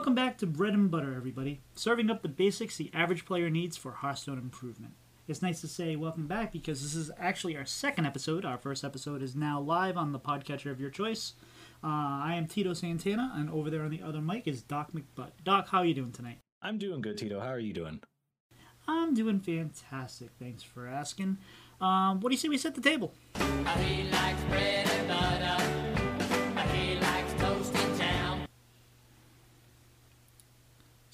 welcome 0.00 0.14
back 0.14 0.38
to 0.38 0.46
Bread 0.46 0.72
and 0.72 0.90
Butter, 0.90 1.14
everybody. 1.14 1.60
Serving 1.74 2.08
up 2.08 2.22
the 2.22 2.28
basics 2.28 2.78
the 2.78 2.90
average 2.94 3.26
player 3.26 3.50
needs 3.50 3.76
for 3.76 3.90
Hearthstone 3.90 4.38
improvement. 4.38 4.94
It's 5.28 5.42
nice 5.42 5.60
to 5.60 5.68
say 5.68 5.94
welcome 5.94 6.26
back 6.26 6.52
because 6.52 6.82
this 6.82 6.94
is 6.94 7.10
actually 7.18 7.54
our 7.54 7.66
second 7.66 8.06
episode. 8.06 8.46
Our 8.46 8.56
first 8.56 8.82
episode 8.82 9.20
is 9.20 9.36
now 9.36 9.60
live 9.60 9.98
on 9.98 10.12
the 10.12 10.18
podcatcher 10.18 10.70
of 10.70 10.80
your 10.80 10.88
choice. 10.88 11.34
Uh, 11.84 11.88
I 11.88 12.36
am 12.36 12.46
Tito 12.46 12.72
Santana, 12.72 13.34
and 13.36 13.50
over 13.50 13.68
there 13.68 13.82
on 13.82 13.90
the 13.90 14.00
other 14.00 14.22
mic 14.22 14.48
is 14.48 14.62
Doc 14.62 14.92
McButt. 14.92 15.32
Doc, 15.44 15.68
how 15.68 15.80
are 15.80 15.84
you 15.84 15.92
doing 15.92 16.12
tonight? 16.12 16.38
I'm 16.62 16.78
doing 16.78 17.02
good, 17.02 17.18
Tito. 17.18 17.38
How 17.38 17.48
are 17.48 17.58
you 17.58 17.74
doing? 17.74 18.00
I'm 18.88 19.12
doing 19.12 19.38
fantastic. 19.38 20.30
Thanks 20.38 20.62
for 20.62 20.86
asking. 20.86 21.36
Um, 21.78 22.20
what 22.20 22.30
do 22.30 22.32
you 22.32 22.38
say 22.38 22.48
we 22.48 22.56
set 22.56 22.74
the 22.74 22.80
table? 22.80 23.12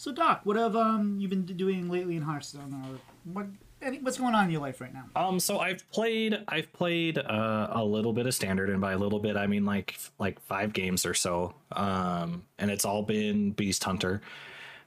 So, 0.07 0.12
Doc, 0.12 0.43
what 0.45 0.54
have 0.54 0.77
um, 0.77 1.19
you 1.19 1.27
been 1.27 1.45
doing 1.45 1.88
lately 1.91 2.14
in 2.14 2.23
Hearthstone? 2.23 2.73
Or 2.73 3.01
what? 3.33 3.47
Any, 3.83 3.98
what's 3.98 4.19
going 4.19 4.37
on 4.37 4.45
in 4.45 4.52
your 4.52 4.60
life 4.60 4.80
right 4.80 4.95
now? 4.95 5.06
Um, 5.16 5.41
so 5.41 5.59
I've 5.59 5.83
played, 5.91 6.45
I've 6.47 6.73
played 6.73 7.19
uh, 7.19 7.66
a 7.73 7.84
little 7.84 8.12
bit 8.12 8.24
of 8.28 8.33
standard, 8.33 8.70
and 8.70 8.80
by 8.80 8.92
a 8.92 8.98
little 8.98 9.19
bit 9.19 9.37
I 9.37 9.48
mean 9.48 9.64
like 9.64 9.98
like 10.20 10.41
five 10.42 10.73
games 10.73 11.05
or 11.05 11.12
so. 11.12 11.56
Um, 11.73 12.45
and 12.56 12.70
it's 12.70 12.84
all 12.84 13.02
been 13.02 13.50
Beast 13.50 13.83
Hunter, 13.83 14.20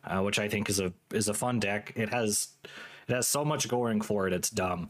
uh, 0.06 0.22
which 0.22 0.40
I 0.40 0.48
think 0.48 0.70
is 0.70 0.80
a 0.80 0.94
is 1.12 1.28
a 1.28 1.34
fun 1.34 1.60
deck. 1.60 1.92
It 1.98 2.08
has 2.14 2.54
it 2.64 3.14
has 3.14 3.28
so 3.28 3.44
much 3.44 3.68
going 3.68 4.00
for 4.00 4.26
it, 4.26 4.32
it's 4.32 4.50
dumb. 4.50 4.90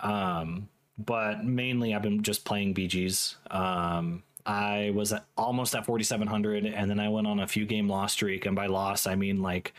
Um, 0.00 0.68
but 0.98 1.46
mainly 1.46 1.94
I've 1.94 2.02
been 2.02 2.22
just 2.22 2.44
playing 2.44 2.74
BGs. 2.74 3.36
Um, 3.50 4.22
I 4.44 4.90
was 4.94 5.12
at, 5.12 5.24
almost 5.36 5.74
at 5.74 5.86
4,700, 5.86 6.66
and 6.66 6.90
then 6.90 6.98
I 6.98 7.08
went 7.08 7.26
on 7.26 7.40
a 7.40 7.46
few 7.46 7.64
game 7.66 7.88
loss 7.88 8.12
streak, 8.12 8.46
and 8.46 8.56
by 8.56 8.66
loss 8.66 9.06
I 9.06 9.14
mean 9.14 9.42
like 9.42 9.72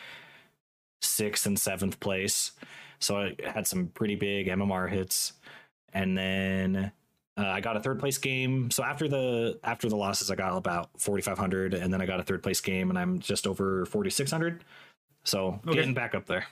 sixth 1.02 1.46
and 1.46 1.60
seventh 1.60 2.00
place. 2.00 2.52
So 3.00 3.18
I 3.18 3.36
had 3.46 3.68
some 3.68 3.88
pretty 3.88 4.16
big 4.16 4.48
MMR 4.48 4.90
hits, 4.90 5.34
and 5.94 6.18
then 6.18 6.92
uh, 7.38 7.46
I 7.46 7.60
got 7.60 7.76
a 7.76 7.80
third 7.82 8.00
place 8.00 8.18
game. 8.18 8.72
So 8.72 8.84
after 8.84 9.08
the 9.08 9.60
after 9.64 9.90
the 9.90 9.98
losses, 9.98 10.32
I 10.32 10.36
got 10.36 10.56
about 10.56 10.90
4,500, 10.98 11.74
and 11.74 11.92
then 11.94 12.02
I 12.02 12.06
got 12.06 12.20
a 12.20 12.24
third 12.24 12.42
place 12.44 12.62
game, 12.62 12.90
and 12.90 12.98
I'm 12.98 13.20
just 13.20 13.46
over 13.48 13.86
4,600. 13.86 14.64
So 15.26 15.60
Okay. 15.68 15.76
getting 15.76 15.94
back 15.94 16.16
up 16.16 16.26
there. 16.26 16.46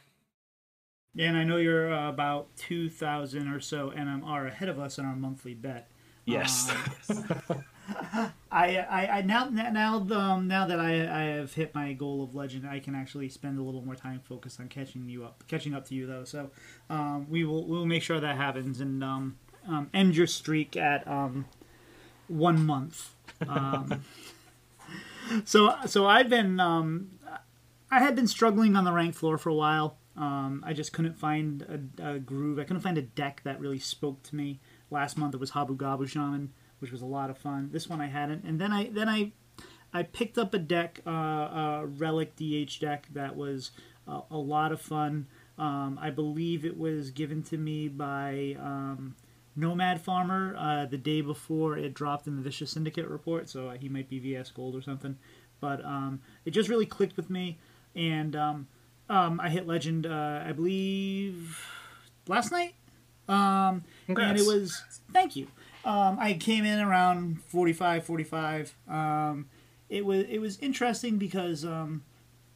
Yeah, 1.13 1.27
and 1.27 1.37
I 1.37 1.43
know 1.43 1.57
you're 1.57 1.93
uh, 1.93 2.09
about 2.09 2.55
2,000 2.55 3.49
or 3.49 3.59
so 3.59 3.91
MMR 3.91 4.47
ahead 4.47 4.69
of 4.69 4.79
us 4.79 4.97
in 4.97 5.05
our 5.05 5.15
monthly 5.15 5.53
bet. 5.53 5.89
Yes. 6.25 6.71
I, 8.51 8.77
I, 8.77 9.07
I 9.17 9.21
now 9.21 9.45
now 9.45 9.95
um, 10.11 10.47
now 10.47 10.67
that 10.67 10.79
I, 10.79 10.91
I 10.91 11.23
have 11.35 11.53
hit 11.53 11.73
my 11.73 11.93
goal 11.93 12.23
of 12.23 12.35
legend, 12.35 12.67
I 12.67 12.79
can 12.79 12.95
actually 12.95 13.29
spend 13.29 13.59
a 13.59 13.61
little 13.61 13.81
more 13.81 13.95
time 13.95 14.19
focused 14.23 14.59
on 14.59 14.67
catching 14.67 15.07
you 15.07 15.23
up, 15.23 15.43
catching 15.47 15.73
up 15.73 15.85
to 15.87 15.95
you 15.95 16.05
though. 16.05 16.23
So 16.23 16.51
um, 16.89 17.27
we 17.29 17.43
will 17.43 17.65
we'll 17.65 17.85
make 17.85 18.03
sure 18.03 18.19
that 18.19 18.35
happens 18.35 18.81
and 18.81 19.03
um, 19.03 19.37
um, 19.67 19.89
end 19.93 20.15
your 20.15 20.27
streak 20.27 20.75
at 20.75 21.07
um, 21.07 21.45
one 22.27 22.65
month. 22.65 23.11
Um, 23.47 24.03
so 25.45 25.75
so 25.85 26.05
I've 26.05 26.29
been 26.29 26.59
um, 26.59 27.11
I 27.89 27.99
had 27.99 28.15
been 28.15 28.27
struggling 28.27 28.75
on 28.75 28.83
the 28.83 28.91
rank 28.91 29.15
floor 29.15 29.37
for 29.37 29.49
a 29.49 29.55
while. 29.55 29.97
Um, 30.17 30.63
I 30.65 30.73
just 30.73 30.93
couldn't 30.93 31.17
find 31.17 31.89
a, 31.99 32.13
a 32.13 32.19
groove. 32.19 32.59
I 32.59 32.63
couldn't 32.63 32.81
find 32.81 32.97
a 32.97 33.01
deck 33.01 33.41
that 33.43 33.59
really 33.59 33.79
spoke 33.79 34.23
to 34.23 34.35
me. 34.35 34.59
Last 34.89 35.17
month 35.17 35.33
it 35.33 35.39
was 35.39 35.51
Habu 35.51 35.77
Gabu 35.77 36.07
Shaman, 36.07 36.51
which 36.81 36.91
was 36.91 37.01
a 37.01 37.05
lot 37.05 37.29
of 37.29 37.37
fun. 37.37 37.69
This 37.71 37.87
one 37.87 38.01
I 38.01 38.07
hadn't, 38.07 38.43
and 38.43 38.59
then 38.59 38.71
I 38.71 38.89
then 38.89 39.07
I 39.07 39.31
I 39.93 40.03
picked 40.03 40.37
up 40.37 40.53
a 40.53 40.59
deck, 40.59 41.01
uh, 41.05 41.11
a 41.11 41.85
Relic 41.85 42.35
DH 42.35 42.79
deck 42.79 43.07
that 43.13 43.35
was 43.35 43.71
uh, 44.07 44.21
a 44.29 44.37
lot 44.37 44.71
of 44.71 44.81
fun. 44.81 45.27
Um, 45.57 45.99
I 46.01 46.09
believe 46.09 46.65
it 46.65 46.77
was 46.77 47.11
given 47.11 47.43
to 47.43 47.57
me 47.57 47.87
by 47.87 48.55
um, 48.59 49.15
Nomad 49.55 50.01
Farmer 50.01 50.55
uh, 50.57 50.85
the 50.85 50.97
day 50.97 51.21
before 51.21 51.77
it 51.77 51.93
dropped 51.93 52.27
in 52.27 52.35
the 52.35 52.41
Vicious 52.41 52.71
Syndicate 52.71 53.07
report, 53.07 53.49
so 53.49 53.69
he 53.71 53.89
might 53.89 54.09
be 54.09 54.19
VS 54.19 54.51
Gold 54.51 54.75
or 54.75 54.81
something. 54.81 55.17
But 55.59 55.83
um, 55.85 56.21
it 56.45 56.51
just 56.51 56.69
really 56.69 56.85
clicked 56.85 57.17
with 57.17 57.29
me, 57.29 57.59
and 57.95 58.35
um, 58.35 58.67
um, 59.09 59.39
I 59.39 59.49
hit 59.49 59.67
Legend, 59.67 60.07
uh, 60.07 60.41
I 60.45 60.53
believe, 60.53 61.63
last 62.27 62.51
night. 62.51 62.73
Um, 63.27 63.83
and 64.07 64.39
it 64.39 64.47
was 64.47 64.81
thank 65.13 65.35
you. 65.35 65.47
Um, 65.83 66.17
I 66.19 66.33
came 66.33 66.65
in 66.65 66.79
around 66.79 67.41
45, 67.43 68.05
45. 68.05 68.75
Um, 68.87 69.49
it 69.89 70.05
was 70.05 70.25
it 70.29 70.39
was 70.39 70.57
interesting 70.59 71.17
because 71.17 71.65
um, 71.65 72.03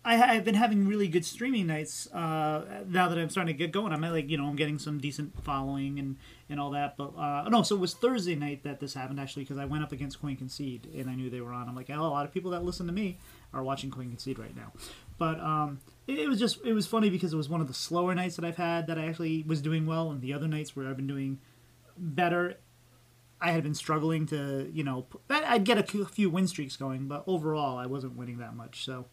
I, 0.05 0.35
I've 0.35 0.45
been 0.45 0.55
having 0.55 0.87
really 0.87 1.07
good 1.07 1.25
streaming 1.25 1.65
nights 1.65 2.07
uh, 2.13 2.83
now 2.87 3.09
that 3.09 3.17
I'm 3.17 3.29
starting 3.29 3.55
to 3.55 3.57
get 3.57 3.71
going. 3.71 3.91
I'm 3.91 4.03
at, 4.03 4.11
like 4.11 4.29
you 4.29 4.37
know 4.37 4.45
I'm 4.45 4.55
getting 4.55 4.77
some 4.77 4.99
decent 4.99 5.43
following 5.43 5.97
and, 5.97 6.17
and 6.47 6.59
all 6.59 6.69
that. 6.71 6.95
But 6.95 7.17
uh, 7.17 7.49
no, 7.49 7.63
so 7.63 7.75
it 7.75 7.79
was 7.79 7.95
Thursday 7.95 8.35
night 8.35 8.63
that 8.63 8.79
this 8.79 8.93
happened 8.93 9.19
actually 9.19 9.43
because 9.43 9.57
I 9.57 9.65
went 9.65 9.83
up 9.83 9.91
against 9.91 10.21
Coin 10.21 10.35
Concede 10.35 10.87
and 10.95 11.09
I 11.09 11.15
knew 11.15 11.31
they 11.31 11.41
were 11.41 11.51
on. 11.51 11.67
I'm 11.67 11.75
like, 11.75 11.89
oh, 11.89 11.99
a 11.99 12.07
lot 12.07 12.25
of 12.25 12.31
people 12.31 12.51
that 12.51 12.63
listen 12.63 12.85
to 12.85 12.93
me 12.93 13.17
are 13.51 13.63
watching 13.63 13.89
Coin 13.89 14.09
Concede 14.09 14.37
right 14.37 14.55
now. 14.55 14.71
But 15.17 15.39
um, 15.39 15.79
it, 16.07 16.19
it 16.19 16.29
was 16.29 16.37
just 16.37 16.63
it 16.63 16.73
was 16.73 16.85
funny 16.85 17.09
because 17.09 17.33
it 17.33 17.37
was 17.37 17.49
one 17.49 17.59
of 17.59 17.67
the 17.67 17.73
slower 17.73 18.13
nights 18.13 18.35
that 18.35 18.45
I've 18.45 18.57
had 18.57 18.85
that 18.87 18.99
I 18.99 19.07
actually 19.07 19.43
was 19.47 19.59
doing 19.61 19.87
well, 19.87 20.11
and 20.11 20.21
the 20.21 20.33
other 20.33 20.47
nights 20.47 20.75
where 20.75 20.87
I've 20.87 20.97
been 20.97 21.07
doing 21.07 21.39
better 21.97 22.57
I 23.45 23.51
had 23.51 23.61
been 23.61 23.75
struggling 23.75 24.25
to, 24.27 24.67
you 24.73 24.83
know, 24.83 25.05
I'd 25.29 25.65
get 25.65 25.77
a 25.77 25.83
few- 25.83 26.31
win 26.31 26.47
streaks 26.47 26.75
going, 26.75 27.07
but 27.07 27.23
overall 27.27 27.77
I 27.77 27.85
wasn't 27.85 28.15
winning 28.17 28.39
that 28.39 28.55
much. 28.55 28.83
So, 28.83 29.05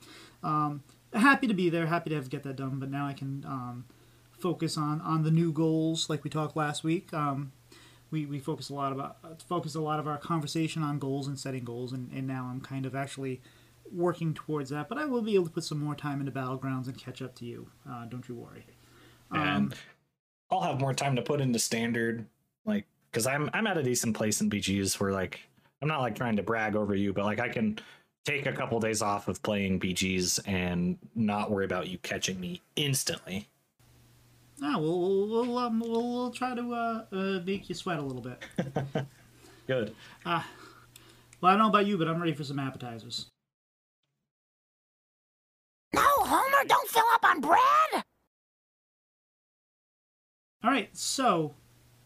um, 0.43 0.83
happy 1.13 1.47
to 1.47 1.53
be 1.53 1.69
there, 1.69 1.87
happy 1.87 2.09
to 2.11 2.17
have 2.17 2.31
get 2.31 2.43
that 2.45 2.57
done. 2.57 2.79
But 2.79 2.91
now 2.91 3.07
I 3.07 3.13
can 3.13 3.45
um, 3.47 3.85
focus 4.31 4.79
on 4.79 5.03
on 5.03 5.23
the 5.23 5.31
new 5.31 5.53
goals, 5.53 6.09
like 6.09 6.25
we 6.25 6.31
talked 6.31 6.57
last 6.57 6.83
week. 6.83 7.13
Um, 7.13 7.53
we 8.11 8.25
we 8.25 8.39
focus 8.39 8.71
a 8.71 8.75
lot 8.75 8.91
about 8.93 9.19
uh, 9.23 9.35
focus 9.47 9.75
a 9.75 9.83
lot 9.83 10.01
of 10.01 10.09
our 10.09 10.17
conversation 10.17 10.83
on 10.83 10.99
goals 10.99 11.27
and 11.29 11.39
setting 11.39 11.65
goals, 11.65 11.93
and, 11.93 12.11
and 12.11 12.27
now 12.27 12.49
I'm 12.51 12.63
kind 12.63 12.87
of 12.87 12.95
actually 12.95 13.43
working 13.93 14.33
towards 14.33 14.71
that. 14.71 14.89
But 14.89 14.97
I 14.97 15.05
will 15.05 15.21
be 15.21 15.35
able 15.35 15.45
to 15.45 15.51
put 15.51 15.65
some 15.65 15.79
more 15.79 15.95
time 15.95 16.21
into 16.21 16.33
battlegrounds 16.33 16.87
and 16.87 16.97
catch 16.97 17.21
up 17.21 17.35
to 17.37 17.45
you. 17.45 17.69
Uh, 17.87 18.07
don't 18.07 18.27
you 18.31 18.35
worry. 18.35 18.65
and 19.31 19.75
I'll 20.51 20.63
have 20.63 20.81
more 20.81 20.95
time 20.95 21.17
to 21.17 21.23
put 21.23 21.43
into 21.43 21.59
standard, 21.59 22.27
like 22.65 22.87
because 23.13 23.27
I'm 23.27 23.51
I'm 23.53 23.67
at 23.67 23.77
a 23.77 23.83
decent 23.83 24.17
place 24.17 24.41
in 24.41 24.49
BGs 24.51 24.99
where 24.99 25.13
like 25.13 25.41
I'm 25.83 25.89
not 25.89 26.01
like 26.01 26.15
trying 26.17 26.37
to 26.37 26.43
brag 26.43 26.75
over 26.77 26.95
you, 26.95 27.13
but 27.13 27.25
like 27.25 27.41
I 27.41 27.49
can 27.49 27.79
take 28.25 28.47
a 28.47 28.53
couple 28.53 28.81
days 28.81 29.03
off 29.03 29.29
of 29.29 29.43
playing 29.43 29.81
BGs 29.81 30.41
and 30.47 30.97
not 31.15 31.51
worry 31.51 31.65
about 31.65 31.89
you 31.89 31.99
catching 31.99 32.41
me 32.41 32.63
instantly. 32.77 33.49
Ah, 34.63 34.79
we'll 34.79 35.01
we'll 35.01 35.29
we'll, 35.47 35.59
um, 35.59 35.81
we'll, 35.81 36.13
we'll 36.13 36.31
try 36.31 36.55
to 36.55 36.73
uh, 36.75 37.05
uh, 37.13 37.41
make 37.45 37.69
you 37.69 37.75
sweat 37.75 37.99
a 37.99 38.03
little 38.03 38.23
bit. 38.23 38.43
Good. 39.67 39.95
Uh, 40.25 40.43
Well, 41.41 41.51
I 41.51 41.57
don't 41.57 41.65
know 41.65 41.69
about 41.69 41.87
you, 41.87 41.99
but 41.99 42.07
I'm 42.09 42.21
ready 42.21 42.33
for 42.35 42.45
some 42.45 42.59
appetizers. 42.61 43.27
No, 45.93 46.01
Homer, 46.01 46.65
don't 46.69 46.89
fill 46.89 47.05
up 47.13 47.25
on 47.25 47.41
bread! 47.41 48.05
All 50.65 50.71
right, 50.71 50.97
so 50.97 51.55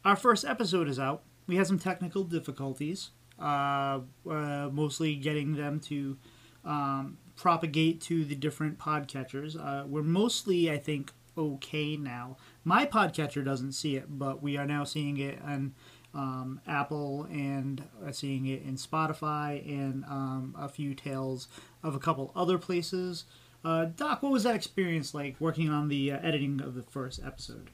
our 0.06 0.14
first 0.14 0.44
episode 0.44 0.88
is 0.88 1.00
out. 1.00 1.24
We 1.48 1.56
had 1.56 1.66
some 1.66 1.80
technical 1.80 2.22
difficulties, 2.22 3.10
uh, 3.40 4.00
uh, 4.30 4.70
mostly 4.72 5.16
getting 5.16 5.56
them 5.56 5.80
to 5.80 6.16
um, 6.64 7.18
propagate 7.34 8.00
to 8.02 8.24
the 8.24 8.36
different 8.36 8.78
podcatchers. 8.78 9.58
Uh, 9.58 9.84
we're 9.84 10.04
mostly, 10.04 10.70
I 10.70 10.78
think, 10.78 11.12
okay 11.36 11.96
now. 11.96 12.36
My 12.64 12.86
podcatcher 12.86 13.44
doesn't 13.44 13.72
see 13.72 13.96
it, 13.96 14.04
but 14.08 14.40
we 14.40 14.56
are 14.56 14.64
now 14.64 14.84
seeing 14.84 15.18
it 15.18 15.40
on 15.44 15.74
um, 16.14 16.60
Apple 16.68 17.24
and 17.24 17.82
uh, 18.06 18.12
seeing 18.12 18.46
it 18.46 18.62
in 18.62 18.76
Spotify 18.76 19.60
and 19.68 20.04
um, 20.04 20.54
a 20.56 20.68
few 20.68 20.94
tales 20.94 21.48
of 21.82 21.96
a 21.96 21.98
couple 21.98 22.30
other 22.36 22.58
places. 22.58 23.24
Uh, 23.64 23.86
Doc, 23.86 24.22
what 24.22 24.30
was 24.30 24.44
that 24.44 24.54
experience 24.54 25.14
like 25.14 25.34
working 25.40 25.68
on 25.68 25.88
the 25.88 26.12
uh, 26.12 26.18
editing 26.22 26.60
of 26.60 26.76
the 26.76 26.84
first 26.84 27.20
episode? 27.26 27.70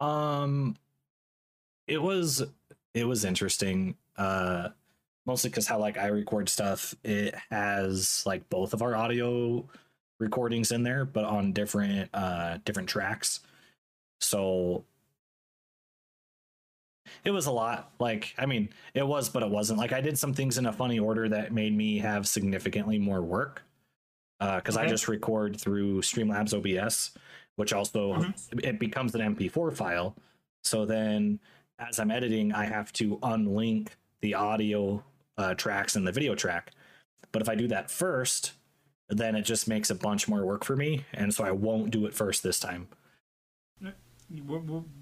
Um, 0.00 0.76
it 1.86 2.02
was 2.02 2.42
it 2.94 3.04
was 3.06 3.24
interesting. 3.24 3.96
Uh, 4.16 4.68
mostly 5.26 5.50
because 5.50 5.66
how 5.66 5.78
like 5.78 5.98
I 5.98 6.06
record 6.06 6.48
stuff, 6.48 6.94
it 7.04 7.34
has 7.50 8.22
like 8.26 8.48
both 8.48 8.72
of 8.72 8.82
our 8.82 8.96
audio 8.96 9.68
recordings 10.18 10.72
in 10.72 10.82
there, 10.82 11.04
but 11.04 11.24
on 11.24 11.52
different 11.52 12.10
uh 12.14 12.58
different 12.64 12.88
tracks. 12.88 13.40
So 14.20 14.84
it 17.24 17.30
was 17.30 17.46
a 17.46 17.52
lot. 17.52 17.92
Like 17.98 18.34
I 18.38 18.46
mean, 18.46 18.70
it 18.94 19.06
was, 19.06 19.28
but 19.28 19.42
it 19.42 19.50
wasn't. 19.50 19.78
Like 19.78 19.92
I 19.92 20.00
did 20.00 20.18
some 20.18 20.32
things 20.34 20.58
in 20.58 20.66
a 20.66 20.72
funny 20.72 20.98
order 20.98 21.28
that 21.28 21.52
made 21.52 21.76
me 21.76 21.98
have 21.98 22.26
significantly 22.26 22.98
more 22.98 23.22
work. 23.22 23.62
Uh, 24.38 24.56
because 24.56 24.76
I 24.76 24.86
just 24.86 25.08
record 25.08 25.58
through 25.58 26.02
Streamlabs 26.02 26.52
OBS, 26.52 27.12
which 27.56 27.72
also 27.72 28.34
it 28.62 28.78
becomes 28.78 29.14
an 29.14 29.34
MP4 29.34 29.74
file. 29.74 30.14
So 30.62 30.84
then, 30.84 31.40
as 31.78 31.98
I'm 31.98 32.10
editing, 32.10 32.52
I 32.52 32.64
have 32.64 32.92
to 32.94 33.18
unlink 33.18 33.88
the 34.20 34.34
audio 34.34 35.04
uh, 35.38 35.54
tracks 35.54 35.96
and 35.96 36.06
the 36.06 36.12
video 36.12 36.34
track. 36.34 36.72
But 37.32 37.42
if 37.42 37.48
I 37.48 37.54
do 37.54 37.68
that 37.68 37.90
first, 37.90 38.52
then 39.08 39.34
it 39.34 39.42
just 39.42 39.68
makes 39.68 39.90
a 39.90 39.94
bunch 39.94 40.28
more 40.28 40.44
work 40.44 40.64
for 40.64 40.76
me, 40.76 41.04
and 41.12 41.32
so 41.32 41.44
I 41.44 41.50
won't 41.50 41.90
do 41.90 42.06
it 42.06 42.14
first 42.14 42.42
this 42.42 42.58
time. 42.58 42.88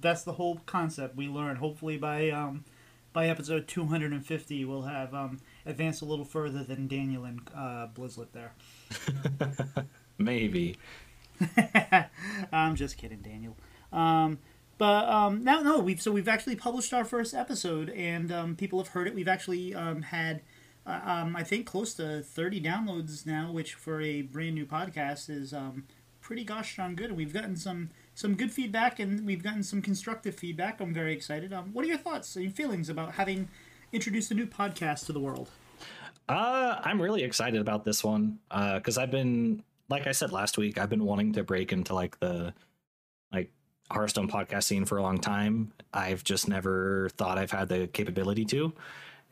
That's 0.01 0.23
the 0.23 0.33
whole 0.33 0.61
concept 0.67 1.17
we 1.17 1.29
learn. 1.29 1.57
Hopefully 1.57 1.97
by 1.97 2.29
um, 2.31 2.65
by 3.15 3.29
episode 3.29 3.69
250, 3.69 4.65
we'll 4.65 4.83
have 4.83 5.15
um, 5.15 5.41
advanced 5.65 6.03
a 6.03 6.05
little 6.05 6.25
further 6.25 6.63
than 6.63 6.89
Daniel 6.89 7.25
and 7.25 7.41
uh, 7.57 7.87
Blizzlet 7.95 8.33
there. 8.33 8.53
Maybe. 10.19 10.77
I'm 12.53 12.75
just 12.77 12.99
kidding, 12.99 13.21
Daniel. 13.21 13.57
Um, 13.93 14.39
but 14.79 15.09
um, 15.09 15.45
now, 15.45 15.61
no, 15.61 15.79
we've 15.79 16.01
so 16.01 16.11
we've 16.11 16.29
actually 16.29 16.57
published 16.57 16.93
our 16.93 17.05
first 17.05 17.35
episode, 17.35 17.91
and 17.91 18.33
um, 18.33 18.57
people 18.57 18.79
have 18.79 18.89
heard 18.89 19.07
it. 19.07 19.15
We've 19.15 19.29
actually 19.29 19.75
um, 19.75 20.03
had, 20.03 20.43
uh, 20.87 21.01
um, 21.05 21.37
I 21.37 21.45
think, 21.45 21.67
close 21.67 21.95
to 21.95 22.23
30 22.23 22.61
downloads 22.61 23.25
now, 23.27 23.53
which 23.53 23.75
for 23.75 24.01
a 24.01 24.23
brand 24.23 24.55
new 24.55 24.67
podcast 24.67 25.31
is 25.31 25.53
um, 25.53 25.85
pretty 26.21 26.45
gosh 26.45 26.77
darn 26.77 26.97
good. 26.97 27.13
We've 27.13 27.33
gotten 27.33 27.57
some 27.57 27.91
some 28.15 28.35
good 28.35 28.51
feedback, 28.51 28.99
and 28.99 29.25
we've 29.25 29.43
gotten 29.43 29.63
some 29.63 29.81
constructive 29.81 30.35
feedback. 30.35 30.81
I'm 30.81 30.93
very 30.93 31.13
excited. 31.13 31.55
What 31.73 31.85
are 31.85 31.89
your 31.89 31.99
thoughts 31.99 32.35
and 32.37 32.55
feelings 32.55 32.89
about 32.89 33.15
having 33.15 33.49
introduced 33.93 34.31
a 34.31 34.35
new 34.35 34.47
podcast 34.47 35.07
to 35.07 35.13
the 35.13 35.21
world? 35.21 35.51
Uh, 36.29 36.81
I'm 36.83 37.01
really 37.01 37.23
excited 37.23 37.61
about 37.61 37.85
this 37.85 38.03
one 38.03 38.39
because 38.49 38.97
I've 38.97 39.11
been, 39.11 39.63
like 39.89 40.07
I 40.07 40.13
said 40.13 40.33
last 40.33 40.57
week, 40.57 40.79
I've 40.79 40.89
been 40.89 41.05
wanting 41.05 41.33
to 41.35 41.45
break 41.45 41.73
into 41.73 41.95
like 41.95 42.19
the 42.19 42.55
like 43.31 43.51
Hearthstone 43.91 44.29
podcast 44.29 44.65
scene 44.65 44.85
for 44.85 44.99
a 44.99 45.03
long 45.03 45.19
time. 45.19 45.73
I've 45.93 46.25
just 46.25 46.49
never 46.49 47.11
thought 47.11 47.39
I've 47.39 47.51
had 47.51 47.69
the 47.69 47.87
capability 47.87 48.45
to, 48.47 48.73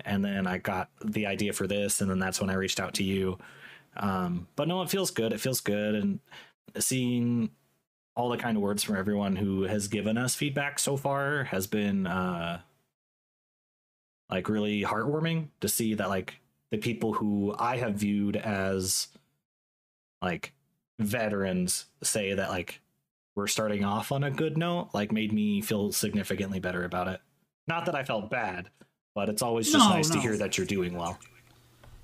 and 0.04 0.25
then 0.25 0.46
I 0.46 0.58
got 0.58 0.90
the 1.04 1.26
idea 1.26 1.52
for 1.52 1.66
this, 1.66 2.00
and 2.00 2.10
then 2.10 2.19
that's 2.19 2.40
when 2.40 2.50
I 2.50 2.54
reached 2.54 2.81
out 2.81 2.94
to 2.94 3.04
you. 3.04 3.38
Um, 3.96 4.46
but 4.56 4.69
no, 4.69 4.82
it 4.82 4.90
feels 4.90 5.10
good. 5.10 5.32
It 5.32 5.40
feels 5.40 5.60
good, 5.60 5.94
and 5.94 6.20
seeing 6.78 7.50
all 8.14 8.28
the 8.28 8.37
kind 8.37 8.56
of 8.56 8.62
words 8.62 8.82
from 8.82 8.96
everyone 8.96 9.37
who 9.37 9.62
has 9.62 9.88
given 9.88 10.19
us 10.19 10.34
feedback 10.34 10.78
so 10.78 10.96
far 10.96 11.44
has 11.44 11.66
been 11.66 12.06
uh 12.06 12.60
like 14.31 14.49
really 14.49 14.82
heartwarming 14.82 15.49
to 15.60 15.69
see 15.69 15.94
that 15.94 16.08
like 16.08 16.38
the 16.70 16.78
people 16.78 17.12
who 17.12 17.54
I 17.58 17.76
have 17.78 17.94
viewed 17.94 18.37
as 18.37 19.08
like 20.22 20.52
veterans 20.99 21.87
say 22.02 22.34
that 22.34 22.49
like 22.49 22.81
we're 23.34 23.46
starting 23.46 23.84
off 23.84 24.12
on 24.12 24.25
a 24.25 24.31
good 24.31 24.58
note 24.58 24.90
like 24.93 25.12
made 25.12 25.32
me 25.32 25.61
feel 25.61 25.93
significantly 25.93 26.61
better 26.61 26.84
about 26.84 27.08
it. 27.08 27.20
Not 27.67 27.87
that 27.87 27.94
I 27.94 28.05
felt 28.05 28.31
bad, 28.31 28.70
but 29.14 29.29
it's 29.29 29.43
always 29.43 29.70
just 29.70 29.88
No, 29.88 29.94
nice 29.94 30.11
to 30.11 30.20
hear 30.20 30.37
that 30.37 30.58
you're 30.58 30.67
doing 30.67 30.94
well. 30.94 31.19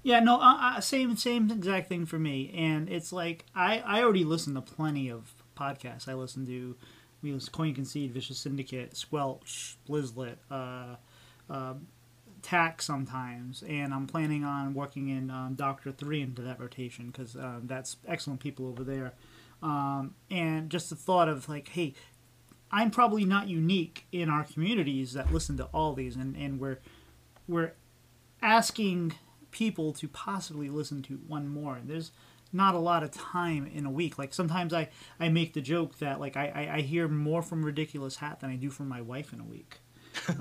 Yeah, 0.03 0.21
no, 0.21 0.41
uh, 0.41 0.57
uh, 0.61 0.81
same 0.81 1.17
same 1.17 1.51
exact 1.51 1.89
thing 1.89 2.07
for 2.07 2.19
me. 2.19 2.53
And 2.55 2.89
it's 2.89 3.13
like 3.13 3.45
I 3.55 3.81
I 3.81 4.03
already 4.03 4.25
listen 4.25 4.55
to 4.55 4.61
plenty 4.61 5.11
of 5.11 5.35
podcasts. 5.57 6.09
I 6.09 6.15
listen 6.15 6.47
to 6.47 6.77
we 7.21 7.33
listen 7.33 7.53
to 7.53 7.57
Coin 7.57 7.75
Concede, 7.75 8.13
Vicious 8.13 8.39
Syndicate, 8.39 8.97
Squelch, 8.97 9.77
Blizzlet, 9.89 10.37
uh, 10.51 10.97
uh, 11.51 11.75
Tack 12.43 12.81
sometimes, 12.81 13.65
and 13.69 13.93
I'm 13.93 14.07
planning 14.07 14.45
on 14.45 14.73
working 14.73 15.09
in 15.09 15.31
um, 15.31 15.55
Doctor 15.55 15.91
Three 15.91 16.23
into 16.23 16.43
that 16.43 16.61
rotation 16.61 17.09
because 17.09 17.35
um, 17.35 17.63
that's 17.65 17.97
excellent 18.07 18.41
people 18.41 18.69
over 18.69 18.85
there. 18.85 19.15
Um, 19.63 20.15
and 20.31 20.71
just 20.71 20.91
the 20.91 20.97
thought 20.97 21.29
of 21.29 21.49
like, 21.49 21.69
hey, 21.69 21.95
I'm 22.71 22.91
probably 22.91 23.25
not 23.25 23.49
unique 23.49 24.07
in 24.13 24.29
our 24.29 24.45
communities 24.45 25.15
that 25.15 25.33
listen 25.33 25.57
to 25.57 25.65
all 25.67 25.95
these, 25.95 26.17
and, 26.17 26.37
and 26.37 26.61
we're 26.61 26.79
we're 27.47 27.73
asking 28.43 29.15
people 29.51 29.93
to 29.95 30.09
possibly 30.09 30.69
listen 30.69 31.03
to 31.03 31.15
one 31.27 31.49
more. 31.49 31.79
There's 31.83 32.13
not 32.53 32.75
a 32.75 32.79
lot 32.79 33.03
of 33.03 33.11
time 33.11 33.71
in 33.75 33.87
a 33.87 33.91
week. 33.91 34.19
Like 34.19 34.33
sometimes 34.33 34.73
I, 34.73 34.89
I 35.19 35.29
make 35.29 35.55
the 35.55 35.61
joke 35.61 35.99
that 35.99 36.21
like 36.21 36.37
I, 36.37 36.53
I, 36.55 36.77
I 36.77 36.81
hear 36.81 37.09
more 37.09 37.43
from 37.43 37.65
Ridiculous 37.65 38.17
Hat 38.17 38.41
than 38.41 38.51
I 38.51 38.57
do 38.57 38.71
from 38.71 38.89
my 38.89 39.01
wife 39.01 39.33
in 39.33 39.41
a 39.41 39.45
week. 39.45 39.79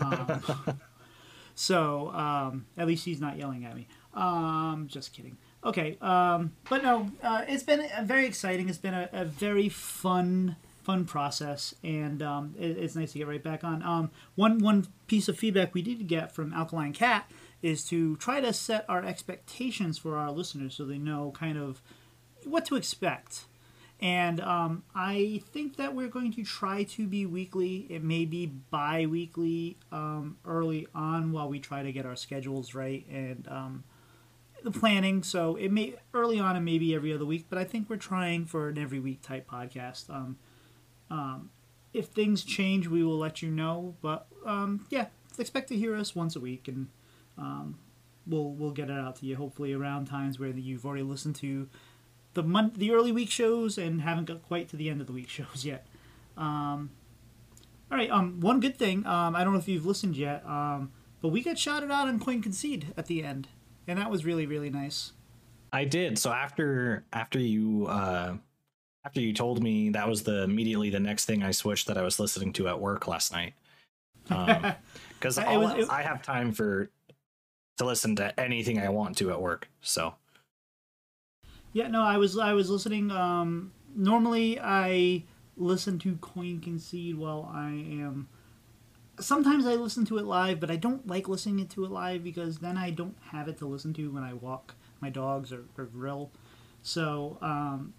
Um, 0.01 0.41
so 1.55 2.09
um, 2.09 2.65
at 2.77 2.87
least 2.87 3.05
he's 3.05 3.21
not 3.21 3.37
yelling 3.37 3.63
at 3.63 3.75
me. 3.75 3.87
Um, 4.13 4.87
just 4.89 5.13
kidding. 5.13 5.37
Okay, 5.63 5.97
um, 6.01 6.53
but 6.69 6.83
no, 6.83 7.11
uh, 7.23 7.43
it's 7.47 7.63
been 7.63 7.87
very 8.03 8.25
exciting. 8.25 8.69
It's 8.69 8.77
been 8.77 8.93
a, 8.93 9.09
a 9.11 9.25
very 9.25 9.69
fun 9.69 10.55
fun 10.83 11.03
process, 11.03 11.75
and 11.83 12.21
um, 12.21 12.55
it, 12.57 12.77
it's 12.77 12.95
nice 12.95 13.11
to 13.11 13.17
get 13.17 13.27
right 13.27 13.43
back 13.43 13.63
on. 13.63 13.83
Um, 13.83 14.11
one 14.35 14.59
one 14.59 14.87
piece 15.07 15.27
of 15.27 15.37
feedback 15.37 15.73
we 15.73 15.81
did 15.81 16.07
get 16.07 16.31
from 16.31 16.53
Alkaline 16.53 16.93
Cat 16.93 17.29
is 17.61 17.83
to 17.85 18.15
try 18.17 18.39
to 18.39 18.53
set 18.53 18.85
our 18.87 19.03
expectations 19.03 19.97
for 19.97 20.15
our 20.15 20.31
listeners 20.31 20.75
so 20.75 20.85
they 20.85 20.97
know 20.97 21.31
kind 21.35 21.57
of 21.57 21.81
what 22.45 22.65
to 22.65 22.75
expect. 22.75 23.45
And 23.99 24.39
um, 24.41 24.83
I 24.93 25.41
think 25.51 25.77
that 25.77 25.95
we're 25.95 26.07
going 26.07 26.31
to 26.33 26.43
try 26.43 26.83
to 26.83 27.07
be 27.07 27.25
weekly. 27.25 27.87
It 27.89 28.03
may 28.03 28.25
be 28.25 28.45
bi 28.45 29.07
weekly 29.07 29.77
um, 29.91 30.37
early 30.45 30.87
on 30.93 31.31
while 31.31 31.49
we 31.49 31.59
try 31.59 31.81
to 31.81 31.91
get 31.91 32.05
our 32.05 32.15
schedules 32.15 32.75
right 32.75 33.05
and 33.09 33.47
um, 33.49 33.83
the 34.63 34.71
planning. 34.71 35.23
So 35.23 35.55
it 35.55 35.71
may 35.71 35.95
early 36.13 36.39
on 36.39 36.55
and 36.55 36.65
maybe 36.65 36.93
every 36.95 37.13
other 37.13 37.25
week, 37.25 37.45
but 37.49 37.57
I 37.57 37.63
think 37.63 37.89
we're 37.89 37.97
trying 37.97 38.45
for 38.45 38.69
an 38.69 38.77
every 38.77 38.99
week 38.99 39.21
type 39.21 39.49
podcast. 39.49 40.09
Um, 40.09 40.37
um, 41.09 41.49
if 41.93 42.07
things 42.07 42.43
change, 42.43 42.87
we 42.87 43.03
will 43.03 43.17
let 43.17 43.41
you 43.41 43.49
know. 43.49 43.95
But 44.01 44.27
um, 44.45 44.85
yeah, 44.89 45.07
expect 45.37 45.69
to 45.69 45.77
hear 45.77 45.95
us 45.95 46.15
once 46.15 46.35
a 46.35 46.39
week, 46.39 46.67
and 46.67 46.87
um, 47.37 47.79
we'll 48.25 48.51
we'll 48.51 48.71
get 48.71 48.89
it 48.89 48.97
out 48.97 49.17
to 49.17 49.25
you 49.25 49.35
hopefully 49.35 49.73
around 49.73 50.05
times 50.05 50.39
where 50.39 50.49
you've 50.49 50.85
already 50.85 51.03
listened 51.03 51.35
to 51.37 51.69
the 52.33 52.43
month, 52.43 52.75
the 52.75 52.91
early 52.91 53.11
week 53.11 53.31
shows, 53.31 53.77
and 53.77 54.01
haven't 54.01 54.25
got 54.25 54.43
quite 54.43 54.69
to 54.69 54.75
the 54.75 54.89
end 54.89 55.01
of 55.01 55.07
the 55.07 55.13
week 55.13 55.29
shows 55.37 55.65
yet. 55.65 55.87
Um, 56.37 56.91
all 57.91 57.97
right. 57.97 58.11
Um, 58.11 58.39
one 58.39 58.59
good 58.59 58.77
thing. 58.77 59.05
Um, 59.05 59.35
I 59.35 59.43
don't 59.43 59.53
know 59.53 59.59
if 59.59 59.67
you've 59.67 59.85
listened 59.85 60.17
yet. 60.17 60.45
Um, 60.45 60.91
but 61.21 61.29
we 61.29 61.41
got 61.41 61.57
shouted 61.57 61.91
out 61.91 62.07
on 62.07 62.19
Coin 62.19 62.41
Concede 62.41 62.93
at 62.95 63.07
the 63.07 63.23
end, 63.23 63.47
and 63.87 63.97
that 63.99 64.09
was 64.11 64.25
really 64.25 64.45
really 64.45 64.69
nice. 64.69 65.13
I 65.73 65.85
did. 65.85 66.17
So 66.17 66.31
after 66.31 67.03
after 67.13 67.39
you 67.39 67.87
uh 67.87 68.37
after 69.05 69.21
you 69.21 69.33
told 69.33 69.61
me 69.63 69.89
that 69.91 70.07
was 70.07 70.23
the 70.23 70.43
immediately 70.43 70.89
the 70.89 70.99
next 70.99 71.25
thing 71.25 71.43
I 71.43 71.51
switched 71.51 71.87
that 71.87 71.97
I 71.97 72.01
was 72.01 72.19
listening 72.19 72.53
to 72.53 72.67
at 72.67 72.79
work 72.79 73.07
last 73.07 73.31
night. 73.31 73.53
Um 74.29 74.47
was- 75.57 75.73
it- 75.85 75.89
I 75.89 76.01
have 76.03 76.21
time 76.21 76.51
for 76.51 76.89
to 77.77 77.85
listen 77.85 78.15
to 78.17 78.37
anything 78.39 78.79
I 78.79 78.89
want 78.89 79.17
to 79.17 79.29
at 79.31 79.41
work. 79.41 79.69
So 79.81 80.15
Yeah, 81.73 81.87
no, 81.87 82.01
I 82.01 82.17
was 82.17 82.37
I 82.37 82.53
was 82.53 82.69
listening. 82.69 83.11
Um, 83.11 83.71
normally, 83.95 84.59
I 84.59 85.23
listen 85.57 85.99
to 85.99 86.15
Coin 86.17 86.59
Concede 86.59 87.15
while 87.17 87.49
I 87.53 87.69
am. 87.69 88.29
Sometimes 89.19 89.65
I 89.65 89.75
listen 89.75 90.05
to 90.05 90.17
it 90.17 90.25
live, 90.25 90.59
but 90.59 90.69
I 90.69 90.75
don't 90.75 91.07
like 91.07 91.27
listening 91.27 91.67
to 91.67 91.85
it 91.85 91.91
live 91.91 92.23
because 92.23 92.59
then 92.59 92.77
I 92.77 92.91
don't 92.91 93.17
have 93.31 93.47
it 93.47 93.57
to 93.59 93.65
listen 93.65 93.93
to 93.95 94.11
when 94.11 94.23
I 94.23 94.33
walk 94.33 94.75
my 95.01 95.09
dogs 95.09 95.51
or, 95.51 95.63
or 95.77 95.85
grill. 95.85 96.31
So 96.83 97.37
um, 97.41 97.93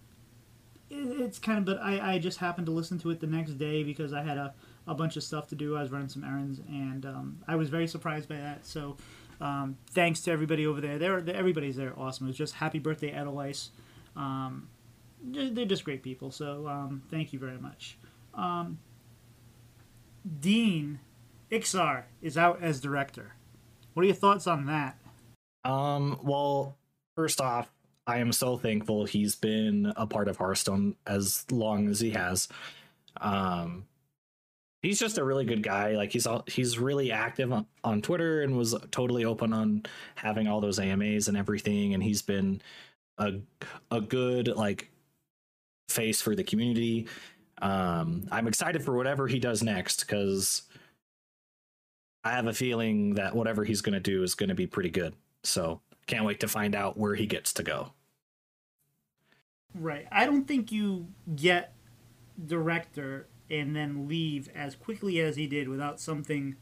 it, 0.89 0.95
it's 0.95 1.39
kind 1.39 1.59
of. 1.59 1.65
But 1.65 1.79
I, 1.81 2.13
I 2.13 2.19
just 2.19 2.37
happened 2.39 2.67
to 2.67 2.71
listen 2.71 2.99
to 2.99 3.09
it 3.11 3.19
the 3.19 3.27
next 3.27 3.53
day 3.53 3.83
because 3.83 4.13
I 4.13 4.23
had 4.23 4.37
a, 4.37 4.53
a 4.87 4.95
bunch 4.95 5.17
of 5.17 5.23
stuff 5.23 5.47
to 5.49 5.55
do. 5.55 5.75
I 5.75 5.81
was 5.81 5.91
running 5.91 6.09
some 6.09 6.23
errands, 6.23 6.59
and 6.69 7.05
um, 7.05 7.39
I 7.47 7.55
was 7.55 7.69
very 7.69 7.87
surprised 7.87 8.29
by 8.29 8.37
that. 8.37 8.65
So 8.65 8.97
um, 9.41 9.77
thanks 9.91 10.21
to 10.21 10.31
everybody 10.31 10.65
over 10.65 10.81
there. 10.81 10.97
They're, 10.97 11.23
everybody's 11.29 11.75
there 11.75 11.93
awesome. 11.97 12.27
It 12.27 12.29
was 12.29 12.37
just 12.37 12.55
happy 12.55 12.79
birthday, 12.79 13.11
Edelweiss. 13.11 13.71
Um, 14.15 14.69
they're 15.21 15.49
they're 15.49 15.65
just 15.65 15.83
great 15.83 16.03
people. 16.03 16.31
So 16.31 16.67
um, 16.67 17.03
thank 17.11 17.33
you 17.33 17.39
very 17.39 17.57
much. 17.57 17.97
Um, 18.33 18.79
Dean 20.39 20.99
Iksar 21.51 22.03
is 22.21 22.37
out 22.37 22.61
as 22.61 22.79
director. 22.79 23.35
What 23.93 24.03
are 24.03 24.07
your 24.07 24.15
thoughts 24.15 24.47
on 24.47 24.67
that? 24.67 24.97
Um, 25.63 26.19
well, 26.23 26.77
first 27.15 27.41
off, 27.41 27.71
I 28.07 28.19
am 28.19 28.31
so 28.31 28.57
thankful 28.57 29.05
he's 29.05 29.35
been 29.35 29.93
a 29.95 30.07
part 30.07 30.27
of 30.27 30.37
Hearthstone 30.37 30.95
as 31.05 31.45
long 31.51 31.89
as 31.89 31.99
he 31.99 32.11
has. 32.11 32.47
Um, 33.19 33.85
he's 34.81 34.99
just 34.99 35.17
a 35.17 35.23
really 35.23 35.45
good 35.45 35.63
guy. 35.63 35.91
Like 35.91 36.11
he's 36.11 36.25
all, 36.25 36.43
he's 36.47 36.79
really 36.79 37.11
active 37.11 37.51
on, 37.51 37.65
on 37.83 38.01
Twitter 38.01 38.41
and 38.41 38.57
was 38.57 38.75
totally 38.91 39.25
open 39.25 39.53
on 39.53 39.83
having 40.15 40.47
all 40.47 40.61
those 40.61 40.79
AMAs 40.79 41.27
and 41.27 41.37
everything. 41.37 41.93
And 41.93 42.01
he's 42.01 42.21
been 42.21 42.61
a 43.17 43.33
a 43.91 44.01
good 44.01 44.47
like 44.47 44.89
face 45.89 46.21
for 46.21 46.35
the 46.35 46.43
community. 46.43 47.07
Um, 47.61 48.27
I'm 48.31 48.47
excited 48.47 48.83
for 48.83 48.95
whatever 48.95 49.27
he 49.27 49.39
does 49.39 49.61
next 49.61 50.01
because 50.01 50.63
I 52.23 52.31
have 52.31 52.47
a 52.47 52.53
feeling 52.53 53.15
that 53.15 53.35
whatever 53.35 53.63
he's 53.63 53.81
going 53.81 53.93
to 53.93 53.99
do 53.99 54.23
is 54.23 54.35
going 54.35 54.49
to 54.49 54.55
be 54.55 54.67
pretty 54.67 54.89
good. 54.89 55.15
So 55.43 55.81
can't 56.05 56.25
wait 56.25 56.39
to 56.41 56.47
find 56.47 56.75
out 56.75 56.97
where 56.97 57.15
he 57.15 57.25
gets 57.25 57.53
to 57.53 57.63
go. 57.63 57.93
Right. 59.73 60.07
I 60.11 60.25
don't 60.25 60.47
think 60.47 60.71
you 60.71 61.07
get 61.35 61.73
director 62.43 63.27
and 63.49 63.75
then 63.75 64.07
leave 64.07 64.49
as 64.55 64.75
quickly 64.75 65.19
as 65.19 65.35
he 65.35 65.47
did 65.47 65.69
without 65.69 65.99
something 65.99 66.55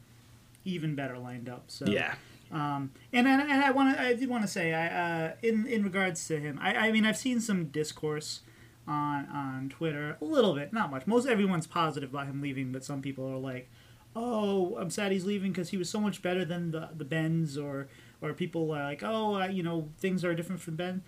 even 0.66 0.96
better 0.96 1.18
lined 1.18 1.50
up. 1.50 1.66
So 1.68 1.86
Yeah. 1.88 2.16
Um, 2.52 2.92
and 3.12 3.28
and, 3.28 3.42
and 3.42 3.64
I 3.64 3.72
want 3.72 3.96
to 3.96 4.02
I 4.02 4.14
did 4.14 4.30
want 4.30 4.44
to 4.44 4.48
say 4.48 4.74
I 4.74 4.88
uh, 4.88 5.32
in 5.44 5.68
in 5.68 5.84
regards 5.84 6.26
to 6.28 6.40
him 6.40 6.58
I, 6.62 6.76
I 6.76 6.92
mean 6.92 7.06
I've 7.06 7.18
seen 7.18 7.42
some 7.42 7.66
discourse 7.66 8.40
on 8.88 9.28
on 9.28 9.70
Twitter 9.70 10.18
a 10.22 10.26
little 10.26 10.56
bit 10.56 10.72
not 10.72 10.90
much 10.90 11.06
most 11.06 11.28
everyone's 11.28 11.68
positive 11.68 12.12
about 12.12 12.28
him 12.28 12.42
leaving 12.42 12.72
but 12.72 12.86
some 12.86 13.02
people 13.02 13.30
are 13.30 13.38
like 13.38 13.70
oh 14.18 14.76
I'm 14.80 14.90
sad 14.90 15.12
he's 15.12 15.26
leaving 15.26 15.52
because 15.52 15.70
he 15.70 15.78
was 15.78 15.90
so 15.90 16.00
much 16.00 16.22
better 16.22 16.44
than 16.44 16.72
the 16.72 16.90
the 16.96 17.06
Bens 17.06 17.58
or 17.58 17.88
or 18.22 18.34
people 18.34 18.72
are 18.72 18.84
like 18.84 19.04
oh 19.04 19.42
uh, 19.42 19.48
you 19.48 19.64
know 19.64 19.90
things 20.00 20.26
are 20.26 20.34
different 20.34 20.62
from 20.62 20.76
Ben 20.76 21.04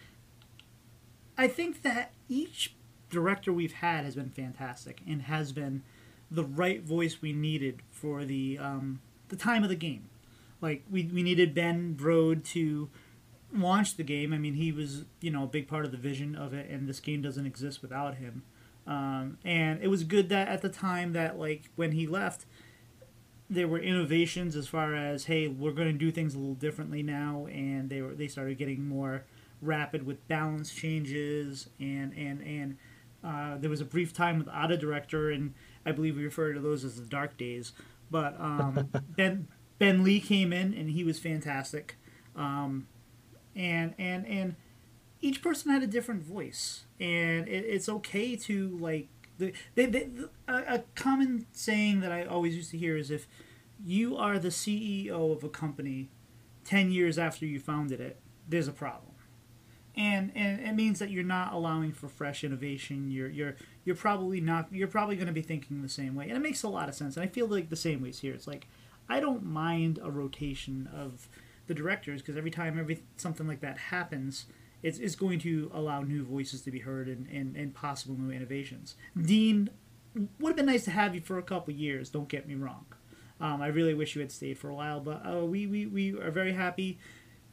I 1.40 1.48
think 1.48 1.84
that 1.84 2.12
each 2.28 2.76
director 3.10 3.54
we've 3.54 3.74
had 3.74 4.04
has 4.04 4.16
been 4.16 4.30
fantastic 4.30 5.02
and 5.08 5.24
has 5.24 5.54
been 5.54 5.84
the 6.30 6.44
right 6.44 6.84
voice 6.84 7.22
we 7.22 7.32
needed 7.32 7.82
for 7.90 8.26
the 8.26 8.58
um, 8.60 9.00
the 9.30 9.38
time 9.38 9.64
of 9.64 9.70
the 9.70 9.76
game. 9.76 10.10
Like 10.62 10.84
we, 10.92 11.04
we 11.06 11.24
needed 11.24 11.56
Ben 11.56 11.96
Brode 11.98 12.44
to 12.50 12.90
launch 13.54 13.96
the 13.96 14.04
game. 14.04 14.34
I 14.34 14.38
mean, 14.38 14.56
he 14.56 14.74
was 14.74 15.06
you 15.22 15.32
know 15.32 15.44
a 15.44 15.48
big 15.48 15.68
part 15.70 15.86
of 15.86 15.92
the 15.92 15.98
vision 15.98 16.36
of 16.36 16.54
it, 16.54 16.70
and 16.70 16.90
this 16.90 17.00
game 17.00 17.22
doesn't 17.22 17.46
exist 17.46 17.82
without 17.82 18.16
him. 18.16 18.44
Um, 18.86 19.38
and 19.46 19.82
it 19.82 19.88
was 19.88 20.04
good 20.04 20.28
that 20.30 20.48
at 20.50 20.62
the 20.62 20.70
time 20.70 21.14
that 21.14 21.40
like 21.40 21.70
when 21.78 21.94
he 21.94 22.06
left, 22.06 22.46
there 23.50 23.68
were 23.68 23.80
innovations 23.80 24.56
as 24.56 24.68
far 24.68 24.96
as 24.96 25.26
hey, 25.26 25.48
we're 25.48 25.72
going 25.72 25.88
to 25.92 25.98
do 25.98 26.12
things 26.12 26.36
a 26.36 26.38
little 26.38 26.56
differently 26.56 27.02
now, 27.02 27.48
and 27.48 27.90
they 27.90 28.02
were 28.02 28.14
they 28.14 28.28
started 28.28 28.58
getting 28.58 28.88
more 28.88 29.24
rapid 29.62 30.06
with 30.06 30.26
balance 30.28 30.74
changes 30.74 31.70
and 31.80 32.14
and 32.14 32.42
and 32.42 32.78
uh, 33.24 33.58
there 33.58 33.70
was 33.70 33.82
a 33.82 33.86
brief 33.86 34.14
time 34.14 34.38
without 34.40 34.72
a 34.72 34.78
director, 34.78 35.30
and 35.30 35.54
I 35.86 35.92
believe 35.92 36.16
we 36.16 36.24
refer 36.24 36.54
to 36.54 36.60
those 36.60 36.86
as 36.86 36.96
the 36.96 37.06
dark 37.06 37.38
days. 37.38 37.74
But 38.10 38.40
um, 38.40 38.90
Ben 39.18 39.48
Ben 39.78 40.04
Lee 40.04 40.20
came 40.20 40.54
in, 40.54 40.74
and 40.74 40.90
he 40.92 41.04
was 41.04 41.20
fantastic. 41.20 41.98
Um, 42.36 42.88
and 43.56 43.94
and 43.98 44.26
and 44.26 44.56
each 45.22 45.42
person 45.42 45.72
had 45.72 45.84
a 45.84 45.88
different 45.88 46.24
voice, 46.24 46.86
and 47.00 47.48
it, 47.48 47.66
it's 47.66 47.90
okay 47.90 48.36
to 48.36 48.78
like 48.80 49.10
the, 49.40 49.54
they, 49.76 49.86
they, 49.88 50.10
a, 50.48 50.84
common 50.96 51.48
saying 51.52 52.02
that 52.02 52.12
I 52.12 52.26
always 52.26 52.56
used 52.56 52.72
to 52.72 52.78
hear 52.78 52.96
is 52.96 53.10
if 53.10 53.28
you 53.84 54.16
are 54.16 54.38
the 54.38 54.50
CEO 54.50 55.36
of 55.36 55.44
a 55.44 55.50
company 55.50 56.10
ten 56.64 56.92
years 56.92 57.18
after 57.18 57.46
you 57.46 57.60
founded 57.60 58.00
it, 58.00 58.20
there's 58.48 58.68
a 58.68 58.74
problem 58.74 59.10
and 60.00 60.32
and 60.34 60.62
it 60.62 60.76
means 60.76 61.00
that 61.00 61.10
you're 61.10 61.24
not 61.24 61.54
allowing 61.54 61.92
for 61.92 62.08
fresh 62.08 62.44
innovation. 62.44 63.12
You're 63.12 63.30
you're 63.30 63.56
you're 63.84 63.98
probably 63.98 64.40
not. 64.40 64.72
You're 64.72 64.88
probably 64.88 65.16
going 65.16 65.28
to 65.28 65.34
be 65.34 65.42
thinking 65.42 65.82
the 65.82 65.90
same 65.90 66.16
way, 66.16 66.30
and 66.30 66.38
it 66.38 66.40
makes 66.40 66.64
a 66.64 66.70
lot 66.70 66.88
of 66.88 66.96
sense. 66.96 67.18
And 67.18 67.24
I 67.24 67.28
feel 67.28 67.48
like 67.48 67.70
the 67.70 67.76
same 67.76 68.02
ways 68.02 68.20
here. 68.20 68.34
It's 68.34 68.48
like 68.48 68.68
I 69.10 69.20
don't 69.20 69.44
mind 69.44 70.00
a 70.02 70.10
rotation 70.10 70.90
of 70.96 71.28
the 71.68 71.74
directors 71.74 72.22
because 72.22 72.38
every 72.38 72.50
time 72.50 72.80
every 72.80 73.04
something 73.18 73.46
like 73.46 73.60
that 73.60 73.78
happens, 73.78 74.46
it's, 74.82 75.00
it's 75.00 75.16
going 75.16 75.40
to 75.40 75.72
allow 75.74 76.02
new 76.02 76.24
voices 76.24 76.62
to 76.62 76.72
be 76.72 76.80
heard 76.80 77.08
and, 77.08 77.28
and, 77.28 77.56
and 77.56 77.74
possible 77.74 78.16
new 78.16 78.32
innovations. 78.32 78.96
Dean 79.20 79.70
would 80.40 80.50
have 80.50 80.56
been 80.56 80.66
nice 80.66 80.86
to 80.86 80.92
have 80.92 81.14
you 81.14 81.22
for 81.22 81.38
a 81.38 81.44
couple 81.44 81.74
years. 81.74 82.10
Don't 82.10 82.28
get 82.28 82.48
me 82.48 82.56
wrong. 82.56 82.86
Um, 83.42 83.62
I 83.62 83.68
really 83.68 83.94
wish 83.94 84.16
you 84.16 84.22
had 84.22 84.32
stayed 84.32 84.58
for 84.58 84.70
a 84.70 84.74
while, 84.76 85.00
but 85.00 85.26
uh, 85.26 85.46
we, 85.46 85.66
we, 85.66 85.86
we 85.86 86.20
are 86.20 86.32
very 86.32 86.54
happy 86.54 87.00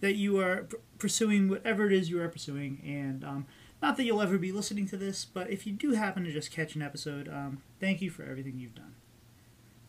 that 0.01 0.15
you 0.15 0.39
are 0.39 0.69
pursuing 0.99 1.49
whatever 1.49 1.87
it 1.87 1.93
is 1.93 2.11
you 2.11 2.21
are 2.21 2.29
pursuing. 2.29 2.83
And 2.85 3.25
um, 3.25 3.47
not 3.81 3.97
that 3.97 4.05
you'll 4.05 4.23
ever 4.23 4.39
be 4.39 4.53
listening 4.53 4.89
to 4.89 4.97
this, 4.97 5.25
but 5.25 5.51
if 5.51 5.67
you 5.67 5.73
do 5.73 5.93
happen 5.93 6.25
to 6.25 6.33
just 6.33 6.51
catch 6.51 6.75
an 6.75 6.83
episode, 6.83 7.29
um, 7.29 7.63
thank 7.81 8.03
you 8.03 8.11
for 8.11 8.25
everything 8.25 8.59
you've 8.59 8.75
done. 8.75 8.95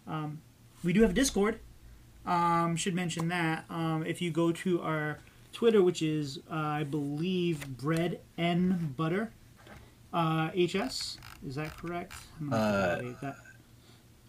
Um, 0.05 0.41
we 0.83 0.93
do 0.93 1.01
have 1.01 1.13
Discord. 1.13 1.59
Um, 2.25 2.75
should 2.75 2.93
mention 2.93 3.29
that. 3.29 3.65
Um, 3.69 4.03
if 4.05 4.21
you 4.21 4.31
go 4.31 4.51
to 4.51 4.81
our 4.81 5.19
Twitter, 5.57 5.81
which 5.81 6.03
is, 6.03 6.37
uh, 6.51 6.55
I 6.55 6.83
believe, 6.83 7.67
bread 7.67 8.19
and 8.37 8.95
butter 8.95 9.31
uh, 10.13 10.49
HS. 10.49 11.17
Is 11.47 11.55
that 11.55 11.75
correct? 11.75 12.13
I'm 12.39 12.51
gonna 12.51 12.61
Uh, 12.63 13.13
that. 13.21 13.35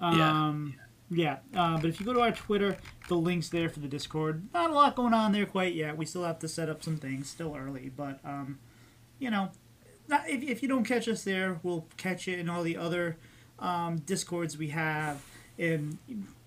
yeah. 0.00 0.46
Um, 0.46 0.74
yeah, 1.10 1.38
uh, 1.54 1.76
but 1.76 1.84
if 1.90 2.00
you 2.00 2.06
go 2.06 2.14
to 2.14 2.20
our 2.22 2.32
Twitter, 2.32 2.78
the 3.08 3.14
link's 3.14 3.50
there 3.50 3.68
for 3.68 3.80
the 3.80 3.88
Discord. 3.88 4.42
Not 4.54 4.70
a 4.70 4.72
lot 4.72 4.96
going 4.96 5.12
on 5.12 5.32
there 5.32 5.44
quite 5.44 5.74
yet. 5.74 5.98
We 5.98 6.06
still 6.06 6.24
have 6.24 6.38
to 6.38 6.48
set 6.48 6.70
up 6.70 6.82
some 6.82 6.96
things. 6.96 7.28
Still 7.28 7.54
early, 7.54 7.92
but 7.94 8.20
um, 8.24 8.58
you 9.18 9.30
know, 9.30 9.50
not, 10.08 10.26
if, 10.30 10.42
if 10.42 10.62
you 10.62 10.68
don't 10.68 10.84
catch 10.84 11.08
us 11.08 11.24
there, 11.24 11.60
we'll 11.62 11.84
catch 11.98 12.26
you 12.26 12.38
in 12.38 12.48
all 12.48 12.62
the 12.62 12.78
other 12.78 13.18
um, 13.58 13.98
Discords 13.98 14.56
we 14.56 14.68
have. 14.68 15.22
And 15.58 15.98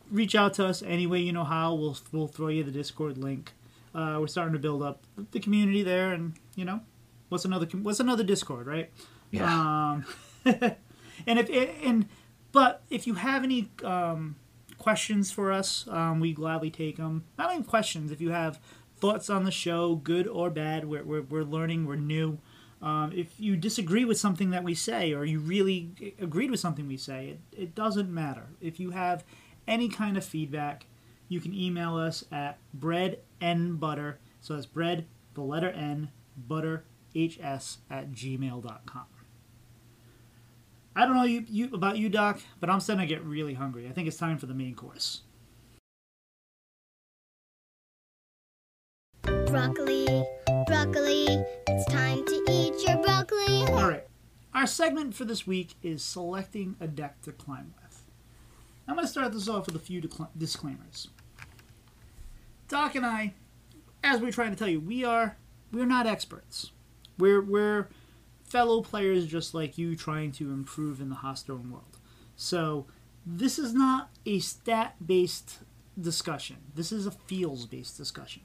reach 0.09 0.33
out 0.33 0.55
to 0.55 0.65
us 0.65 0.81
any 0.81 1.05
way 1.05 1.19
you 1.19 1.33
know 1.33 1.43
how. 1.43 1.75
We'll 1.75 1.97
we'll 2.11 2.27
throw 2.27 2.47
you 2.47 2.63
the 2.63 2.71
Discord 2.71 3.19
link. 3.19 3.51
Uh, 3.93 4.17
we're 4.19 4.27
starting 4.27 4.53
to 4.53 4.59
build 4.59 4.81
up 4.81 5.03
the 5.31 5.39
community 5.39 5.83
there, 5.83 6.13
and 6.13 6.33
you 6.55 6.65
know, 6.65 6.81
what's 7.29 7.45
another 7.45 7.65
what's 7.67 7.99
another 7.99 8.23
Discord, 8.23 8.67
right? 8.67 8.91
Yeah. 9.31 9.53
Um, 9.53 10.05
and 10.45 11.39
if 11.39 11.49
and 11.83 12.07
but 12.51 12.83
if 12.89 13.07
you 13.07 13.15
have 13.15 13.43
any 13.43 13.69
um, 13.83 14.35
questions 14.77 15.31
for 15.31 15.51
us, 15.51 15.87
um, 15.89 16.19
we 16.19 16.33
gladly 16.33 16.69
take 16.69 16.97
them. 16.97 17.25
Not 17.37 17.51
even 17.51 17.63
questions. 17.63 18.11
If 18.11 18.21
you 18.21 18.31
have 18.31 18.59
thoughts 18.97 19.29
on 19.29 19.43
the 19.43 19.51
show, 19.51 19.95
good 19.95 20.27
or 20.27 20.49
bad, 20.49 20.85
we're 20.85 21.03
we're, 21.03 21.21
we're 21.23 21.43
learning. 21.43 21.85
We're 21.85 21.95
new. 21.95 22.39
Um, 22.81 23.11
if 23.13 23.39
you 23.39 23.55
disagree 23.55 24.05
with 24.05 24.17
something 24.17 24.49
that 24.49 24.63
we 24.63 24.73
say, 24.73 25.13
or 25.13 25.23
you 25.23 25.39
really 25.39 26.13
agreed 26.19 26.49
with 26.49 26.59
something 26.59 26.87
we 26.87 26.97
say, 26.97 27.27
it, 27.27 27.39
it 27.61 27.75
doesn't 27.75 28.11
matter. 28.11 28.47
If 28.59 28.79
you 28.79 28.89
have 28.89 29.23
any 29.67 29.87
kind 29.87 30.17
of 30.17 30.25
feedback, 30.25 30.87
you 31.31 31.39
can 31.39 31.53
email 31.53 31.95
us 31.95 32.25
at 32.29 32.57
bread 32.73 33.19
and 33.39 33.79
butter. 33.79 34.19
So 34.41 34.53
that's 34.53 34.65
bread, 34.65 35.05
the 35.33 35.39
letter 35.39 35.69
N, 35.69 36.11
butter, 36.35 36.83
hs 37.15 37.77
at 37.89 38.11
gmail.com. 38.11 39.05
I 40.93 41.05
don't 41.05 41.15
know 41.15 41.23
you, 41.23 41.45
you 41.47 41.69
about 41.73 41.97
you, 41.97 42.09
Doc, 42.09 42.41
but 42.59 42.69
I'm 42.69 42.81
starting 42.81 43.07
to 43.07 43.15
get 43.15 43.23
really 43.23 43.53
hungry. 43.53 43.87
I 43.87 43.93
think 43.93 44.09
it's 44.09 44.17
time 44.17 44.37
for 44.37 44.45
the 44.45 44.53
main 44.53 44.75
course. 44.75 45.21
Broccoli, 49.23 50.25
broccoli, 50.67 51.27
it's 51.69 51.85
time 51.85 52.25
to 52.25 52.45
eat 52.49 52.73
your 52.85 53.01
broccoli. 53.01 53.63
All 53.67 53.89
right. 53.89 54.05
Our 54.53 54.67
segment 54.67 55.15
for 55.15 55.23
this 55.23 55.47
week 55.47 55.75
is 55.81 56.03
selecting 56.03 56.75
a 56.81 56.87
deck 56.87 57.21
to 57.21 57.31
climb 57.31 57.73
with. 57.81 58.03
I'm 58.85 58.95
going 58.95 59.05
to 59.05 59.11
start 59.11 59.31
this 59.31 59.47
off 59.47 59.67
with 59.67 59.77
a 59.77 59.79
few 59.79 60.01
disclaimers. 60.37 61.07
Doc 62.71 62.95
and 62.95 63.05
I, 63.05 63.33
as 64.01 64.21
we're 64.21 64.31
trying 64.31 64.51
to 64.51 64.55
tell 64.55 64.69
you, 64.69 64.79
we 64.79 65.03
are 65.03 65.37
we're 65.73 65.85
not 65.85 66.07
experts. 66.07 66.71
We're 67.17 67.41
we're 67.41 67.89
fellow 68.45 68.81
players 68.81 69.27
just 69.27 69.53
like 69.53 69.77
you 69.77 69.95
trying 69.95 70.31
to 70.33 70.51
improve 70.51 71.01
in 71.01 71.09
the 71.09 71.15
Hearthstone 71.15 71.69
world. 71.69 71.97
So 72.35 72.87
this 73.25 73.59
is 73.59 73.73
not 73.73 74.09
a 74.25 74.39
stat-based 74.39 75.59
discussion. 75.99 76.57
This 76.73 76.91
is 76.91 77.05
a 77.05 77.11
feels-based 77.11 77.97
discussion 77.97 78.43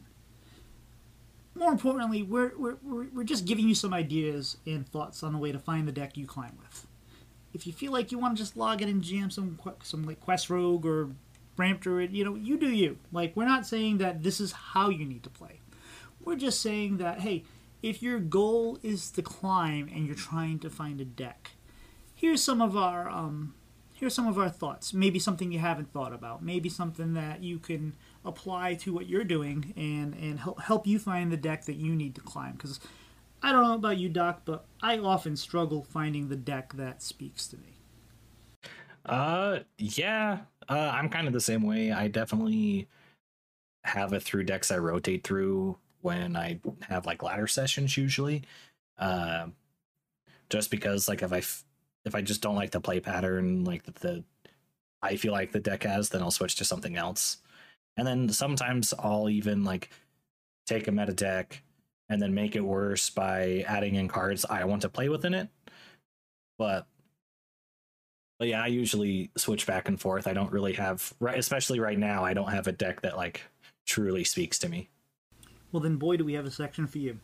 more 1.56 1.72
importantly, 1.72 2.22
we're, 2.22 2.52
we're, 2.56 2.76
we're 2.82 3.06
we're 3.14 3.24
just 3.24 3.46
giving 3.46 3.66
you 3.66 3.74
some 3.74 3.94
ideas 3.94 4.58
and 4.66 4.86
thoughts 4.86 5.22
on 5.22 5.32
the 5.32 5.38
way 5.38 5.52
to 5.52 5.58
find 5.58 5.88
the 5.88 5.92
deck 5.92 6.16
you 6.16 6.26
climb 6.26 6.52
with. 6.58 6.86
If 7.54 7.66
you 7.66 7.72
feel 7.72 7.92
like 7.92 8.12
you 8.12 8.18
want 8.18 8.36
to 8.36 8.42
just 8.42 8.56
log 8.56 8.82
in 8.82 8.88
and 8.88 9.02
jam 9.02 9.30
some 9.30 9.58
some 9.82 10.04
like 10.04 10.20
Quest 10.20 10.50
Rogue 10.50 10.84
or 10.84 11.10
Ramp 11.56 11.80
Druid, 11.80 12.12
you 12.12 12.24
know, 12.24 12.34
you 12.34 12.56
do 12.58 12.68
you. 12.68 12.98
Like 13.12 13.36
we're 13.36 13.46
not 13.46 13.66
saying 13.66 13.98
that 13.98 14.22
this 14.22 14.40
is 14.40 14.52
how 14.52 14.90
you 14.90 15.04
need 15.04 15.22
to 15.24 15.30
play. 15.30 15.60
We're 16.24 16.36
just 16.36 16.60
saying 16.60 16.98
that 16.98 17.20
hey, 17.20 17.44
if 17.82 18.02
your 18.02 18.18
goal 18.18 18.78
is 18.82 19.10
to 19.12 19.22
climb 19.22 19.88
and 19.92 20.06
you're 20.06 20.16
trying 20.16 20.58
to 20.60 20.70
find 20.70 21.00
a 21.00 21.04
deck, 21.04 21.52
here's 22.14 22.42
some 22.42 22.60
of 22.60 22.76
our 22.76 23.08
um, 23.08 23.54
here's 23.94 24.14
some 24.14 24.26
of 24.26 24.38
our 24.38 24.50
thoughts. 24.50 24.92
Maybe 24.92 25.18
something 25.18 25.52
you 25.52 25.58
haven't 25.58 25.92
thought 25.92 26.12
about. 26.12 26.42
Maybe 26.42 26.68
something 26.68 27.14
that 27.14 27.42
you 27.42 27.58
can 27.58 27.94
apply 28.24 28.74
to 28.74 28.92
what 28.92 29.08
you're 29.08 29.24
doing 29.24 29.72
and 29.76 30.14
and 30.14 30.40
help 30.40 30.60
help 30.62 30.86
you 30.86 30.98
find 30.98 31.32
the 31.32 31.36
deck 31.36 31.64
that 31.64 31.76
you 31.76 31.94
need 31.94 32.14
to 32.16 32.20
climb. 32.20 32.52
Because 32.52 32.80
I 33.42 33.52
don't 33.52 33.62
know 33.62 33.74
about 33.74 33.98
you, 33.98 34.08
Doc, 34.08 34.42
but 34.44 34.66
I 34.82 34.98
often 34.98 35.36
struggle 35.36 35.82
finding 35.82 36.28
the 36.28 36.36
deck 36.36 36.72
that 36.74 37.02
speaks 37.02 37.46
to 37.48 37.56
me. 37.56 37.76
Uh, 39.04 39.60
yeah. 39.78 40.40
Uh, 40.68 40.90
I'm 40.92 41.08
kind 41.08 41.26
of 41.26 41.32
the 41.32 41.40
same 41.40 41.62
way. 41.62 41.92
I 41.92 42.08
definitely 42.08 42.88
have 43.84 44.12
it 44.12 44.22
through 44.22 44.44
decks 44.44 44.70
I 44.70 44.78
rotate 44.78 45.22
through 45.22 45.78
when 46.00 46.36
I 46.36 46.60
have 46.88 47.06
like 47.06 47.22
ladder 47.22 47.46
sessions 47.46 47.96
usually. 47.96 48.42
Uh, 48.98 49.48
just 50.50 50.70
because 50.70 51.08
like 51.08 51.22
if 51.22 51.32
I 51.32 51.38
f- 51.38 51.64
if 52.04 52.14
I 52.14 52.20
just 52.22 52.40
don't 52.40 52.54
like 52.54 52.70
the 52.70 52.80
play 52.80 53.00
pattern 53.00 53.64
like 53.64 53.84
that 53.84 53.96
the 53.96 54.24
I 55.02 55.16
feel 55.16 55.32
like 55.32 55.52
the 55.52 55.60
deck 55.60 55.82
has, 55.84 56.08
then 56.08 56.22
I'll 56.22 56.30
switch 56.30 56.56
to 56.56 56.64
something 56.64 56.96
else. 56.96 57.38
And 57.96 58.06
then 58.06 58.28
sometimes 58.30 58.92
I'll 58.98 59.28
even 59.28 59.64
like 59.64 59.90
take 60.66 60.88
a 60.88 60.92
meta 60.92 61.12
deck 61.12 61.62
and 62.08 62.20
then 62.20 62.34
make 62.34 62.56
it 62.56 62.60
worse 62.60 63.10
by 63.10 63.64
adding 63.68 63.94
in 63.94 64.08
cards 64.08 64.44
I 64.48 64.64
want 64.64 64.82
to 64.82 64.88
play 64.88 65.08
within 65.08 65.34
it. 65.34 65.48
But 66.58 66.86
but 68.38 68.48
yeah, 68.48 68.62
I 68.62 68.66
usually 68.66 69.30
switch 69.36 69.66
back 69.66 69.88
and 69.88 70.00
forth. 70.00 70.26
I 70.26 70.32
don't 70.32 70.52
really 70.52 70.74
have 70.74 71.12
right 71.20 71.38
especially 71.38 71.80
right 71.80 71.98
now, 71.98 72.24
I 72.24 72.34
don't 72.34 72.50
have 72.50 72.66
a 72.66 72.72
deck 72.72 73.02
that 73.02 73.16
like 73.16 73.42
truly 73.84 74.24
speaks 74.24 74.58
to 74.60 74.68
me. 74.68 74.90
Well, 75.72 75.82
then, 75.82 75.96
boy, 75.96 76.16
do 76.16 76.24
we 76.24 76.34
have 76.34 76.46
a 76.46 76.50
section 76.50 76.86
for 76.86 76.98
you. 76.98 77.18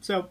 So, 0.00 0.28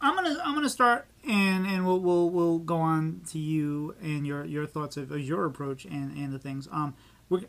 I'm 0.00 0.14
gonna 0.14 0.40
I'm 0.44 0.54
gonna 0.54 0.68
start, 0.68 1.06
and 1.26 1.66
and 1.66 1.86
we'll 1.86 2.00
we'll, 2.00 2.30
we'll 2.30 2.58
go 2.58 2.76
on 2.76 3.22
to 3.30 3.38
you 3.38 3.94
and 4.02 4.26
your 4.26 4.44
your 4.44 4.66
thoughts 4.66 4.96
of, 4.96 5.10
your 5.18 5.44
approach 5.46 5.84
and 5.84 6.16
and 6.16 6.32
the 6.32 6.38
things. 6.38 6.68
Um, 6.70 6.94
we're 7.28 7.42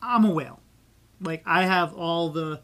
I'm 0.00 0.24
a 0.24 0.30
whale. 0.30 0.60
Like 1.20 1.42
I 1.46 1.64
have 1.64 1.94
all 1.94 2.30
the 2.30 2.60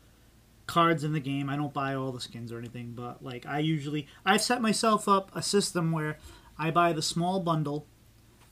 cards 0.66 1.04
in 1.04 1.12
the 1.12 1.20
game. 1.20 1.48
I 1.48 1.56
don't 1.56 1.72
buy 1.72 1.94
all 1.94 2.12
the 2.12 2.20
skins 2.20 2.52
or 2.52 2.58
anything, 2.58 2.92
but 2.94 3.22
like 3.22 3.46
I 3.46 3.60
usually 3.60 4.06
I've 4.24 4.42
set 4.42 4.60
myself 4.60 5.08
up 5.08 5.30
a 5.34 5.42
system 5.42 5.92
where 5.92 6.18
I 6.58 6.70
buy 6.70 6.92
the 6.92 7.02
small 7.02 7.40
bundle. 7.40 7.86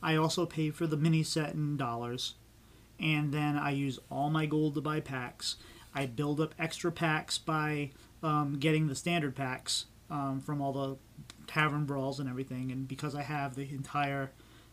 I 0.07 0.15
also 0.15 0.47
pay 0.47 0.71
for 0.71 0.87
the 0.87 0.97
mini 0.97 1.25
set 1.25 1.55
in 1.55 1.77
dollars, 1.77 2.35
and 3.01 3.35
then 3.35 3.57
I 3.57 3.71
use 3.71 3.99
all 4.09 4.31
my 4.31 4.47
gold 4.47 4.77
to 4.77 4.81
buy 4.81 5.01
packs. 5.01 5.57
I 5.93 6.07
build 6.07 6.41
up 6.41 6.55
extra 6.61 6.93
packs 6.93 7.39
by 7.39 7.91
um, 8.23 8.57
getting 8.61 8.87
the 8.87 8.95
standard 8.95 9.35
packs 9.35 9.87
um, 10.09 10.41
from 10.41 10.63
all 10.63 10.73
the 10.73 10.97
tavern 11.49 11.87
brawls 11.87 12.21
and 12.21 12.29
everything, 12.29 12.71
and 12.71 12.87
because 12.87 13.17
I 13.17 13.23
have 13.23 13.57
the 13.57 13.69
entire 13.69 14.31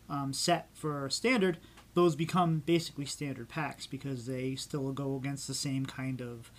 um, 0.08 0.32
set 0.32 0.68
for 0.72 1.10
standard, 1.10 1.58
those 1.94 2.14
become 2.14 2.62
basically 2.64 3.04
standard 3.04 3.48
packs 3.48 3.88
because 3.88 4.26
they 4.26 4.54
still 4.54 4.92
go 4.92 5.16
against 5.16 5.48
the 5.48 5.54
same 5.54 5.84
kind 5.84 6.20
of 6.20 6.52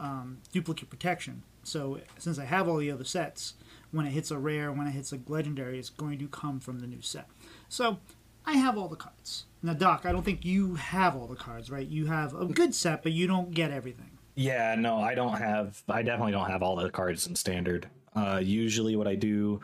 um, 0.00 0.38
duplicate 0.52 0.90
protection. 0.90 1.44
So 1.62 2.00
since 2.18 2.40
I 2.40 2.44
have 2.44 2.68
all 2.68 2.78
the 2.78 2.90
other 2.90 3.04
sets, 3.04 3.54
when 3.92 4.06
it 4.06 4.10
hits 4.10 4.30
a 4.30 4.38
rare, 4.38 4.72
when 4.72 4.86
it 4.86 4.92
hits 4.92 5.12
a 5.12 5.20
legendary, 5.26 5.78
it's 5.78 5.90
going 5.90 6.18
to 6.18 6.28
come 6.28 6.60
from 6.60 6.80
the 6.80 6.86
new 6.86 7.00
set. 7.00 7.28
So 7.68 7.98
I 8.46 8.52
have 8.52 8.78
all 8.78 8.88
the 8.88 8.96
cards. 8.96 9.46
Now, 9.62 9.74
Doc, 9.74 10.02
I 10.04 10.12
don't 10.12 10.24
think 10.24 10.44
you 10.44 10.76
have 10.76 11.16
all 11.16 11.26
the 11.26 11.34
cards, 11.34 11.70
right? 11.70 11.86
You 11.86 12.06
have 12.06 12.34
a 12.34 12.46
good 12.46 12.74
set, 12.74 13.02
but 13.02 13.12
you 13.12 13.26
don't 13.26 13.50
get 13.50 13.72
everything. 13.72 14.10
Yeah, 14.36 14.76
no, 14.76 14.98
I 14.98 15.14
don't 15.14 15.36
have. 15.36 15.82
I 15.88 16.02
definitely 16.02 16.32
don't 16.32 16.48
have 16.48 16.62
all 16.62 16.76
the 16.76 16.90
cards 16.90 17.26
in 17.26 17.34
standard. 17.34 17.88
Uh, 18.14 18.40
usually, 18.42 18.94
what 18.94 19.08
I 19.08 19.16
do 19.16 19.60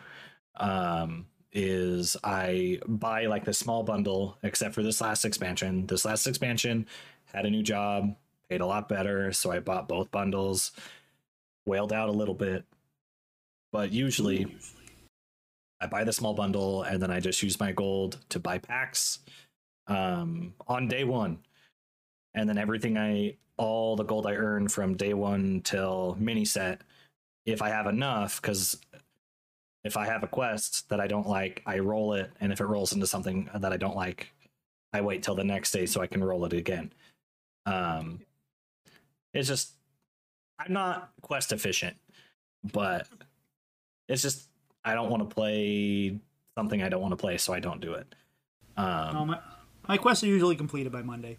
um, 0.57 1.27
is 1.53 2.17
I 2.25 2.81
buy 2.89 3.27
like 3.27 3.45
the 3.45 3.53
small 3.53 3.83
bundle, 3.83 4.39
except 4.43 4.75
for 4.75 4.83
this 4.83 5.01
last 5.01 5.25
expansion. 5.25 5.87
This 5.87 6.05
last 6.05 6.27
expansion 6.27 6.87
had 7.33 7.47
a 7.47 7.51
new 7.51 7.63
job, 7.63 8.17
paid 8.49 8.63
a 8.63 8.67
lot 8.67 8.89
better, 8.89 9.33
so 9.33 9.53
I 9.53 9.61
bought 9.61 9.89
both 9.89 10.11
bundles. 10.11 10.73
Whaled 11.65 11.93
out 11.93 12.09
a 12.09 12.13
little 12.13 12.35
bit, 12.35 12.65
but 13.71 13.93
usually 13.93 14.57
I 15.83 15.87
buy 15.87 16.05
the 16.05 16.13
small 16.13 16.33
bundle 16.33 16.85
and 16.85 17.03
then 17.03 17.11
I 17.11 17.21
just 17.21 17.43
use 17.43 17.59
my 17.59 17.73
gold 17.73 18.19
to 18.31 18.39
buy 18.39 18.59
packs 18.59 19.19
um, 19.89 20.55
on 20.69 20.89
day 20.89 21.05
one 21.05 21.39
and 22.35 22.49
then 22.49 22.59
everything 22.59 22.97
I 22.97 23.37
all 23.57 23.97
the 23.97 24.05
gold 24.05 24.27
I 24.27 24.35
earn 24.35 24.69
from 24.69 24.97
day 24.97 25.15
one 25.15 25.61
till 25.63 26.17
mini 26.19 26.45
set, 26.45 26.81
if 27.47 27.63
I 27.63 27.69
have 27.69 27.87
enough, 27.87 28.41
because 28.41 28.79
if 29.85 29.97
I 29.97 30.07
have 30.07 30.23
a 30.23 30.29
quest 30.29 30.89
that 30.89 31.01
I 31.01 31.07
don't 31.07 31.29
like, 31.29 31.63
I 31.67 31.79
roll 31.79 32.15
it, 32.15 32.31
and 32.41 32.53
if 32.53 32.61
it 32.61 32.67
rolls 32.67 32.93
into 32.93 33.07
something 33.07 33.51
that 33.55 33.73
I 33.73 33.77
don't 33.77 33.97
like, 33.97 34.33
I 34.93 35.01
wait 35.01 35.23
till 35.23 35.35
the 35.35 35.45
next 35.45 35.73
day 35.73 35.87
so 35.87 36.01
I 36.01 36.07
can 36.07 36.25
roll 36.25 36.45
it 36.45 36.53
again. 36.53 36.93
Um, 37.67 38.21
it's 39.35 39.49
just 39.49 39.73
I'm 40.59 40.73
not 40.73 41.13
quest 41.23 41.53
efficient, 41.53 41.97
but 42.73 43.07
it's 44.09 44.23
just 44.23 44.49
I 44.85 44.95
don't 44.95 45.11
want 45.11 45.29
to 45.29 45.35
play 45.35 46.19
something 46.57 46.83
I 46.83 46.89
don't 46.89 47.01
want 47.01 47.13
to 47.13 47.17
play, 47.17 47.39
so 47.39 47.53
I 47.53 47.61
don't 47.61 47.81
do 47.81 47.95
it. 47.95 48.15
Um, 48.77 49.15
No, 49.15 49.25
my, 49.27 49.39
my 49.89 49.97
quests 49.97 50.25
are 50.25 50.29
usually 50.29 50.57
completed 50.57 50.93
by 50.93 51.03
Monday. 51.03 51.39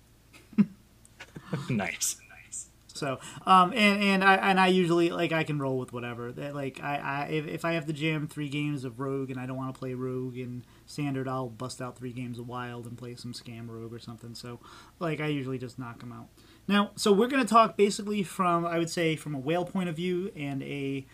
nice. 1.69 2.17
Nice. 2.29 2.67
So, 2.87 3.19
um, 3.45 3.73
and 3.73 4.03
and 4.03 4.23
I 4.23 4.35
and 4.35 4.59
I 4.59 4.67
usually 4.67 5.09
like 5.09 5.31
I 5.31 5.43
can 5.43 5.57
roll 5.59 5.79
with 5.79 5.91
whatever. 5.93 6.31
That 6.31 6.53
like 6.53 6.79
I, 6.81 6.97
I 6.97 7.25
if, 7.31 7.47
if 7.47 7.65
I 7.65 7.73
have 7.73 7.85
to 7.87 7.93
jam 7.93 8.27
three 8.27 8.49
games 8.49 8.85
of 8.85 8.99
Rogue 8.99 9.31
and 9.31 9.39
I 9.39 9.45
don't 9.47 9.57
want 9.57 9.73
to 9.73 9.77
play 9.77 9.93
Rogue 9.95 10.37
and 10.37 10.63
Standard, 10.85 11.27
I'll 11.27 11.49
bust 11.49 11.81
out 11.81 11.97
three 11.97 12.11
games 12.11 12.37
of 12.37 12.47
Wild 12.47 12.85
and 12.85 12.97
play 12.97 13.15
some 13.15 13.33
Scam 13.33 13.67
Rogue 13.67 13.93
or 13.93 13.99
something. 13.99 14.35
So, 14.35 14.59
like 14.99 15.19
I 15.19 15.27
usually 15.27 15.57
just 15.57 15.79
knock 15.79 15.99
them 15.99 16.11
out. 16.11 16.27
Now, 16.67 16.91
so 16.95 17.11
we're 17.11 17.27
gonna 17.27 17.45
talk 17.45 17.75
basically 17.77 18.21
from 18.23 18.65
I 18.65 18.77
would 18.77 18.91
say 18.91 19.15
from 19.15 19.33
a 19.33 19.39
whale 19.39 19.65
point 19.65 19.89
of 19.89 19.95
view 19.95 20.31
and 20.35 20.61
a 20.61 21.05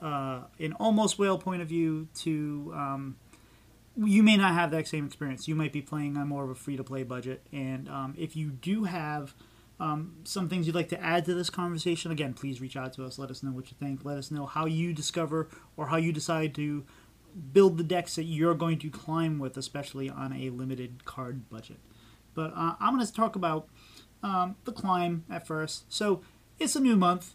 uh, 0.00 0.42
an 0.58 0.72
almost 0.74 1.18
whale 1.18 1.38
point 1.38 1.62
of 1.62 1.68
view 1.68 2.08
to 2.14 2.72
um, 2.74 3.16
you 3.96 4.22
may 4.22 4.36
not 4.36 4.54
have 4.54 4.70
that 4.72 4.86
same 4.86 5.06
experience. 5.06 5.48
You 5.48 5.54
might 5.54 5.72
be 5.72 5.80
playing 5.82 6.16
on 6.16 6.28
more 6.28 6.44
of 6.44 6.50
a 6.50 6.54
free 6.54 6.76
to 6.76 6.84
play 6.84 7.02
budget, 7.02 7.46
and 7.52 7.88
um, 7.88 8.14
if 8.18 8.36
you 8.36 8.50
do 8.50 8.84
have 8.84 9.34
um, 9.80 10.16
some 10.24 10.48
things 10.48 10.66
you'd 10.66 10.76
like 10.76 10.88
to 10.90 11.02
add 11.02 11.24
to 11.26 11.34
this 11.34 11.50
conversation, 11.50 12.10
again, 12.10 12.34
please 12.34 12.60
reach 12.60 12.76
out 12.76 12.92
to 12.94 13.04
us. 13.04 13.18
Let 13.18 13.30
us 13.30 13.42
know 13.42 13.52
what 13.52 13.70
you 13.70 13.76
think. 13.78 14.04
Let 14.04 14.18
us 14.18 14.30
know 14.30 14.46
how 14.46 14.66
you 14.66 14.92
discover 14.92 15.48
or 15.76 15.88
how 15.88 15.96
you 15.96 16.12
decide 16.12 16.54
to 16.56 16.84
build 17.52 17.76
the 17.76 17.84
decks 17.84 18.16
that 18.16 18.24
you're 18.24 18.54
going 18.54 18.78
to 18.78 18.90
climb 18.90 19.38
with, 19.38 19.56
especially 19.56 20.08
on 20.08 20.32
a 20.32 20.50
limited 20.50 21.04
card 21.04 21.48
budget. 21.50 21.78
But 22.34 22.52
uh, 22.54 22.74
I'm 22.80 22.94
going 22.94 23.06
to 23.06 23.12
talk 23.12 23.36
about 23.36 23.68
um, 24.22 24.56
the 24.64 24.72
climb 24.72 25.24
at 25.30 25.46
first. 25.46 25.92
So 25.92 26.22
it's 26.58 26.76
a 26.76 26.80
new 26.80 26.96
month. 26.96 27.34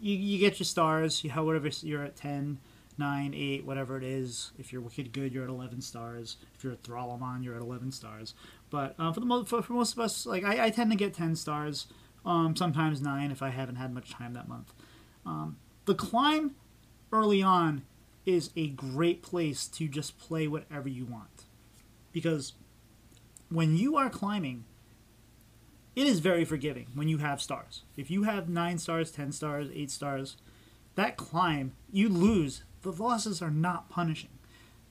You, 0.00 0.16
you 0.16 0.38
get 0.38 0.58
your 0.58 0.64
stars. 0.64 1.24
You 1.24 1.30
have 1.30 1.44
whatever 1.44 1.68
you're 1.82 2.04
at 2.04 2.16
10, 2.16 2.58
9, 2.98 3.34
8, 3.34 3.64
whatever 3.64 3.96
it 3.96 4.04
is. 4.04 4.52
If 4.58 4.72
you're 4.72 4.82
wicked 4.82 5.12
good, 5.12 5.32
you're 5.32 5.44
at 5.44 5.50
11 5.50 5.80
stars. 5.80 6.36
If 6.54 6.64
you're 6.64 6.74
a 6.74 6.76
Thralamon, 6.76 7.42
you're 7.44 7.56
at 7.56 7.62
11 7.62 7.92
stars. 7.92 8.34
But 8.70 8.94
uh, 8.98 9.12
for 9.12 9.20
the 9.20 9.26
most 9.26 9.48
for, 9.48 9.62
for 9.62 9.72
most 9.72 9.94
of 9.94 10.00
us, 10.00 10.26
like 10.26 10.44
I, 10.44 10.66
I 10.66 10.70
tend 10.70 10.90
to 10.90 10.96
get 10.96 11.14
10 11.14 11.36
stars. 11.36 11.86
Um, 12.24 12.54
sometimes 12.54 13.00
nine 13.00 13.30
if 13.30 13.42
I 13.42 13.48
haven't 13.48 13.76
had 13.76 13.94
much 13.94 14.10
time 14.10 14.34
that 14.34 14.46
month. 14.46 14.74
Um, 15.24 15.56
the 15.86 15.94
climb 15.94 16.54
early 17.12 17.42
on 17.42 17.82
is 18.26 18.50
a 18.56 18.68
great 18.68 19.22
place 19.22 19.66
to 19.66 19.88
just 19.88 20.18
play 20.18 20.46
whatever 20.46 20.88
you 20.88 21.04
want 21.04 21.44
because 22.12 22.52
when 23.48 23.76
you 23.76 23.96
are 23.96 24.10
climbing 24.10 24.64
it 25.96 26.06
is 26.06 26.20
very 26.20 26.44
forgiving 26.44 26.86
when 26.94 27.08
you 27.08 27.18
have 27.18 27.40
stars 27.40 27.82
if 27.96 28.10
you 28.10 28.24
have 28.24 28.48
9 28.48 28.78
stars 28.78 29.10
10 29.10 29.32
stars 29.32 29.68
8 29.72 29.90
stars 29.90 30.36
that 30.94 31.16
climb 31.16 31.72
you 31.92 32.08
lose 32.08 32.64
the 32.82 32.92
losses 32.92 33.42
are 33.42 33.50
not 33.50 33.88
punishing 33.88 34.30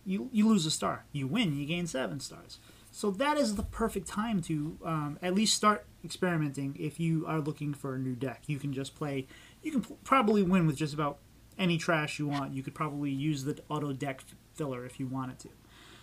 you, 0.06 0.30
you 0.32 0.48
lose 0.48 0.66
a 0.66 0.72
star 0.72 1.06
you 1.12 1.28
win 1.28 1.56
you 1.56 1.66
gain 1.66 1.88
7 1.88 2.20
stars 2.20 2.60
so 2.92 3.12
that 3.12 3.38
is 3.38 3.56
the 3.56 3.64
perfect 3.64 4.08
time 4.08 4.42
to 4.42 4.78
um, 4.84 5.20
at 5.22 5.36
least 5.36 5.56
start 5.56 5.86
experimenting 6.04 6.76
if 6.80 7.00
you 7.00 7.26
are 7.28 7.40
looking 7.40 7.74
for 7.74 7.96
a 7.96 8.00
new 8.00 8.16
deck 8.16 8.44
you 8.48 8.58
can 8.58 8.74
just 8.74 8.96
play 8.96 9.28
you 9.62 9.72
can 9.72 9.82
probably 10.04 10.42
win 10.42 10.66
with 10.66 10.76
just 10.76 10.94
about 10.94 11.20
any 11.60 11.78
trash 11.78 12.18
you 12.18 12.28
want. 12.28 12.54
You 12.54 12.64
could 12.64 12.74
probably 12.74 13.12
use 13.12 13.44
the 13.44 13.60
auto 13.70 13.92
deck 13.94 14.24
filler 14.56 14.86
if 14.86 15.00
you 15.00 15.06
wanted 15.06 15.38
to. 15.40 15.50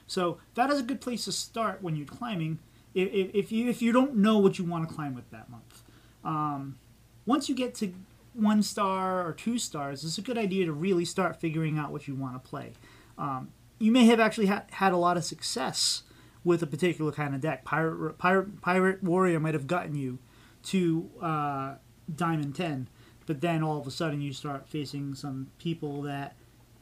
So 0.07 0.39
that 0.55 0.71
is 0.71 0.79
a 0.79 0.85
good 0.85 1.01
place 1.01 1.25
to 1.25 1.33
start 1.33 1.83
when 1.83 1.97
you're 1.97 2.07
climbing. 2.07 2.61
If, 2.97 3.35
if, 3.35 3.53
you 3.53 3.69
if 3.69 3.83
you 3.83 3.93
don't 3.93 4.17
know 4.17 4.39
what 4.39 4.59
you 4.59 4.65
want 4.65 4.89
to 4.89 4.95
climb 4.95 5.15
with 5.15 5.31
that 5.31 5.51
month, 5.51 5.83
um, 6.25 6.79
once 7.27 7.49
you 7.49 7.55
get 7.55 7.75
to 7.77 7.93
one 8.33 8.63
star 8.63 9.27
or 9.27 9.33
two 9.33 9.59
stars, 9.59 10.05
it's 10.05 10.19
a 10.19 10.23
good 10.23 10.39
idea 10.39 10.67
to 10.67 10.73
really 10.73 11.05
start 11.05 11.37
figuring 11.37 11.79
out 11.79 11.93
what 11.93 12.09
you 12.09 12.15
want 12.15 12.35
to 12.35 12.49
play. 12.49 12.73
Um, 13.19 13.51
you 13.79 13.93
may 13.93 14.07
have 14.07 14.19
actually 14.19 14.47
ha- 14.47 14.65
had 14.71 14.93
a 14.93 14.97
lot 14.97 15.17
of 15.17 15.25
success 15.25 16.03
with 16.43 16.63
a 16.63 16.67
particular 16.67 17.13
kind 17.13 17.35
of 17.35 17.41
deck. 17.41 17.65
Pirate 17.65 18.19
pirate 18.19 18.61
pirate 18.61 19.03
warrior 19.03 19.39
might 19.39 19.55
have 19.55 19.67
gotten 19.67 19.95
you 19.95 20.19
to 20.65 21.11
uh, 21.21 21.75
diamond 22.15 22.55
ten 22.55 22.89
but 23.27 23.41
then 23.41 23.63
all 23.63 23.79
of 23.79 23.87
a 23.87 23.91
sudden 23.91 24.21
you 24.21 24.33
start 24.33 24.67
facing 24.69 25.15
some 25.15 25.49
people 25.59 26.03
that 26.03 26.37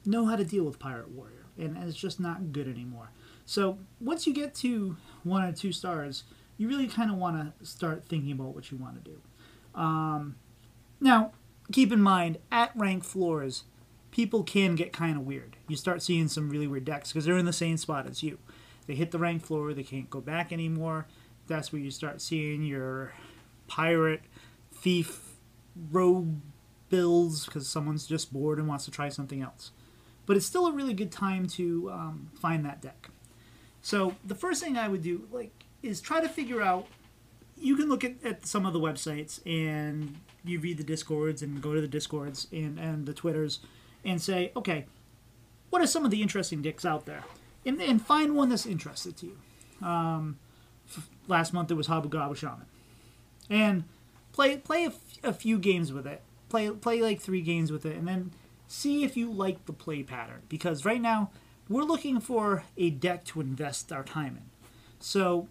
know 0.05 0.27
how 0.27 0.37
to 0.37 0.45
deal 0.45 0.65
with 0.65 0.79
pirate 0.79 1.11
warrior 1.11 1.47
and 1.59 1.77
it's 1.79 1.97
just 1.97 2.21
not 2.21 2.53
good 2.53 2.69
anymore 2.69 3.11
so 3.47 3.79
once 4.01 4.27
you 4.27 4.35
get 4.35 4.55
to 4.55 4.97
one 5.25 5.43
or 5.43 5.53
two 5.53 5.73
stars 5.73 6.25
you 6.57 6.69
really 6.69 6.87
kind 6.87 7.11
of 7.11 7.17
want 7.17 7.59
to 7.59 7.67
start 7.67 8.05
thinking 8.09 8.33
about 8.33 8.55
what 8.55 8.71
you 8.71 8.77
want 8.77 9.03
to 9.03 9.11
do 9.11 9.21
um, 9.81 10.37
now 11.01 11.33
keep 11.73 11.93
in 11.93 12.01
mind 12.01 12.39
at 12.53 12.71
rank 12.77 13.05
floors 13.05 13.65
people 14.11 14.43
can 14.43 14.75
get 14.75 14.93
kind 14.93 15.17
of 15.17 15.25
weird 15.25 15.57
you 15.69 15.77
start 15.77 16.03
seeing 16.03 16.29
some 16.29 16.51
really 16.51 16.67
weird 16.67 16.85
decks 16.85 17.13
because 17.13 17.25
they're 17.25 17.39
in 17.39 17.47
the 17.47 17.53
same 17.53 17.77
spot 17.77 18.07
as 18.07 18.23
you 18.23 18.39
they 18.87 18.95
hit 18.95 19.11
the 19.11 19.19
rank 19.19 19.45
floor 19.45 19.73
they 19.75 19.83
can't 19.83 20.11
go 20.11 20.21
back 20.21 20.53
anymore 20.53 21.07
that's 21.47 21.73
where 21.73 21.81
you 21.81 21.91
start 21.91 22.21
seeing 22.21 22.63
your 22.63 23.13
pirate 23.67 24.23
thief 24.73 25.35
rogue 25.91 26.37
builds 26.89 27.47
because 27.47 27.69
someone's 27.69 28.07
just 28.07 28.33
bored 28.33 28.59
and 28.59 28.69
wants 28.69 28.85
to 28.85 28.91
try 28.91 29.09
something 29.09 29.43
else. 29.43 29.73
But 30.27 30.37
it's 30.37 30.47
still 30.47 30.67
a 30.67 30.73
really 30.73 30.95
good 30.95 31.13
time 31.13 31.47
to 31.49 31.91
um, 31.91 32.31
find 32.41 32.65
that 32.65 32.81
deck. 32.81 33.11
So 33.85 34.17
the 34.25 34.35
first 34.35 34.63
thing 34.63 34.79
I 34.79 34.89
would 34.89 35.03
do, 35.03 35.29
like, 35.31 35.53
is 35.83 36.01
try 36.01 36.21
to 36.23 36.29
figure 36.29 36.63
out. 36.63 36.87
You 37.57 37.77
can 37.77 37.89
look 37.89 38.03
at, 38.03 38.15
at 38.25 38.47
some 38.47 38.67
of 38.67 38.73
the 38.73 38.81
websites 38.81 39.41
and 39.47 40.17
you 40.43 40.59
read 40.59 40.79
the 40.79 40.85
discords 40.85 41.43
and 41.43 41.63
go 41.63 41.73
to 41.75 41.81
the 41.81 41.87
discords 41.87 42.49
and, 42.51 42.81
and 42.81 43.07
the 43.07 43.13
twitters 43.13 43.61
and 44.05 44.21
say, 44.21 44.53
okay, 44.57 44.87
what 45.71 45.81
are 45.83 45.87
some 45.87 46.05
of 46.05 46.11
the 46.11 46.21
interesting 46.21 46.63
dicks 46.63 46.85
out 46.85 47.05
there, 47.07 47.23
and, 47.65 47.81
and 47.81 48.05
find 48.05 48.35
one 48.35 48.49
that's 48.49 48.67
interested 48.67 49.17
to 49.19 49.27
you. 49.27 49.87
Um, 49.87 50.39
f- 50.89 51.09
last 51.29 51.53
month 51.53 51.71
it 51.71 51.75
was 51.75 51.87
Habu 51.87 52.09
Gabu 52.09 52.37
Shaman, 52.37 52.67
and 53.51 53.85
play 54.33 54.57
play 54.57 54.85
a, 54.85 54.89
f- 54.89 55.19
a 55.23 55.33
few 55.33 55.59
games 55.59 55.93
with 55.93 56.07
it. 56.07 56.23
Play 56.49 56.71
play 56.71 57.01
like 57.03 57.21
three 57.21 57.43
games 57.43 57.71
with 57.71 57.85
it, 57.87 57.97
and 57.97 58.07
then 58.09 58.33
see 58.67 59.05
if 59.05 59.17
you 59.17 59.31
like 59.31 59.67
the 59.67 59.73
play 59.73 60.03
pattern. 60.03 60.43
Because 60.49 60.85
right 60.85 61.01
now 61.01 61.31
we're 61.69 61.83
looking 61.85 62.21
for 62.21 62.65
a 62.77 62.91
deck 62.91 63.25
to 63.25 63.41
invest 63.41 63.93
our 63.93 64.05
time 64.05 64.37
in. 64.37 64.51
So 64.99 65.49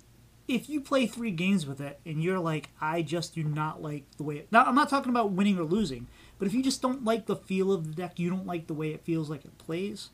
if 0.48 0.70
you 0.70 0.82
play 0.82 1.08
three 1.08 1.32
games 1.32 1.66
with 1.66 1.80
it 1.80 2.00
and 2.06 2.22
you're 2.22 2.40
like, 2.40 2.70
I 2.82 3.02
just 3.02 3.36
do 3.36 3.44
not 3.44 3.82
like 3.82 4.04
the 4.18 4.24
way 4.24 4.38
it. 4.38 4.48
Now 4.52 4.66
I'm 4.66 4.76
not 4.76 4.90
talking 4.90 5.10
about 5.10 5.32
winning 5.32 5.58
or 5.58 5.64
losing, 5.64 6.08
but 6.38 6.48
if 6.48 6.54
you 6.54 6.62
just 6.62 6.82
don't 6.82 7.04
like 7.04 7.26
the 7.26 7.36
feel 7.36 7.72
of 7.72 7.88
the 7.88 7.94
deck, 7.94 8.20
you 8.20 8.30
don't 8.30 8.46
like 8.46 8.68
the 8.68 8.74
way 8.74 8.90
it 8.90 9.06
feels 9.06 9.30
like 9.30 9.46
it 9.46 9.58
plays, 9.58 10.10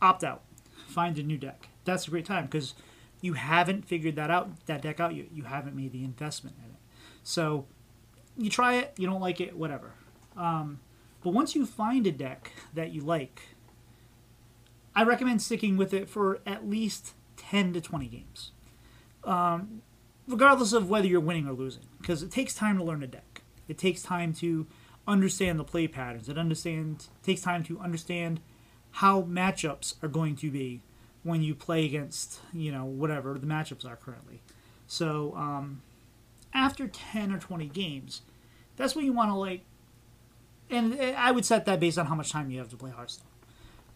opt 0.00 0.24
out. 0.24 0.42
Find 0.86 1.18
a 1.18 1.22
new 1.22 1.36
deck. 1.38 1.68
That's 1.84 2.06
a 2.06 2.10
great 2.10 2.24
time 2.24 2.46
because 2.46 2.74
you 3.20 3.34
haven't 3.34 3.86
figured 3.86 4.16
that 4.16 4.30
out 4.30 4.66
that 4.66 4.82
deck 4.82 4.98
out 4.98 5.14
yet. 5.14 5.26
You 5.32 5.44
haven't 5.44 5.76
made 5.76 5.92
the 5.92 6.04
investment 6.04 6.56
in 6.58 6.70
it. 6.70 6.80
So 7.22 7.66
you 8.36 8.50
try 8.50 8.76
it, 8.76 8.94
you 8.96 9.06
don't 9.06 9.20
like 9.20 9.40
it, 9.40 9.56
whatever. 9.56 9.92
Um, 10.36 10.80
but 11.22 11.30
once 11.30 11.54
you 11.54 11.66
find 11.66 12.06
a 12.06 12.12
deck 12.12 12.52
that 12.74 12.92
you 12.92 13.02
like, 13.02 13.42
I 14.94 15.04
recommend 15.04 15.42
sticking 15.42 15.76
with 15.76 15.94
it 15.94 16.08
for 16.08 16.40
at 16.46 16.68
least 16.68 17.14
10 17.36 17.72
to 17.74 17.80
20 17.80 18.06
games. 18.06 18.52
Um, 19.24 19.82
regardless 20.26 20.72
of 20.72 20.88
whether 20.88 21.06
you're 21.06 21.20
winning 21.20 21.46
or 21.46 21.52
losing, 21.52 21.84
because 22.00 22.22
it 22.22 22.30
takes 22.30 22.54
time 22.54 22.78
to 22.78 22.84
learn 22.84 23.02
a 23.02 23.06
deck. 23.06 23.42
It 23.68 23.78
takes 23.78 24.02
time 24.02 24.32
to 24.34 24.66
understand 25.06 25.58
the 25.58 25.64
play 25.64 25.86
patterns. 25.86 26.28
It 26.28 26.38
understand 26.38 27.06
takes 27.22 27.40
time 27.40 27.62
to 27.64 27.78
understand 27.80 28.40
how 28.92 29.22
matchups 29.22 29.94
are 30.02 30.08
going 30.08 30.36
to 30.36 30.50
be 30.50 30.82
when 31.22 31.42
you 31.42 31.54
play 31.54 31.84
against, 31.84 32.40
you 32.52 32.72
know, 32.72 32.84
whatever 32.84 33.38
the 33.38 33.46
matchups 33.46 33.84
are 33.84 33.96
currently. 33.96 34.40
So, 34.86 35.34
um, 35.36 35.82
after 36.52 36.88
10 36.88 37.32
or 37.32 37.38
20 37.38 37.66
games, 37.66 38.22
that's 38.76 38.96
when 38.96 39.04
you 39.04 39.12
want 39.12 39.30
to 39.30 39.34
like 39.34 39.62
and 40.70 40.94
I 41.00 41.32
would 41.32 41.44
set 41.44 41.64
that 41.66 41.80
based 41.80 41.98
on 41.98 42.06
how 42.06 42.14
much 42.14 42.30
time 42.30 42.50
you 42.50 42.58
have 42.58 42.68
to 42.70 42.76
play 42.76 42.90
Hearthstone. 42.90 43.26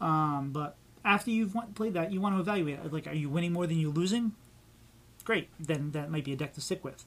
Um, 0.00 0.50
but 0.52 0.76
after 1.04 1.30
you've 1.30 1.54
played 1.74 1.94
that, 1.94 2.12
you 2.12 2.20
want 2.20 2.34
to 2.34 2.40
evaluate 2.40 2.78
it. 2.78 2.92
Like, 2.92 3.06
are 3.06 3.14
you 3.14 3.28
winning 3.28 3.52
more 3.52 3.66
than 3.66 3.78
you're 3.78 3.92
losing? 3.92 4.32
Great, 5.24 5.48
then 5.58 5.92
that 5.92 6.10
might 6.10 6.24
be 6.24 6.32
a 6.32 6.36
deck 6.36 6.54
to 6.54 6.60
stick 6.60 6.84
with. 6.84 7.04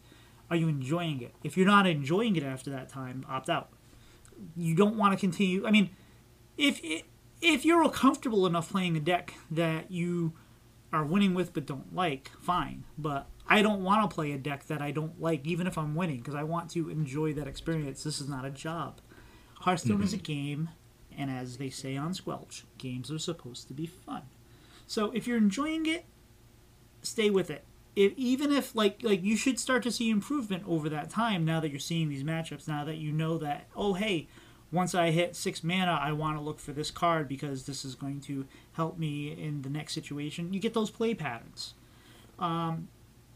Are 0.49 0.55
you 0.55 0.67
enjoying 0.67 1.21
it? 1.21 1.33
If 1.43 1.57
you're 1.57 1.67
not 1.67 1.85
enjoying 1.87 2.35
it 2.35 2.43
after 2.43 2.69
that 2.71 2.89
time, 2.89 3.25
opt 3.29 3.49
out. 3.49 3.69
You 4.55 4.75
don't 4.75 4.97
want 4.97 5.13
to 5.13 5.19
continue. 5.19 5.65
I 5.67 5.71
mean, 5.71 5.89
if 6.57 6.81
if 7.41 7.65
you're 7.65 7.89
comfortable 7.89 8.45
enough 8.47 8.71
playing 8.71 8.97
a 8.97 8.99
deck 8.99 9.33
that 9.51 9.91
you 9.91 10.33
are 10.93 11.03
winning 11.03 11.33
with 11.33 11.53
but 11.53 11.65
don't 11.65 11.93
like, 11.93 12.31
fine. 12.41 12.85
But 12.97 13.27
I 13.47 13.61
don't 13.61 13.83
want 13.83 14.09
to 14.09 14.13
play 14.13 14.31
a 14.31 14.37
deck 14.37 14.67
that 14.67 14.81
I 14.81 14.91
don't 14.91 15.21
like, 15.21 15.45
even 15.45 15.67
if 15.67 15.77
I'm 15.77 15.95
winning, 15.95 16.17
because 16.17 16.35
I 16.35 16.43
want 16.43 16.69
to 16.71 16.89
enjoy 16.89 17.33
that 17.33 17.47
experience. 17.47 18.03
This 18.03 18.21
is 18.21 18.27
not 18.27 18.45
a 18.45 18.49
job. 18.49 18.99
Hearthstone 19.61 20.03
is 20.03 20.13
a 20.13 20.17
mm-hmm. 20.17 20.23
game, 20.23 20.69
and 21.17 21.31
as 21.31 21.57
they 21.57 21.69
say 21.69 21.97
on 21.97 22.13
Squelch, 22.13 22.63
games 22.77 23.11
are 23.11 23.19
supposed 23.19 23.67
to 23.67 23.73
be 23.73 23.87
fun. 23.87 24.21
So 24.85 25.11
if 25.11 25.27
you're 25.27 25.37
enjoying 25.37 25.85
it, 25.85 26.05
stay 27.01 27.29
with 27.29 27.49
it. 27.49 27.63
If, 27.95 28.13
even 28.15 28.51
if 28.51 28.75
like 28.75 28.99
like 29.01 29.23
you 29.23 29.35
should 29.35 29.59
start 29.59 29.81
to 29.83 29.91
see 29.91 30.11
improvement 30.11 30.63
over 30.67 30.87
that 30.89 31.09
time 31.09 31.43
now 31.43 31.59
that 31.59 31.71
you're 31.71 31.79
seeing 31.79 32.09
these 32.09 32.23
matchups 32.23 32.67
now 32.67 32.85
that 32.85 32.97
you 32.97 33.11
know 33.11 33.39
that 33.39 33.65
oh 33.75 33.95
hey 33.95 34.27
once 34.71 34.93
I 34.93 35.09
hit 35.09 35.35
six 35.35 35.63
mana 35.63 35.99
I 35.99 36.11
want 36.11 36.37
to 36.37 36.41
look 36.41 36.59
for 36.59 36.73
this 36.73 36.91
card 36.91 37.27
because 37.27 37.65
this 37.65 37.83
is 37.83 37.95
going 37.95 38.21
to 38.21 38.45
help 38.73 38.99
me 38.99 39.31
in 39.31 39.63
the 39.63 39.69
next 39.69 39.93
situation 39.93 40.53
you 40.53 40.59
get 40.59 40.75
those 40.75 40.91
play 40.91 41.15
patterns 41.15 41.73
um, 42.37 42.87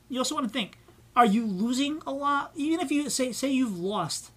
you 0.10 0.20
also 0.20 0.36
want 0.36 0.46
to 0.46 0.54
think 0.54 0.78
are 1.16 1.26
you 1.26 1.44
losing 1.44 2.00
a 2.06 2.12
lot 2.12 2.52
even 2.54 2.80
if 2.82 2.92
you 2.92 3.10
say 3.10 3.32
say 3.32 3.50
you've 3.50 3.80
lost 3.80 4.30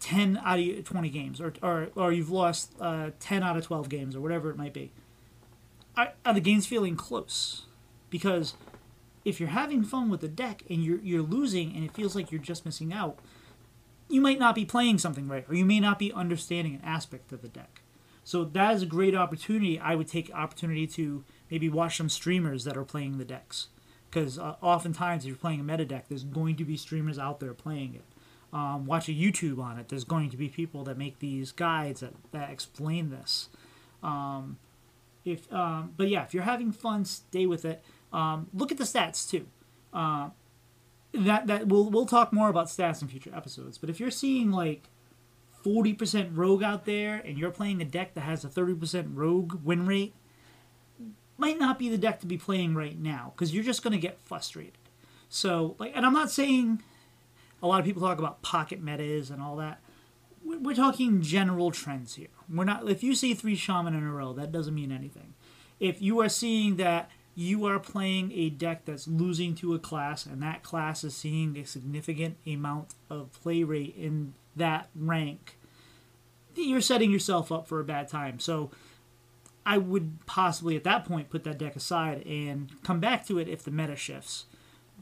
10 0.00 0.40
out 0.44 0.58
of 0.58 0.84
20 0.84 1.08
games 1.08 1.40
or, 1.40 1.52
or, 1.62 1.88
or 1.94 2.12
you've 2.12 2.30
lost 2.30 2.72
uh, 2.80 3.10
10 3.18 3.42
out 3.42 3.56
of 3.56 3.64
12 3.64 3.88
games 3.88 4.14
or 4.14 4.20
whatever 4.20 4.50
it 4.50 4.56
might 4.56 4.72
be. 4.72 4.92
Are, 5.96 6.12
are 6.24 6.34
the 6.34 6.40
games 6.40 6.66
feeling 6.66 6.96
close? 6.96 7.66
Because 8.10 8.54
if 9.24 9.40
you're 9.40 9.48
having 9.48 9.82
fun 9.82 10.10
with 10.10 10.20
the 10.20 10.28
deck 10.28 10.62
and 10.68 10.84
you're, 10.84 11.00
you're 11.00 11.22
losing 11.22 11.74
and 11.74 11.84
it 11.84 11.92
feels 11.92 12.14
like 12.14 12.30
you're 12.30 12.40
just 12.40 12.64
missing 12.64 12.92
out 12.92 13.18
you 14.08 14.20
might 14.20 14.38
not 14.38 14.54
be 14.54 14.64
playing 14.64 14.98
something 14.98 15.28
right 15.28 15.44
or 15.48 15.54
you 15.54 15.64
may 15.64 15.80
not 15.80 15.98
be 15.98 16.12
understanding 16.12 16.74
an 16.74 16.80
aspect 16.84 17.32
of 17.32 17.42
the 17.42 17.48
deck. 17.48 17.82
So 18.24 18.44
that 18.44 18.74
is 18.74 18.82
a 18.82 18.86
great 18.86 19.14
opportunity 19.14 19.78
i 19.78 19.94
would 19.94 20.08
take 20.08 20.30
opportunity 20.32 20.86
to 20.88 21.24
maybe 21.50 21.68
watch 21.68 21.96
some 21.96 22.08
streamers 22.08 22.64
that 22.64 22.76
are 22.76 22.84
playing 22.84 23.18
the 23.18 23.24
decks. 23.24 23.68
Because 24.08 24.38
uh, 24.38 24.56
oftentimes 24.62 25.24
if 25.24 25.28
you're 25.28 25.36
playing 25.36 25.60
a 25.60 25.64
meta 25.64 25.84
deck 25.84 26.06
there's 26.08 26.24
going 26.24 26.56
to 26.56 26.64
be 26.64 26.76
streamers 26.76 27.18
out 27.18 27.40
there 27.40 27.54
playing 27.54 27.94
it 27.94 28.04
um, 28.56 28.86
watch 28.86 29.06
a 29.10 29.12
YouTube 29.12 29.58
on 29.58 29.78
it. 29.78 29.90
There's 29.90 30.04
going 30.04 30.30
to 30.30 30.36
be 30.38 30.48
people 30.48 30.82
that 30.84 30.96
make 30.96 31.18
these 31.18 31.52
guides 31.52 32.00
that, 32.00 32.14
that 32.32 32.48
explain 32.50 33.10
this. 33.10 33.50
Um, 34.02 34.56
if 35.26 35.52
um, 35.52 35.92
but 35.94 36.08
yeah, 36.08 36.22
if 36.22 36.32
you're 36.32 36.44
having 36.44 36.72
fun, 36.72 37.04
stay 37.04 37.44
with 37.44 37.66
it. 37.66 37.84
Um, 38.14 38.48
look 38.54 38.72
at 38.72 38.78
the 38.78 38.84
stats 38.84 39.28
too. 39.28 39.46
Uh, 39.92 40.30
that 41.12 41.46
that 41.48 41.68
we'll 41.68 41.90
we'll 41.90 42.06
talk 42.06 42.32
more 42.32 42.48
about 42.48 42.68
stats 42.68 43.02
in 43.02 43.08
future 43.08 43.30
episodes. 43.36 43.76
But 43.76 43.90
if 43.90 44.00
you're 44.00 44.10
seeing 44.10 44.50
like 44.50 44.88
forty 45.62 45.92
percent 45.92 46.30
rogue 46.32 46.62
out 46.62 46.86
there, 46.86 47.16
and 47.26 47.36
you're 47.36 47.50
playing 47.50 47.82
a 47.82 47.84
deck 47.84 48.14
that 48.14 48.22
has 48.22 48.42
a 48.42 48.48
thirty 48.48 48.74
percent 48.74 49.08
rogue 49.12 49.60
win 49.64 49.84
rate, 49.84 50.14
might 51.36 51.58
not 51.58 51.78
be 51.78 51.90
the 51.90 51.98
deck 51.98 52.20
to 52.20 52.26
be 52.26 52.38
playing 52.38 52.74
right 52.74 52.98
now 52.98 53.34
because 53.36 53.52
you're 53.52 53.64
just 53.64 53.82
going 53.82 53.92
to 53.92 53.98
get 53.98 54.18
frustrated. 54.18 54.78
So 55.28 55.76
like, 55.78 55.92
and 55.94 56.06
I'm 56.06 56.14
not 56.14 56.30
saying 56.30 56.82
a 57.66 57.68
lot 57.68 57.80
of 57.80 57.86
people 57.86 58.02
talk 58.02 58.18
about 58.18 58.42
pocket 58.42 58.80
metas 58.80 59.30
and 59.30 59.42
all 59.42 59.56
that. 59.56 59.80
We're 60.44 60.76
talking 60.76 61.22
general 61.22 61.72
trends 61.72 62.14
here. 62.14 62.28
We're 62.48 62.64
not. 62.64 62.88
If 62.88 63.02
you 63.02 63.14
see 63.14 63.34
three 63.34 63.56
shaman 63.56 63.94
in 63.94 64.04
a 64.04 64.12
row, 64.12 64.32
that 64.34 64.52
doesn't 64.52 64.74
mean 64.74 64.92
anything. 64.92 65.34
If 65.80 66.00
you 66.00 66.20
are 66.20 66.28
seeing 66.28 66.76
that 66.76 67.10
you 67.34 67.66
are 67.66 67.80
playing 67.80 68.32
a 68.32 68.48
deck 68.48 68.84
that's 68.84 69.08
losing 69.08 69.54
to 69.56 69.74
a 69.74 69.78
class, 69.78 70.24
and 70.24 70.40
that 70.42 70.62
class 70.62 71.02
is 71.02 71.16
seeing 71.16 71.56
a 71.58 71.66
significant 71.66 72.36
amount 72.46 72.94
of 73.10 73.32
play 73.42 73.64
rate 73.64 73.94
in 73.96 74.34
that 74.54 74.88
rank, 74.94 75.58
you're 76.54 76.80
setting 76.80 77.10
yourself 77.10 77.50
up 77.50 77.66
for 77.66 77.80
a 77.80 77.84
bad 77.84 78.08
time. 78.08 78.38
So 78.38 78.70
I 79.66 79.78
would 79.78 80.24
possibly 80.26 80.76
at 80.76 80.84
that 80.84 81.04
point 81.04 81.28
put 81.28 81.42
that 81.44 81.58
deck 81.58 81.74
aside 81.74 82.24
and 82.24 82.70
come 82.84 83.00
back 83.00 83.26
to 83.26 83.38
it 83.38 83.48
if 83.48 83.64
the 83.64 83.72
meta 83.72 83.96
shifts. 83.96 84.44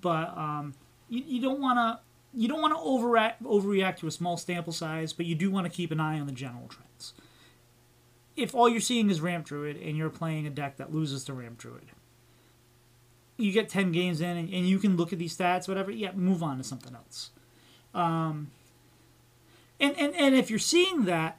But 0.00 0.36
um, 0.36 0.74
you, 1.08 1.22
you 1.26 1.42
don't 1.42 1.60
want 1.60 1.76
to 1.76 2.00
you 2.34 2.48
don't 2.48 2.60
want 2.60 2.74
to 2.74 2.80
overreact, 2.80 3.42
overreact 3.42 3.98
to 3.98 4.06
a 4.06 4.10
small 4.10 4.36
sample 4.36 4.72
size, 4.72 5.12
but 5.12 5.26
you 5.26 5.34
do 5.34 5.50
want 5.50 5.66
to 5.66 5.72
keep 5.72 5.90
an 5.90 6.00
eye 6.00 6.18
on 6.18 6.26
the 6.26 6.32
general 6.32 6.68
trends. 6.68 7.12
If 8.36 8.54
all 8.54 8.68
you're 8.68 8.80
seeing 8.80 9.10
is 9.10 9.20
Ramp 9.20 9.46
Druid 9.46 9.76
and 9.76 9.96
you're 9.96 10.10
playing 10.10 10.46
a 10.46 10.50
deck 10.50 10.76
that 10.78 10.92
loses 10.92 11.24
to 11.24 11.32
Ramp 11.32 11.58
Druid, 11.58 11.92
you 13.36 13.52
get 13.52 13.68
10 13.68 13.92
games 13.92 14.20
in 14.20 14.36
and, 14.36 14.52
and 14.52 14.68
you 14.68 14.78
can 14.78 14.96
look 14.96 15.12
at 15.12 15.18
these 15.18 15.36
stats, 15.36 15.68
whatever, 15.68 15.90
yeah, 15.90 16.12
move 16.12 16.42
on 16.42 16.58
to 16.58 16.64
something 16.64 16.94
else. 16.94 17.30
Um, 17.94 18.50
and, 19.80 19.96
and, 19.98 20.14
and 20.16 20.34
if 20.34 20.50
you're 20.50 20.58
seeing 20.58 21.04
that, 21.04 21.38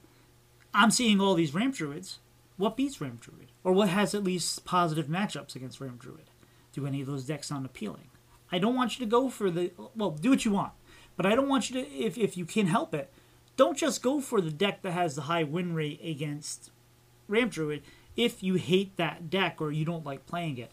I'm 0.73 0.91
seeing 0.91 1.19
all 1.19 1.35
these 1.35 1.53
Ramp 1.53 1.75
Druids, 1.75 2.19
what 2.57 2.77
beats 2.77 3.01
Ramp 3.01 3.21
Druid? 3.21 3.51
Or 3.63 3.73
what 3.73 3.89
has 3.89 4.13
at 4.13 4.23
least 4.23 4.63
positive 4.65 5.07
matchups 5.07 5.55
against 5.55 5.81
Ramp 5.81 5.99
Druid? 5.99 6.29
Do 6.71 6.85
any 6.85 7.01
of 7.01 7.07
those 7.07 7.25
decks 7.25 7.47
sound 7.47 7.65
appealing? 7.65 8.09
I 8.51 8.59
don't 8.59 8.75
want 8.75 8.97
you 8.97 9.05
to 9.05 9.09
go 9.09 9.29
for 9.29 9.49
the, 9.49 9.71
well, 9.95 10.11
do 10.11 10.29
what 10.29 10.45
you 10.45 10.51
want. 10.51 10.73
But 11.15 11.25
I 11.25 11.35
don't 11.35 11.49
want 11.49 11.69
you 11.69 11.81
to, 11.81 11.89
if, 11.91 12.17
if 12.17 12.37
you 12.37 12.45
can 12.45 12.67
help 12.67 12.93
it, 12.93 13.11
don't 13.57 13.77
just 13.77 14.01
go 14.01 14.19
for 14.19 14.41
the 14.41 14.51
deck 14.51 14.81
that 14.81 14.91
has 14.91 15.15
the 15.15 15.23
high 15.23 15.43
win 15.43 15.73
rate 15.73 16.01
against 16.03 16.71
Ramp 17.27 17.51
Druid 17.51 17.83
if 18.15 18.43
you 18.43 18.55
hate 18.55 18.95
that 18.97 19.29
deck 19.29 19.61
or 19.61 19.71
you 19.71 19.85
don't 19.85 20.05
like 20.05 20.25
playing 20.25 20.57
it. 20.57 20.71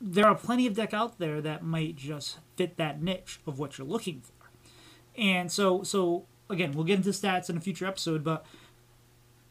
There 0.00 0.26
are 0.26 0.34
plenty 0.34 0.66
of 0.66 0.74
deck 0.74 0.92
out 0.92 1.18
there 1.18 1.40
that 1.40 1.62
might 1.62 1.96
just 1.96 2.38
fit 2.56 2.76
that 2.76 3.02
niche 3.02 3.40
of 3.46 3.58
what 3.58 3.78
you're 3.78 3.86
looking 3.86 4.20
for. 4.20 4.32
And 5.18 5.50
so 5.50 5.82
so 5.82 6.26
again, 6.50 6.72
we'll 6.72 6.84
get 6.84 6.98
into 6.98 7.10
stats 7.10 7.48
in 7.48 7.56
a 7.56 7.60
future 7.60 7.86
episode, 7.86 8.22
but 8.22 8.44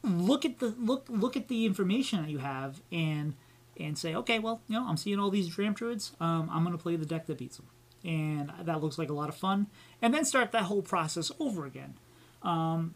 look 0.03 0.45
at 0.45 0.59
the 0.59 0.75
look 0.77 1.05
look 1.09 1.35
at 1.35 1.47
the 1.47 1.65
information 1.65 2.21
that 2.21 2.29
you 2.29 2.37
have 2.39 2.81
and 2.91 3.33
and 3.77 3.97
say, 3.97 4.15
okay, 4.15 4.39
well, 4.39 4.61
you 4.67 4.79
know, 4.79 4.87
I'm 4.87 4.97
seeing 4.97 5.19
all 5.19 5.31
these 5.31 5.57
Ramp 5.57 5.77
Druids. 5.77 6.11
Um, 6.19 6.49
I'm 6.51 6.63
going 6.63 6.77
to 6.77 6.81
play 6.81 6.95
the 6.95 7.05
deck 7.05 7.25
that 7.25 7.39
beats 7.39 7.57
them 7.57 7.67
and 8.05 8.51
that 8.63 8.81
looks 8.81 8.97
like 8.97 9.09
a 9.09 9.13
lot 9.13 9.29
of 9.29 9.35
fun. 9.35 9.67
And 10.01 10.13
then 10.13 10.25
start 10.25 10.51
that 10.51 10.63
whole 10.63 10.81
process 10.81 11.31
over 11.39 11.65
again. 11.65 11.95
Um, 12.43 12.95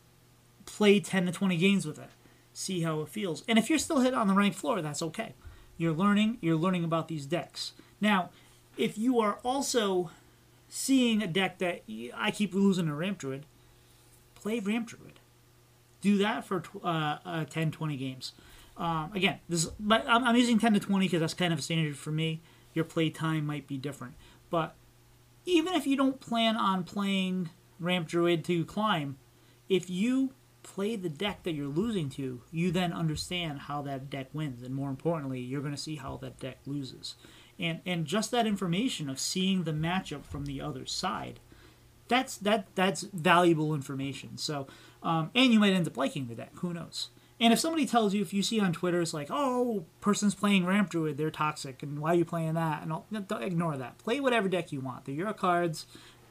play 0.65 0.99
10 0.99 1.25
to 1.25 1.31
20 1.31 1.57
games 1.57 1.85
with 1.85 1.97
it, 1.97 2.09
see 2.53 2.81
how 2.81 3.01
it 3.01 3.09
feels. 3.09 3.43
And 3.47 3.57
if 3.57 3.69
you're 3.69 3.79
still 3.79 4.01
hit 4.01 4.13
on 4.13 4.27
the 4.27 4.33
ranked 4.33 4.57
floor, 4.57 4.81
that's 4.81 5.01
okay. 5.01 5.33
You're 5.77 5.93
learning, 5.93 6.37
you're 6.41 6.55
learning 6.55 6.83
about 6.83 7.07
these 7.07 7.25
decks. 7.25 7.73
Now, 7.99 8.29
if 8.77 8.97
you 8.97 9.19
are 9.19 9.39
also 9.43 10.11
seeing 10.67 11.23
a 11.23 11.27
deck 11.27 11.57
that 11.57 11.81
I 12.15 12.31
keep 12.31 12.53
losing 12.53 12.85
to 12.85 12.93
Ramp 12.93 13.17
Druid, 13.17 13.45
play 14.35 14.59
Ramp 14.59 14.87
Druid. 14.87 15.19
Do 16.01 16.17
that 16.19 16.45
for 16.45 16.63
uh, 16.83 17.17
uh, 17.25 17.45
10, 17.45 17.71
20 17.71 17.97
games. 17.97 18.31
Um, 18.77 19.11
again, 19.13 19.39
this 19.49 19.65
but 19.79 20.05
I'm, 20.07 20.23
I'm 20.23 20.35
using 20.35 20.59
10 20.59 20.75
to 20.75 20.79
20 20.79 21.05
because 21.05 21.19
that's 21.19 21.33
kind 21.33 21.51
of 21.51 21.59
a 21.59 21.61
standard 21.61 21.97
for 21.97 22.11
me. 22.11 22.41
Your 22.73 22.85
play 22.85 23.09
time 23.09 23.45
might 23.45 23.67
be 23.67 23.77
different. 23.77 24.13
But 24.49 24.75
even 25.45 25.73
if 25.73 25.87
you 25.87 25.95
don't 25.95 26.19
plan 26.19 26.55
on 26.57 26.83
playing 26.83 27.49
ramp 27.79 28.07
druid 28.07 28.43
to 28.45 28.65
climb. 28.65 29.17
If 29.67 29.89
you 29.89 30.33
play 30.63 30.95
the 30.95 31.09
deck 31.09 31.43
that 31.43 31.53
you're 31.53 31.67
losing 31.67 32.09
to, 32.09 32.41
you 32.51 32.71
then 32.71 32.93
understand 32.93 33.61
how 33.61 33.81
that 33.83 34.09
deck 34.09 34.29
wins, 34.33 34.61
and 34.61 34.75
more 34.75 34.89
importantly, 34.89 35.39
you're 35.39 35.61
going 35.61 35.73
to 35.73 35.81
see 35.81 35.95
how 35.95 36.17
that 36.17 36.39
deck 36.39 36.59
loses. 36.65 37.15
And 37.57 37.81
and 37.85 38.05
just 38.05 38.31
that 38.31 38.47
information 38.47 39.09
of 39.09 39.19
seeing 39.19 39.63
the 39.63 39.71
matchup 39.73 40.25
from 40.25 40.45
the 40.45 40.61
other 40.61 40.85
side, 40.85 41.39
that's 42.07 42.37
that 42.37 42.67
that's 42.75 43.01
valuable 43.01 43.73
information. 43.73 44.37
So, 44.37 44.67
um, 45.03 45.29
and 45.35 45.51
you 45.51 45.59
might 45.59 45.73
end 45.73 45.87
up 45.87 45.97
liking 45.97 46.27
the 46.27 46.35
deck. 46.35 46.51
Who 46.55 46.73
knows? 46.73 47.09
And 47.39 47.53
if 47.53 47.59
somebody 47.59 47.85
tells 47.85 48.13
you, 48.13 48.21
if 48.21 48.33
you 48.33 48.43
see 48.43 48.59
on 48.59 48.73
Twitter, 48.73 49.01
it's 49.01 49.13
like, 49.13 49.29
oh, 49.31 49.85
person's 50.01 50.35
playing 50.35 50.65
Ramp 50.65 50.89
Druid, 50.89 51.17
they're 51.17 51.31
toxic, 51.31 51.81
and 51.81 51.99
why 51.99 52.11
are 52.11 52.15
you 52.15 52.25
playing 52.25 52.55
that? 52.55 52.83
And 52.83 52.91
all, 52.91 53.05
don't 53.11 53.43
ignore 53.43 53.77
that. 53.77 53.97
Play 53.97 54.19
whatever 54.19 54.49
deck 54.49 54.71
you 54.73 54.81
want. 54.81 55.05
They're 55.05 55.15
your 55.15 55.33
cards. 55.33 55.85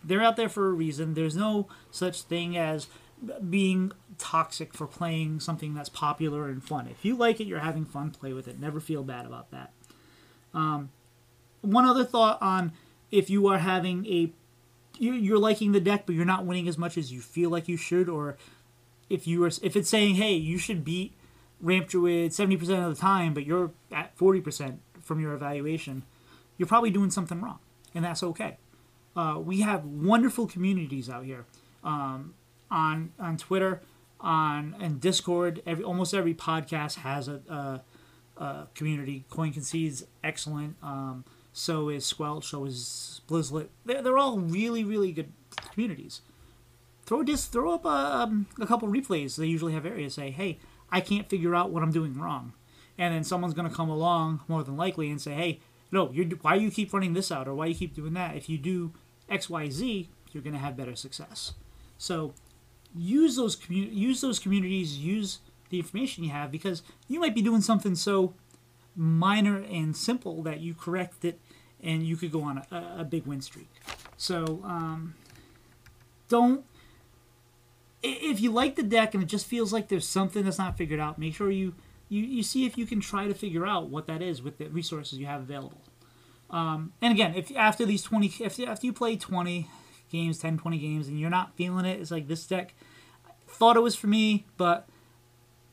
They're 0.05 0.23
out 0.23 0.37
there 0.37 0.51
for 0.51 0.69
a 0.69 0.73
reason. 0.73 1.15
There's 1.15 1.35
no 1.35 1.67
such 1.91 2.23
thing 2.23 2.57
as 2.57 2.89
being 3.49 3.93
toxic 4.19 4.75
for 4.75 4.87
playing 4.87 5.41
something 5.41 5.75
that's 5.75 5.89
popular 5.89 6.49
and 6.49 6.63
fun. 6.63 6.87
If 6.89 7.05
you 7.05 7.17
like 7.17 7.41
it, 7.41 7.47
you're 7.47 7.61
having 7.61 7.85
fun, 7.85 8.11
play 8.11 8.33
with 8.33 8.47
it. 8.47 8.61
Never 8.61 8.79
feel 8.79 9.03
bad 9.03 9.27
about 9.27 9.51
that. 9.51 9.73
Um, 10.55 10.91
one 11.63 11.85
other 11.85 12.05
thought 12.05 12.41
on 12.41 12.73
if 13.11 13.31
you 13.31 13.47
are 13.49 13.59
having 13.59 14.07
a 14.07 14.33
you're 15.01 15.39
liking 15.39 15.71
the 15.71 15.81
deck, 15.81 16.07
but 16.07 16.17
you're 16.17 16.25
not 16.25 16.45
winning 16.45 16.67
as 16.67 16.77
much 16.77 16.99
as 16.99 17.13
you 17.13 17.21
feel 17.21 17.51
like 17.51 17.69
you 17.69 17.77
should, 17.77 18.09
or 18.09 18.37
if 19.11 19.27
you 19.27 19.43
are 19.45 19.51
if 19.63 19.77
it's 19.77 19.89
saying, 19.89 20.17
hey, 20.17 20.33
you 20.33 20.59
should 20.59 20.85
beat 20.85 21.15
Ramp 21.61 21.89
Druid 21.89 22.33
seventy 22.33 22.57
percent 22.57 22.85
of 22.85 22.95
the 22.95 23.01
time, 23.01 23.35
but 23.35 23.45
you're 23.45 23.71
at 23.93 24.17
forty 24.17 24.41
percent 24.41 24.81
from 25.03 25.21
your 25.21 25.33
evaluation, 25.33 26.03
you're 26.57 26.69
probably 26.69 26.91
doing 26.91 27.11
something 27.11 27.41
wrong, 27.41 27.59
and 27.95 28.05
that's 28.05 28.23
okay. 28.23 28.59
Uh, 29.17 29.39
we 29.39 29.63
have 29.63 29.85
wonderful 29.85 30.47
communities 30.47 31.09
out 31.11 31.25
here 31.25 31.45
um, 31.83 32.35
on 32.71 33.13
on 33.19 33.37
Twitter, 33.37 33.81
on 34.21 34.77
and 34.81 35.01
Discord. 35.01 35.63
Every 35.67 35.83
almost 35.83 36.15
every 36.15 36.35
podcast 36.35 36.97
has 36.97 37.27
a, 37.29 37.41
a, 37.49 38.43
a 38.43 38.69
community. 38.75 39.25
Coin 39.31 39.53
Concedes 39.53 40.05
excellent. 40.23 40.77
Um, 40.83 41.25
so 41.53 41.89
is 41.89 42.05
Squelch. 42.05 42.45
So 42.45 42.65
is 42.67 43.21
Blizzlet. 43.29 43.69
They're, 43.85 44.03
they're 44.03 44.19
all 44.19 44.39
really 44.39 44.85
really 44.85 45.11
good 45.11 45.33
communities 45.73 46.21
throw 47.09 47.23
dis 47.23 47.47
throw 47.47 47.73
up 47.73 47.87
a, 47.87 47.89
um, 47.89 48.47
a 48.61 48.67
couple 48.67 48.87
replays. 48.87 49.37
They 49.37 49.47
usually 49.47 49.73
have 49.73 49.87
areas 49.87 50.15
say, 50.15 50.31
"Hey, 50.31 50.59
I 50.93 51.01
can't 51.01 51.29
figure 51.29 51.55
out 51.55 51.71
what 51.71 51.83
I'm 51.83 51.91
doing 51.91 52.19
wrong," 52.19 52.53
and 52.99 53.15
then 53.15 53.25
someone's 53.25 53.55
going 53.55 53.69
to 53.69 53.75
come 53.75 53.89
along 53.89 54.41
more 54.47 54.63
than 54.63 54.77
likely 54.77 55.11
and 55.11 55.21
say, 55.21 55.33
"Hey, 55.33 55.61
no, 55.91 56.13
you're 56.13 56.27
why 56.43 56.55
you 56.57 56.71
keep 56.71 56.93
running 56.93 57.15
this 57.15 57.33
out 57.33 57.49
or 57.49 57.55
why 57.55 57.67
you 57.67 57.75
keep 57.75 57.95
doing 57.95 58.13
that? 58.13 58.37
If 58.37 58.51
you 58.51 58.59
do 58.59 58.93
X, 59.29 59.49
Y, 59.49 59.71
Z, 59.71 60.11
you're 60.33 60.43
going 60.43 60.53
to 60.53 60.61
have 60.61 60.77
better 60.77 60.95
success." 60.95 61.55
So 61.97 62.35
use 62.95 63.37
those 63.37 63.57
commu- 63.57 63.93
use 63.93 64.21
those 64.21 64.39
communities, 64.39 64.99
use 64.99 65.39
the 65.71 65.79
information 65.79 66.25
you 66.25 66.31
have 66.31 66.53
because 66.53 66.83
you 67.09 67.21
might 67.21 67.35
be 67.35 67.43
doing 67.43 67.63
something 67.63 67.95
so 67.95 68.35
minor 68.95 69.59
and 69.59 69.97
simple 69.97 70.43
that 70.43 70.61
you 70.61 70.75
correct 70.75 71.25
it 71.25 71.41
and 71.83 72.03
you 72.03 72.17
could 72.17 72.33
go 72.33 72.43
on 72.43 72.63
a, 72.71 72.97
a 72.99 73.05
big 73.05 73.25
win 73.25 73.41
streak. 73.41 73.69
So 74.17 74.61
um, 74.65 75.15
don't 76.29 76.65
if 78.03 78.41
you 78.41 78.51
like 78.51 78.77
the 78.77 78.83
deck 78.83 79.15
and 79.15 79.23
it 79.23 79.27
just 79.27 79.47
feels 79.47 79.73
like 79.73 79.89
there's 79.89 80.09
something 80.09 80.45
that's 80.45 80.59
not 80.59 80.77
figured 80.77 81.01
out, 81.01 81.19
make 81.19 81.35
sure 81.35 81.51
you 81.51 81.75
you, 82.09 82.23
you 82.23 82.43
see 82.43 82.65
if 82.65 82.79
you 82.79 82.87
can 82.87 83.01
try 83.01 83.27
to 83.27 83.35
figure 83.35 83.67
out 83.67 83.89
what 83.89 84.07
that 84.07 84.23
is 84.23 84.43
with 84.43 84.57
the 84.59 84.69
resources 84.69 85.19
you 85.19 85.27
have 85.27 85.43
available. 85.43 85.83
Um, 86.49 86.95
and 87.03 87.13
again, 87.13 87.35
if 87.35 87.55
after 87.55 87.85
these 87.85 88.03
20 88.03 88.33
if 88.41 88.59
after 88.61 88.87
you 88.87 88.93
play 88.93 89.17
20 89.17 89.69
games, 90.11 90.39
10 90.39 90.59
20 90.59 90.79
games 90.79 91.09
and 91.09 91.21
you're 91.21 91.31
not 91.31 91.55
feeling 91.57 91.85
it, 91.85 92.01
it's 92.01 92.11
like 92.11 92.29
this 92.29 92.47
deck 92.47 92.75
thought 93.49 93.77
it 93.77 93.81
was 93.81 93.95
for 93.95 94.07
me, 94.07 94.47
but 94.57 94.89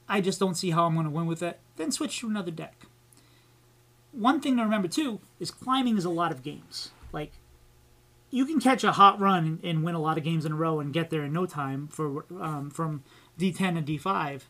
I 0.10 0.22
just 0.22 0.40
don't 0.40 0.56
see 0.56 0.72
how 0.72 0.86
I'm 0.86 0.94
going 0.94 1.06
to 1.06 1.12
win 1.12 1.28
with 1.28 1.44
it, 1.44 1.60
then 1.78 1.92
switch 1.92 2.20
to 2.20 2.28
another 2.28 2.52
deck. 2.52 2.86
One 4.12 4.40
thing 4.40 4.58
to 4.58 4.64
remember 4.64 4.88
too 4.88 5.20
is 5.40 5.52
climbing 5.52 5.98
is 5.98 6.06
a 6.06 6.10
lot 6.10 6.32
of 6.32 6.42
games. 6.42 6.92
Like 7.12 7.34
you 8.36 8.46
can 8.46 8.60
catch 8.60 8.84
a 8.84 8.92
hot 8.92 9.18
run 9.18 9.46
and, 9.46 9.64
and 9.64 9.82
win 9.82 9.96
a 9.96 10.02
lot 10.02 10.18
of 10.18 10.24
games 10.26 10.46
in 10.46 10.52
a 10.52 10.56
row 10.56 10.82
and 10.82 10.92
get 10.92 11.10
there 11.10 11.24
in 11.24 11.32
no 11.32 11.46
time 11.46 11.88
for 11.88 12.26
um, 12.42 12.70
from 12.70 13.02
D10 13.40 13.86
to 13.86 13.98
D5, 13.98 14.42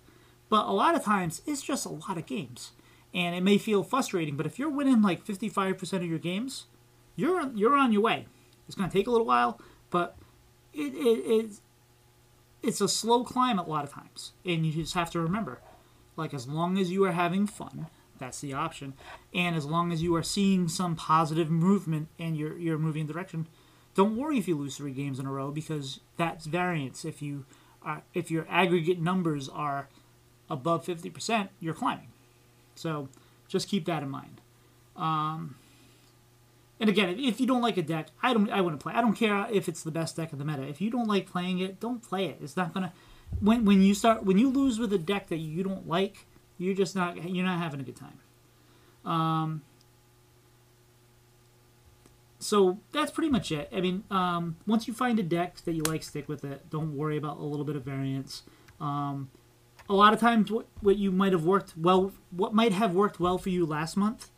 but 0.49 0.65
a 0.65 0.71
lot 0.71 0.95
of 0.95 1.03
times 1.03 1.43
it's 1.45 1.61
just 1.61 1.85
a 1.85 1.89
lot 1.89 2.17
of 2.17 2.25
games, 2.25 2.71
and 3.13 3.35
it 3.35 3.43
may 3.43 3.59
feel 3.59 3.83
frustrating. 3.83 4.37
But 4.37 4.47
if 4.47 4.57
you're 4.57 4.71
winning 4.71 5.03
like 5.03 5.23
55% 5.23 5.93
of 5.97 6.05
your 6.05 6.17
games, 6.17 6.65
you're 7.15 7.51
you're 7.53 7.77
on 7.77 7.91
your 7.91 8.01
way. 8.01 8.25
It's 8.65 8.75
going 8.75 8.89
to 8.89 8.97
take 8.97 9.05
a 9.05 9.11
little 9.11 9.27
while, 9.27 9.61
but 9.91 10.17
it, 10.73 10.95
it 10.95 11.21
it's 11.27 11.61
it's 12.63 12.81
a 12.81 12.89
slow 12.89 13.23
climb 13.23 13.59
a 13.59 13.67
lot 13.67 13.83
of 13.83 13.93
times, 13.93 14.33
and 14.43 14.65
you 14.65 14.73
just 14.73 14.95
have 14.95 15.11
to 15.11 15.19
remember, 15.19 15.61
like 16.17 16.33
as 16.33 16.47
long 16.47 16.79
as 16.79 16.89
you 16.91 17.05
are 17.05 17.11
having 17.11 17.45
fun, 17.45 17.85
that's 18.17 18.41
the 18.41 18.51
option, 18.51 18.95
and 19.31 19.55
as 19.55 19.67
long 19.67 19.91
as 19.91 20.01
you 20.01 20.15
are 20.15 20.23
seeing 20.23 20.67
some 20.67 20.95
positive 20.95 21.51
movement 21.51 22.07
and 22.17 22.35
you're 22.35 22.57
you're 22.57 22.79
moving 22.79 23.01
in 23.01 23.07
direction, 23.07 23.47
don't 23.95 24.15
worry 24.17 24.37
if 24.37 24.47
you 24.47 24.55
lose 24.55 24.77
three 24.77 24.91
games 24.91 25.19
in 25.19 25.25
a 25.25 25.31
row 25.31 25.51
because 25.51 25.99
that's 26.17 26.45
variance. 26.45 27.03
If 27.05 27.21
you 27.21 27.45
are, 27.81 28.03
if 28.13 28.29
your 28.29 28.45
aggregate 28.49 28.99
numbers 29.01 29.49
are 29.49 29.87
above 30.49 30.85
fifty 30.85 31.09
percent, 31.09 31.49
you're 31.59 31.73
climbing. 31.73 32.09
So 32.75 33.09
just 33.47 33.67
keep 33.67 33.85
that 33.85 34.03
in 34.03 34.09
mind. 34.09 34.41
Um, 34.95 35.55
and 36.79 36.89
again, 36.89 37.09
if- 37.09 37.19
if 37.19 37.39
you 37.39 37.47
don't 37.47 37.61
like 37.61 37.77
a 37.77 37.81
deck, 37.81 38.09
I 38.21 38.33
don't 38.33 38.49
I 38.49 38.61
wouldn't 38.61 38.81
play. 38.81 38.93
I 38.93 39.01
don't 39.01 39.15
care 39.15 39.47
if 39.51 39.67
it's 39.69 39.81
the 39.83 39.91
best 39.91 40.15
deck 40.17 40.33
in 40.33 40.39
the 40.39 40.45
meta. 40.45 40.63
If 40.63 40.81
you 40.81 40.89
don't 40.89 41.07
like 41.07 41.25
playing 41.25 41.59
it, 41.59 41.79
don't 41.79 42.01
play 42.01 42.25
it. 42.25 42.39
It's 42.41 42.57
not 42.57 42.73
gonna. 42.73 42.91
When 43.39 43.65
when 43.65 43.81
you 43.81 43.93
start 43.93 44.23
when 44.23 44.37
you 44.37 44.49
lose 44.49 44.77
with 44.77 44.91
a 44.93 44.97
deck 44.97 45.27
that 45.29 45.37
you 45.37 45.63
don't 45.63 45.87
like, 45.87 46.25
you're 46.57 46.75
just 46.75 46.95
not 46.95 47.29
you're 47.29 47.45
not 47.45 47.59
having 47.59 47.79
a 47.79 47.83
good 47.83 47.95
time. 47.97 48.19
Um, 49.09 49.61
so 52.45 52.77
that's 52.91 53.09
pretty 53.09 53.29
much 53.31 53.51
it. 53.51 53.69
I 53.75 53.81
mean, 53.81 54.03
um, 54.11 54.57
once 54.67 54.87
you 54.87 54.93
find 54.93 55.17
a 55.17 55.23
deck 55.23 55.57
that 55.65 55.73
you 55.73 55.81
like, 55.81 56.03
stick 56.03 56.29
with 56.29 56.45
it. 56.45 56.69
Don't 56.69 56.95
worry 56.95 57.17
about 57.17 57.39
a 57.39 57.43
little 57.43 57.65
bit 57.65 57.75
of 57.75 57.83
variance. 57.83 58.43
Um, 58.79 59.31
a 59.89 59.93
lot 59.93 60.13
of 60.13 60.19
times, 60.19 60.51
what, 60.51 60.67
what 60.79 60.97
you 60.97 61.11
might 61.11 61.31
have 61.31 61.43
worked 61.43 61.75
well, 61.75 62.11
what 62.29 62.53
might 62.53 62.71
have 62.71 62.93
worked 62.93 63.19
well 63.19 63.39
for 63.39 63.49
you 63.49 63.65
last 63.65 63.97
month, 63.97 64.29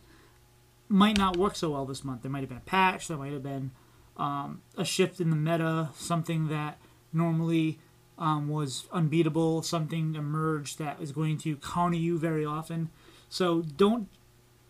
might 0.87 1.17
not 1.17 1.35
work 1.35 1.57
so 1.57 1.71
well 1.71 1.85
this 1.85 2.05
month. 2.05 2.21
There 2.21 2.31
might 2.31 2.39
have 2.39 2.49
been 2.49 2.57
a 2.57 2.61
patch. 2.61 3.09
There 3.09 3.17
might 3.17 3.33
have 3.33 3.43
been 3.43 3.71
um, 4.15 4.61
a 4.77 4.85
shift 4.85 5.19
in 5.19 5.29
the 5.29 5.35
meta. 5.35 5.89
Something 5.93 6.47
that 6.47 6.79
normally 7.11 7.77
um, 8.17 8.47
was 8.47 8.87
unbeatable. 8.93 9.63
Something 9.63 10.15
emerged 10.15 10.79
that 10.79 11.01
is 11.01 11.11
going 11.11 11.39
to 11.39 11.57
counter 11.57 11.97
you 11.97 12.17
very 12.17 12.45
often. 12.45 12.89
So 13.27 13.63
don't 13.63 14.07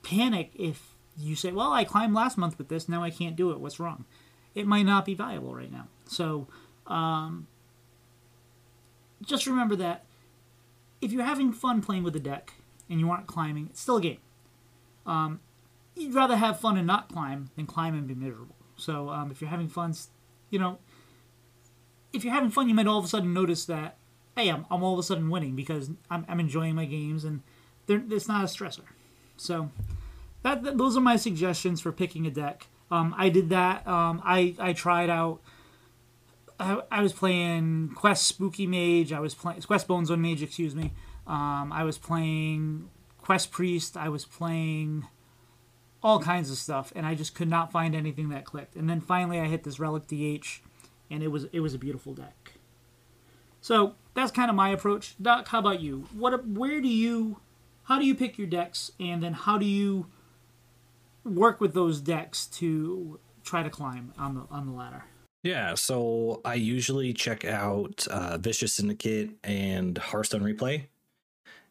panic 0.01 0.53
if 0.55 0.96
you 1.17 1.35
say, 1.35 1.51
"Well, 1.51 1.71
I 1.71 1.83
climbed 1.83 2.13
last 2.13 2.37
month 2.37 2.57
with 2.57 2.69
this. 2.69 2.87
Now 2.87 3.03
I 3.03 3.09
can't 3.09 3.35
do 3.35 3.51
it. 3.51 3.59
What's 3.59 3.79
wrong?" 3.79 4.05
It 4.55 4.65
might 4.65 4.83
not 4.87 5.05
be 5.05 5.13
viable 5.13 5.53
right 5.53 5.71
now. 5.71 5.87
So 6.05 6.47
um, 6.87 7.47
just 9.23 9.45
remember 9.45 9.75
that 9.75 10.05
if 11.01 11.11
you're 11.11 11.23
having 11.23 11.53
fun 11.53 11.81
playing 11.81 12.03
with 12.03 12.13
the 12.13 12.19
deck 12.19 12.53
and 12.89 12.99
you 12.99 13.09
aren't 13.11 13.27
climbing, 13.27 13.67
it's 13.69 13.81
still 13.81 13.97
a 13.97 14.01
game. 14.01 14.17
Um, 15.05 15.39
you'd 15.95 16.13
rather 16.13 16.35
have 16.35 16.59
fun 16.59 16.77
and 16.77 16.87
not 16.87 17.09
climb 17.09 17.49
than 17.55 17.65
climb 17.65 17.93
and 17.93 18.07
be 18.07 18.15
miserable. 18.15 18.55
So 18.75 19.09
um, 19.09 19.31
if 19.31 19.41
you're 19.41 19.49
having 19.49 19.67
fun, 19.67 19.93
you 20.49 20.59
know, 20.59 20.79
if 22.13 22.23
you're 22.23 22.33
having 22.33 22.49
fun, 22.49 22.69
you 22.69 22.75
might 22.75 22.87
all 22.87 22.99
of 22.99 23.05
a 23.05 23.07
sudden 23.07 23.33
notice 23.33 23.65
that, 23.65 23.97
hey, 24.35 24.49
I'm, 24.49 24.65
I'm 24.71 24.83
all 24.83 24.93
of 24.93 24.99
a 24.99 25.03
sudden 25.03 25.29
winning 25.29 25.55
because 25.55 25.89
I'm, 26.09 26.25
I'm 26.27 26.39
enjoying 26.39 26.75
my 26.75 26.85
games 26.85 27.23
and 27.23 27.41
it's 27.87 28.27
not 28.27 28.43
a 28.43 28.47
stressor. 28.47 28.81
So 29.37 29.69
that, 30.43 30.63
that 30.63 30.77
those 30.77 30.95
are 30.97 31.01
my 31.01 31.15
suggestions 31.15 31.81
for 31.81 31.91
picking 31.91 32.25
a 32.25 32.31
deck. 32.31 32.67
Um, 32.89 33.13
I 33.17 33.29
did 33.29 33.49
that. 33.49 33.87
Um, 33.87 34.21
I 34.23 34.55
I 34.59 34.73
tried 34.73 35.09
out. 35.09 35.39
I, 36.59 36.81
I 36.91 37.01
was 37.01 37.13
playing 37.13 37.91
Quest 37.95 38.25
Spooky 38.25 38.65
Mage. 38.65 39.13
I 39.13 39.19
was 39.19 39.35
playing 39.35 39.61
Quest 39.61 39.87
Bones 39.87 40.09
on 40.09 40.21
Mage. 40.21 40.41
Excuse 40.41 40.75
me. 40.75 40.93
Um, 41.27 41.71
I 41.73 41.83
was 41.83 41.97
playing 41.97 42.89
Quest 43.21 43.51
Priest. 43.51 43.97
I 43.97 44.09
was 44.09 44.25
playing 44.25 45.07
all 46.01 46.19
kinds 46.19 46.49
of 46.49 46.57
stuff, 46.57 46.93
and 46.95 47.05
I 47.05 47.15
just 47.15 47.35
could 47.35 47.49
not 47.49 47.71
find 47.71 47.95
anything 47.95 48.29
that 48.29 48.45
clicked. 48.45 48.75
And 48.75 48.89
then 48.89 49.01
finally, 49.01 49.39
I 49.39 49.45
hit 49.45 49.63
this 49.63 49.79
Relic 49.79 50.07
DH, 50.07 50.61
and 51.11 51.21
it 51.21 51.27
was 51.27 51.45
it 51.51 51.59
was 51.59 51.73
a 51.73 51.77
beautiful 51.77 52.13
deck. 52.13 52.53
So 53.59 53.95
that's 54.13 54.31
kind 54.31 54.49
of 54.49 54.55
my 54.55 54.69
approach. 54.69 55.15
Doc, 55.21 55.49
how 55.49 55.59
about 55.59 55.81
you? 55.81 56.07
What 56.13 56.47
where 56.47 56.79
do 56.79 56.87
you 56.87 57.41
how 57.83 57.99
do 57.99 58.05
you 58.05 58.15
pick 58.15 58.37
your 58.37 58.47
decks, 58.47 58.91
and 58.99 59.21
then 59.21 59.33
how 59.33 59.57
do 59.57 59.65
you 59.65 60.07
work 61.35 61.61
with 61.61 61.73
those 61.73 62.01
decks 62.01 62.45
to 62.45 63.19
try 63.43 63.63
to 63.63 63.69
climb 63.69 64.13
on 64.17 64.35
the 64.35 64.43
on 64.51 64.65
the 64.67 64.73
ladder? 64.73 65.03
Yeah, 65.43 65.75
so 65.75 66.41
I 66.43 66.55
usually 66.55 67.13
check 67.13 67.45
out 67.45 68.05
uh, 68.07 68.37
Vicious 68.37 68.73
Syndicate 68.73 69.31
and 69.43 69.97
Hearthstone 69.97 70.41
Replay 70.41 70.87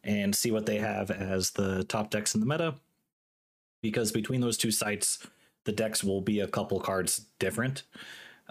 and 0.03 0.35
see 0.35 0.51
what 0.51 0.67
they 0.67 0.79
have 0.79 1.11
as 1.11 1.51
the 1.51 1.85
top 1.85 2.11
decks 2.11 2.35
in 2.35 2.41
the 2.41 2.47
meta. 2.47 2.77
Because 3.83 4.13
between 4.13 4.41
those 4.41 4.57
two 4.57 4.71
sites, 4.71 5.19
the 5.65 5.73
decks 5.73 6.03
will 6.03 6.21
be 6.21 6.41
a 6.41 6.49
couple 6.49 6.81
cards 6.81 7.27
different. 7.39 7.83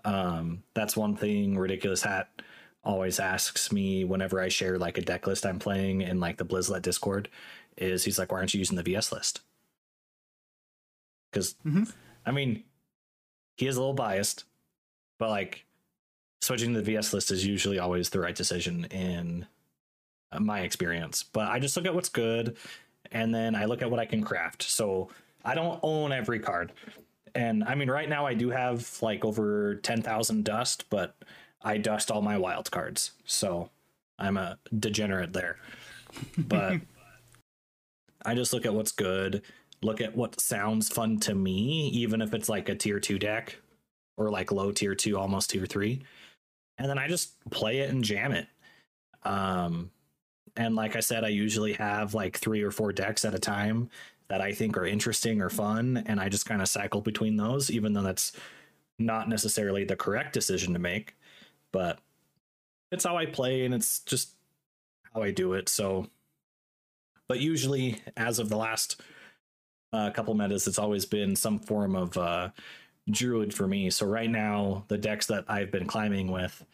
Um, 0.04 0.64
that's 0.74 0.96
one 0.96 1.16
thing 1.16 1.58
Ridiculous 1.58 2.04
Hat 2.04 2.30
always 2.84 3.20
asks 3.20 3.72
me 3.72 4.04
whenever 4.04 4.40
I 4.40 4.50
share 4.50 4.78
like 4.78 4.98
a 4.98 5.02
deck 5.02 5.26
list 5.26 5.46
I'm 5.46 5.60
playing 5.60 6.02
in 6.02 6.20
like 6.20 6.38
the 6.38 6.46
Blizzlet 6.46 6.84
Discord. 6.84 7.30
Is 7.78 8.04
he's 8.04 8.20
like, 8.20 8.32
why 8.32 8.38
aren't 8.38 8.54
you 8.54 8.60
using 8.60 8.78
the 8.78 8.84
VS 8.84 9.12
list? 9.12 9.42
Because 11.36 11.56
Mhm. 11.66 11.92
I 12.26 12.32
mean, 12.32 12.64
he 13.58 13.68
is 13.68 13.76
a 13.76 13.80
little 13.82 13.94
biased, 13.94 14.46
but 15.20 15.30
like 15.30 15.66
switching 16.42 16.74
to 16.74 16.80
the 16.80 16.86
VS 16.86 17.12
list 17.14 17.30
is 17.30 17.46
usually 17.46 17.78
always 17.78 18.10
the 18.10 18.20
right 18.22 18.36
decision 18.36 18.86
in 18.86 19.46
uh, 20.32 20.40
my 20.40 20.62
experience. 20.62 21.24
But 21.24 21.50
I 21.50 21.60
just 21.60 21.76
look 21.76 21.86
at 21.86 21.94
what's 21.94 22.08
good 22.10 22.56
and 23.12 23.36
then 23.36 23.54
I 23.54 23.66
look 23.66 23.82
at 23.82 23.92
what 23.92 24.00
I 24.00 24.06
can 24.06 24.24
craft. 24.24 24.64
So 24.64 25.10
I 25.44 25.56
don't 25.56 25.80
own 25.84 26.14
every 26.14 26.40
card. 26.40 26.72
And 27.36 27.66
I 27.66 27.76
mean, 27.76 27.90
right 27.90 28.08
now 28.08 28.26
I 28.26 28.34
do 28.34 28.50
have 28.50 29.02
like 29.02 29.26
over 29.26 29.76
10,000 29.76 30.46
dust, 30.46 30.86
but 30.90 31.16
I 31.62 31.78
dust 31.78 32.10
all 32.12 32.22
my 32.22 32.38
wild 32.38 32.72
cards. 32.72 33.12
So 33.26 33.70
I'm 34.18 34.38
a 34.38 34.58
degenerate 34.80 35.34
there. 35.34 35.58
But 36.38 36.80
I 38.26 38.36
just 38.36 38.54
look 38.54 38.66
at 38.66 38.74
what's 38.74 38.92
good, 38.94 39.44
look 39.86 40.02
at 40.02 40.16
what 40.16 40.42
sounds 40.42 40.90
fun 40.90 41.20
to 41.22 41.36
me, 41.36 41.90
even 41.90 42.22
if 42.22 42.34
it's 42.34 42.50
like 42.50 42.68
a 42.70 42.76
tier 42.76 43.00
two 43.00 43.20
deck 43.20 43.58
or 44.18 44.30
like 44.30 44.52
low 44.52 44.72
tier 44.72 44.96
two, 44.96 45.18
almost 45.18 45.52
tier 45.52 45.66
three. 45.66 46.02
And 46.78 46.90
then 46.90 46.98
I 46.98 47.08
just 47.08 47.34
play 47.52 47.80
it 47.80 47.90
and 47.90 48.04
jam 48.04 48.32
it. 48.32 48.48
Um, 49.24 49.92
and 50.58 50.76
like 50.76 50.96
I 50.96 51.00
said, 51.00 51.24
I 51.24 51.30
usually 51.30 51.74
have 51.74 52.14
like 52.14 52.38
three 52.38 52.62
or 52.62 52.72
four 52.72 52.92
decks 52.92 53.26
at 53.26 53.36
a 53.36 53.40
time 53.40 53.90
that 54.28 54.42
I 54.42 54.52
think 54.52 54.78
are 54.78 54.86
interesting 54.86 55.42
or 55.42 55.50
fun. 55.50 56.04
And 56.06 56.20
I 56.20 56.30
just 56.30 56.46
kind 56.46 56.62
of 56.62 56.68
cycle 56.68 57.02
between 57.02 57.38
those, 57.38 57.70
even 57.70 57.94
though 57.94 58.02
that's 58.02 58.34
not 58.98 59.30
necessarily 59.30 59.84
the 59.84 59.96
correct 59.96 60.34
decision 60.34 60.74
to 60.74 60.80
make. 60.80 61.16
But 61.72 62.00
it's 62.92 63.06
how 63.06 63.18
I 63.18 63.26
play 63.26 63.66
and 63.66 63.74
it's 63.74 64.00
just 64.00 64.32
how 65.14 65.22
I 65.22 65.32
do 65.32 65.54
it. 65.54 65.70
So, 65.70 66.08
but 67.28 67.40
usually, 67.40 68.02
as 68.16 68.40
of 68.40 68.50
the 68.50 68.58
last 68.58 69.02
uh, 69.96 70.12
couple 70.12 70.34
metas, 70.34 70.68
it's 70.68 70.78
always 70.80 71.06
been 71.06 71.36
some 71.36 71.60
form 71.60 71.96
of 71.96 72.18
uh, 72.18 72.50
druid 73.10 73.54
for 73.54 73.68
me. 73.68 73.90
So 73.90 74.06
right 74.06 74.30
now, 74.30 74.84
the 74.90 74.98
decks 74.98 75.28
that 75.28 75.46
I've 75.48 75.72
been 75.72 75.88
climbing 75.88 76.32
with 76.32 76.66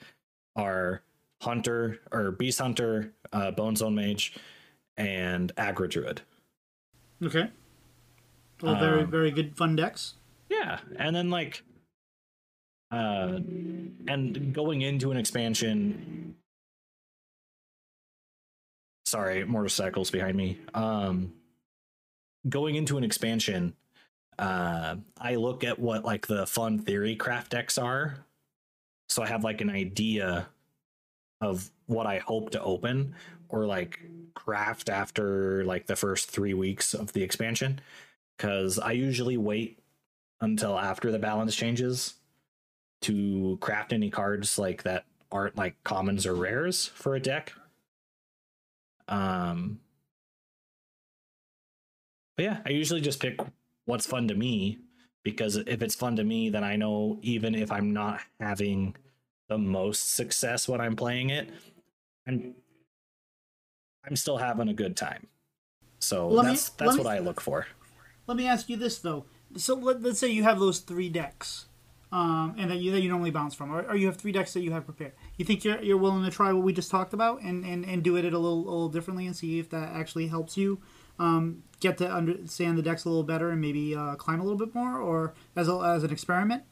are 0.55 1.01
Hunter 1.41 1.99
or 2.11 2.31
Beast 2.31 2.59
Hunter, 2.59 3.13
uh, 3.31 3.51
Bone 3.51 3.75
Zone 3.75 3.95
Mage, 3.95 4.35
and 4.97 5.55
Aggro 5.55 5.89
Druid. 5.89 6.21
Okay. 7.23 7.49
Well, 8.61 8.79
very 8.79 9.03
Um, 9.03 9.11
very 9.11 9.31
good 9.31 9.55
fun 9.55 9.75
decks. 9.75 10.15
Yeah, 10.49 10.79
and 10.97 11.15
then 11.15 11.29
like, 11.29 11.63
uh, 12.91 13.39
and 14.07 14.53
going 14.53 14.81
into 14.81 15.11
an 15.11 15.17
expansion. 15.17 16.35
Sorry, 19.05 19.43
motorcycles 19.45 20.11
behind 20.11 20.37
me. 20.37 20.59
Um, 20.73 21.33
going 22.47 22.75
into 22.75 22.97
an 22.97 23.03
expansion, 23.03 23.73
uh, 24.39 24.95
I 25.19 25.35
look 25.35 25.63
at 25.63 25.79
what 25.79 26.03
like 26.03 26.27
the 26.27 26.47
fun 26.47 26.79
theory 26.79 27.15
craft 27.15 27.51
decks 27.51 27.77
are, 27.77 28.25
so 29.09 29.21
I 29.21 29.27
have 29.27 29.43
like 29.43 29.61
an 29.61 29.69
idea 29.69 30.47
of 31.41 31.69
what 31.87 32.07
I 32.07 32.19
hope 32.19 32.51
to 32.51 32.61
open 32.61 33.15
or 33.49 33.65
like 33.65 33.99
craft 34.33 34.89
after 34.89 35.65
like 35.65 35.87
the 35.87 35.95
first 35.95 36.29
three 36.29 36.53
weeks 36.53 36.93
of 36.93 37.13
the 37.13 37.23
expansion. 37.23 37.81
Because 38.37 38.79
I 38.79 38.93
usually 38.93 39.37
wait 39.37 39.79
until 40.39 40.79
after 40.79 41.11
the 41.11 41.19
balance 41.19 41.55
changes 41.55 42.15
to 43.01 43.57
craft 43.61 43.93
any 43.93 44.09
cards 44.09 44.57
like 44.57 44.83
that 44.83 45.05
aren't 45.31 45.57
like 45.57 45.75
commons 45.83 46.25
or 46.25 46.33
rares 46.33 46.87
for 46.87 47.15
a 47.15 47.19
deck. 47.19 47.53
Um 49.07 49.79
but 52.41 52.45
yeah, 52.55 52.59
I 52.65 52.69
usually 52.69 53.01
just 53.01 53.19
pick 53.19 53.39
what's 53.85 54.07
fun 54.07 54.27
to 54.29 54.35
me 54.35 54.79
because 55.23 55.57
if 55.57 55.81
it's 55.83 55.93
fun 55.95 56.15
to 56.15 56.23
me, 56.23 56.49
then 56.49 56.63
I 56.63 56.75
know 56.75 57.19
even 57.21 57.53
if 57.53 57.71
I'm 57.71 57.93
not 57.93 58.21
having 58.39 58.95
the 59.47 59.57
most 59.59 60.15
success 60.15 60.67
when 60.67 60.81
I'm 60.81 60.95
playing 60.95 61.29
it, 61.29 61.49
I'm 62.27 62.55
I'm 64.03 64.15
still 64.15 64.37
having 64.37 64.67
a 64.69 64.73
good 64.73 64.97
time. 64.97 65.27
So 65.99 66.27
Let 66.29 66.45
me- 66.45 66.51
that's 66.51 66.71
let 66.71 66.77
that's 66.85 66.97
me- 66.97 67.03
what 67.03 67.13
I 67.13 67.19
look 67.19 67.39
for. 67.41 67.67
Let 68.27 68.37
me 68.37 68.47
ask 68.47 68.69
you 68.69 68.77
this 68.77 68.97
though. 68.99 69.25
So 69.57 69.75
let, 69.75 70.01
let's 70.01 70.17
say 70.19 70.29
you 70.29 70.43
have 70.43 70.59
those 70.59 70.79
three 70.79 71.09
decks, 71.09 71.65
um, 72.11 72.55
and 72.57 72.71
that 72.71 72.77
you 72.77 72.91
that 72.91 73.01
you 73.01 73.09
normally 73.09 73.31
bounce 73.31 73.53
from, 73.53 73.71
or, 73.71 73.83
or 73.83 73.95
you 73.95 74.07
have 74.07 74.15
three 74.17 74.31
decks 74.31 74.53
that 74.53 74.61
you 74.61 74.71
have 74.71 74.85
prepared. 74.85 75.13
You 75.37 75.45
think 75.45 75.63
you're 75.63 75.81
you're 75.81 75.97
willing 75.97 76.23
to 76.23 76.31
try 76.31 76.51
what 76.53 76.63
we 76.63 76.73
just 76.73 76.89
talked 76.89 77.13
about 77.13 77.41
and, 77.43 77.63
and, 77.65 77.85
and 77.85 78.01
do 78.03 78.15
it 78.15 78.21
a 78.25 78.29
little 78.29 78.61
a 78.61 78.71
little 78.71 78.89
differently 78.89 79.27
and 79.27 79.35
see 79.35 79.59
if 79.59 79.69
that 79.71 79.93
actually 79.93 80.27
helps 80.27 80.55
you 80.57 80.79
um, 81.21 81.63
get 81.79 81.97
to 81.99 82.11
understand 82.11 82.77
the 82.77 82.81
decks 82.81 83.05
a 83.05 83.09
little 83.09 83.23
better 83.23 83.51
and 83.51 83.61
maybe 83.61 83.95
uh, 83.95 84.15
climb 84.15 84.39
a 84.39 84.43
little 84.43 84.57
bit 84.57 84.73
more, 84.73 84.97
or 84.97 85.33
as 85.55 85.67
a, 85.67 85.75
as 85.77 86.03
an 86.03 86.11
experiment. 86.11 86.63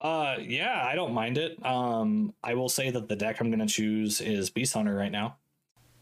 Uh, 0.00 0.36
yeah, 0.40 0.84
I 0.84 0.96
don't 0.96 1.14
mind 1.14 1.38
it. 1.38 1.64
Um, 1.64 2.34
I 2.42 2.54
will 2.54 2.68
say 2.68 2.90
that 2.90 3.08
the 3.08 3.16
deck 3.16 3.40
I'm 3.40 3.50
gonna 3.50 3.66
choose 3.66 4.20
is 4.20 4.50
Beast 4.50 4.74
Hunter 4.74 4.94
right 4.94 5.12
now. 5.12 5.36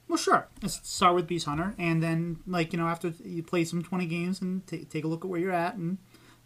Well, 0.08 0.16
sure. 0.16 0.48
Let's 0.60 0.80
start 0.88 1.14
with 1.14 1.26
Beast 1.26 1.46
Hunter, 1.46 1.74
and 1.78 2.02
then 2.02 2.38
like 2.46 2.72
you 2.72 2.78
know 2.78 2.88
after 2.88 3.12
you 3.22 3.42
play 3.42 3.64
some 3.64 3.82
twenty 3.82 4.06
games 4.06 4.40
and 4.40 4.66
ta 4.66 4.78
take 4.88 5.04
a 5.04 5.08
look 5.08 5.24
at 5.24 5.30
where 5.30 5.38
you're 5.38 5.52
at 5.52 5.74
and, 5.74 5.98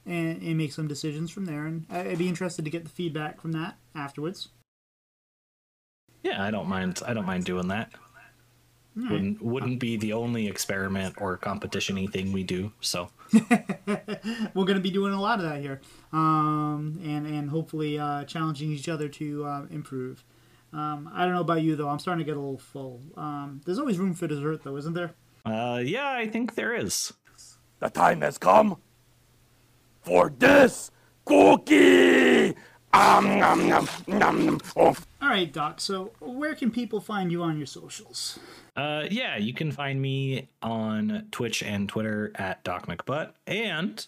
and 0.05 0.43
and 0.43 0.59
make 0.59 0.73
some 0.73 0.89
decisions 0.89 1.31
from 1.31 1.47
there. 1.47 1.65
And 1.67 1.87
I'd 1.91 2.19
be 2.19 2.29
interested 2.29 2.65
to 2.65 2.71
get 2.71 2.85
the 2.85 2.91
feedback 2.91 3.41
from 3.41 3.53
that 3.53 3.77
afterwards. 3.95 4.49
Yeah, 6.23 6.43
I 6.43 6.51
don't 6.51 6.69
mind. 6.69 7.01
I 7.07 7.15
don't 7.15 7.27
mind 7.27 7.45
doing 7.45 7.69
that. 7.69 7.93
Alright. 8.97 9.13
Wouldn't 9.13 9.43
wouldn't 9.43 9.81
be 9.81 9.97
the 9.97 10.15
only 10.15 10.47
experiment 10.49 11.17
or 11.19 11.37
competition-y 11.37 12.07
thing 12.07 12.33
we 12.33 12.45
do. 12.45 12.73
So 12.81 13.11
We're 13.33 14.65
going 14.65 14.75
to 14.77 14.81
be 14.81 14.91
doing 14.91 15.13
a 15.13 15.21
lot 15.21 15.39
of 15.39 15.45
that 15.45 15.61
here, 15.61 15.81
um, 16.13 16.99
and 17.05 17.27
and 17.27 17.51
hopefully 17.51 17.99
uh, 17.99 18.25
challenging 18.25 18.71
each 18.73 18.89
other 18.89 19.09
to 19.09 19.45
uh, 19.45 19.67
improve. 19.71 20.25
Um, 20.73 21.11
I 21.13 21.25
don't 21.25 21.35
know 21.35 21.41
about 21.41 21.63
you 21.63 21.77
though. 21.77 21.89
I'm 21.89 21.99
starting 21.99 22.25
to 22.25 22.31
get 22.31 22.37
a 22.37 22.41
little 22.41 22.59
full. 22.59 23.01
Um, 23.17 23.61
there's 23.67 23.79
always 23.79 23.99
room 23.99 24.15
for 24.15 24.27
dessert 24.27 24.63
though, 24.65 24.77
isn't 24.77 24.95
there? 24.95 25.13
uh 25.45 25.81
yeah, 25.85 26.11
I 26.11 26.27
think 26.29 26.55
there 26.55 26.75
is. 26.75 27.13
The 27.81 27.91
time 27.91 28.23
has 28.23 28.39
come 28.39 28.79
for 30.03 30.33
this 30.37 30.91
cookie. 31.25 32.55
Um, 32.97 33.39
nom, 33.39 33.69
nom, 33.69 33.89
nom, 34.07 34.47
nom. 34.47 34.61
Oh, 34.75 34.97
All 35.21 35.29
right, 35.29 35.53
Doc. 35.53 35.81
So 35.83 36.13
where 36.21 36.55
can 36.55 36.71
people 36.71 36.99
find 36.99 37.31
you 37.31 37.43
on 37.43 37.59
your 37.59 37.67
socials? 37.67 38.39
Uh 38.75 39.05
yeah, 39.11 39.37
you 39.37 39.53
can 39.53 39.71
find 39.71 40.01
me 40.01 40.49
on 40.63 41.27
Twitch 41.31 41.63
and 41.63 41.89
Twitter 41.89 42.33
at 42.35 42.65
Doc 42.65 42.87
McButt 42.87 43.33
and 43.47 44.07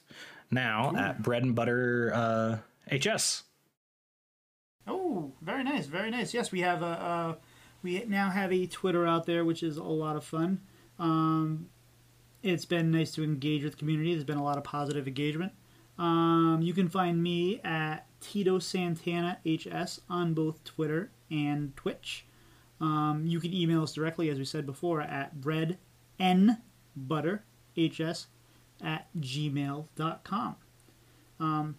now 0.51 0.94
at 0.96 1.22
Bread 1.22 1.42
and 1.42 1.55
Butter 1.55 2.12
uh 2.14 2.59
HS. 2.96 3.44
Oh, 4.87 5.33
very 5.42 5.64
nice, 5.64 5.85
very 5.87 6.11
nice. 6.11 6.33
Yes, 6.33 6.51
we 6.51 6.61
have 6.61 6.83
a 6.83 6.87
uh, 6.87 7.35
we 7.83 8.03
now 8.07 8.31
have 8.31 8.53
a 8.53 8.66
Twitter 8.66 9.07
out 9.07 9.27
there, 9.27 9.44
which 9.44 9.62
is 9.62 9.77
a 9.77 9.83
lot 9.85 10.16
of 10.16 10.24
fun. 10.24 10.62
Um, 10.98 11.68
it's 12.42 12.64
been 12.64 12.90
nice 12.90 13.12
to 13.12 13.22
engage 13.22 13.64
with 13.64 13.74
the 13.74 13.79
community. 13.79 14.12
There's 14.12 14.24
been 14.24 14.38
a 14.38 14.44
lot 14.44 14.57
of 14.57 14.64
positive 14.64 15.07
engagement. 15.07 15.53
Um, 15.98 16.61
you 16.62 16.72
can 16.72 16.88
find 16.88 17.22
me 17.22 17.61
at 17.64 18.06
Tito 18.20 18.58
Santana 18.58 19.38
HS 19.44 20.00
on 20.08 20.34
both 20.34 20.62
Twitter 20.64 21.11
and 21.30 21.76
Twitch. 21.76 22.24
Um, 22.80 23.24
you 23.26 23.40
can 23.40 23.52
email 23.52 23.82
us 23.82 23.92
directly, 23.92 24.30
as 24.30 24.38
we 24.38 24.44
said 24.44 24.64
before, 24.64 25.00
at 25.00 25.40
breadnbutterhs 25.40 28.26
at 28.82 29.08
gmail.com. 29.18 30.56
Um, 31.40 31.76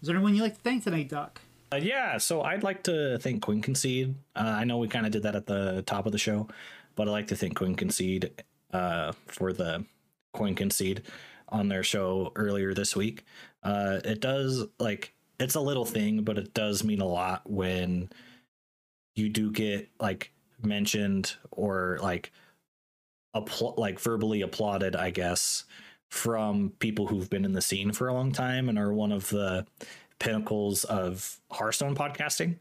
is 0.00 0.06
there 0.06 0.16
anyone 0.16 0.34
you'd 0.34 0.42
like 0.42 0.54
to 0.54 0.60
thank 0.60 0.84
tonight, 0.84 1.08
Doc? 1.08 1.40
Uh, 1.72 1.76
yeah, 1.76 2.18
so 2.18 2.42
I'd 2.42 2.62
like 2.62 2.84
to 2.84 3.18
thank 3.18 3.42
Coin 3.42 3.60
Concede. 3.60 4.14
Uh, 4.36 4.56
I 4.58 4.64
know 4.64 4.78
we 4.78 4.88
kind 4.88 5.04
of 5.04 5.12
did 5.12 5.24
that 5.24 5.34
at 5.34 5.46
the 5.46 5.82
top 5.82 6.06
of 6.06 6.12
the 6.12 6.18
show, 6.18 6.48
but 6.94 7.08
I'd 7.08 7.12
like 7.12 7.28
to 7.28 7.36
thank 7.36 7.56
Coin 7.56 7.74
Concede 7.74 8.30
uh, 8.72 9.12
for 9.26 9.52
the 9.52 9.84
Coin 10.32 10.54
Concede 10.54 11.02
on 11.48 11.68
their 11.68 11.82
show 11.82 12.32
earlier 12.36 12.72
this 12.72 12.94
week. 12.94 13.24
Uh, 13.66 14.00
it 14.04 14.20
does 14.20 14.64
like 14.78 15.12
it's 15.40 15.56
a 15.56 15.60
little 15.60 15.84
thing, 15.84 16.22
but 16.22 16.38
it 16.38 16.54
does 16.54 16.84
mean 16.84 17.00
a 17.00 17.06
lot 17.06 17.42
when 17.48 18.10
you 19.16 19.28
do 19.28 19.50
get 19.50 19.88
like 20.00 20.32
mentioned 20.62 21.34
or 21.50 21.98
like 22.00 22.32
appl- 23.34 23.76
like 23.76 23.98
verbally 23.98 24.42
applauded, 24.42 24.94
I 24.94 25.10
guess, 25.10 25.64
from 26.08 26.70
people 26.78 27.06
who've 27.06 27.28
been 27.28 27.44
in 27.44 27.52
the 27.52 27.62
scene 27.62 27.92
for 27.92 28.08
a 28.08 28.14
long 28.14 28.32
time 28.32 28.68
and 28.68 28.78
are 28.78 28.92
one 28.92 29.12
of 29.12 29.28
the 29.30 29.66
pinnacles 30.18 30.84
of 30.84 31.40
Hearthstone 31.50 31.94
podcasting. 31.94 32.56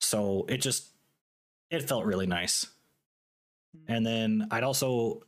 So 0.00 0.46
it 0.48 0.58
just 0.58 0.88
it 1.70 1.88
felt 1.88 2.04
really 2.04 2.26
nice. 2.26 2.66
And 3.88 4.06
then 4.06 4.46
I'd 4.50 4.62
also 4.62 5.22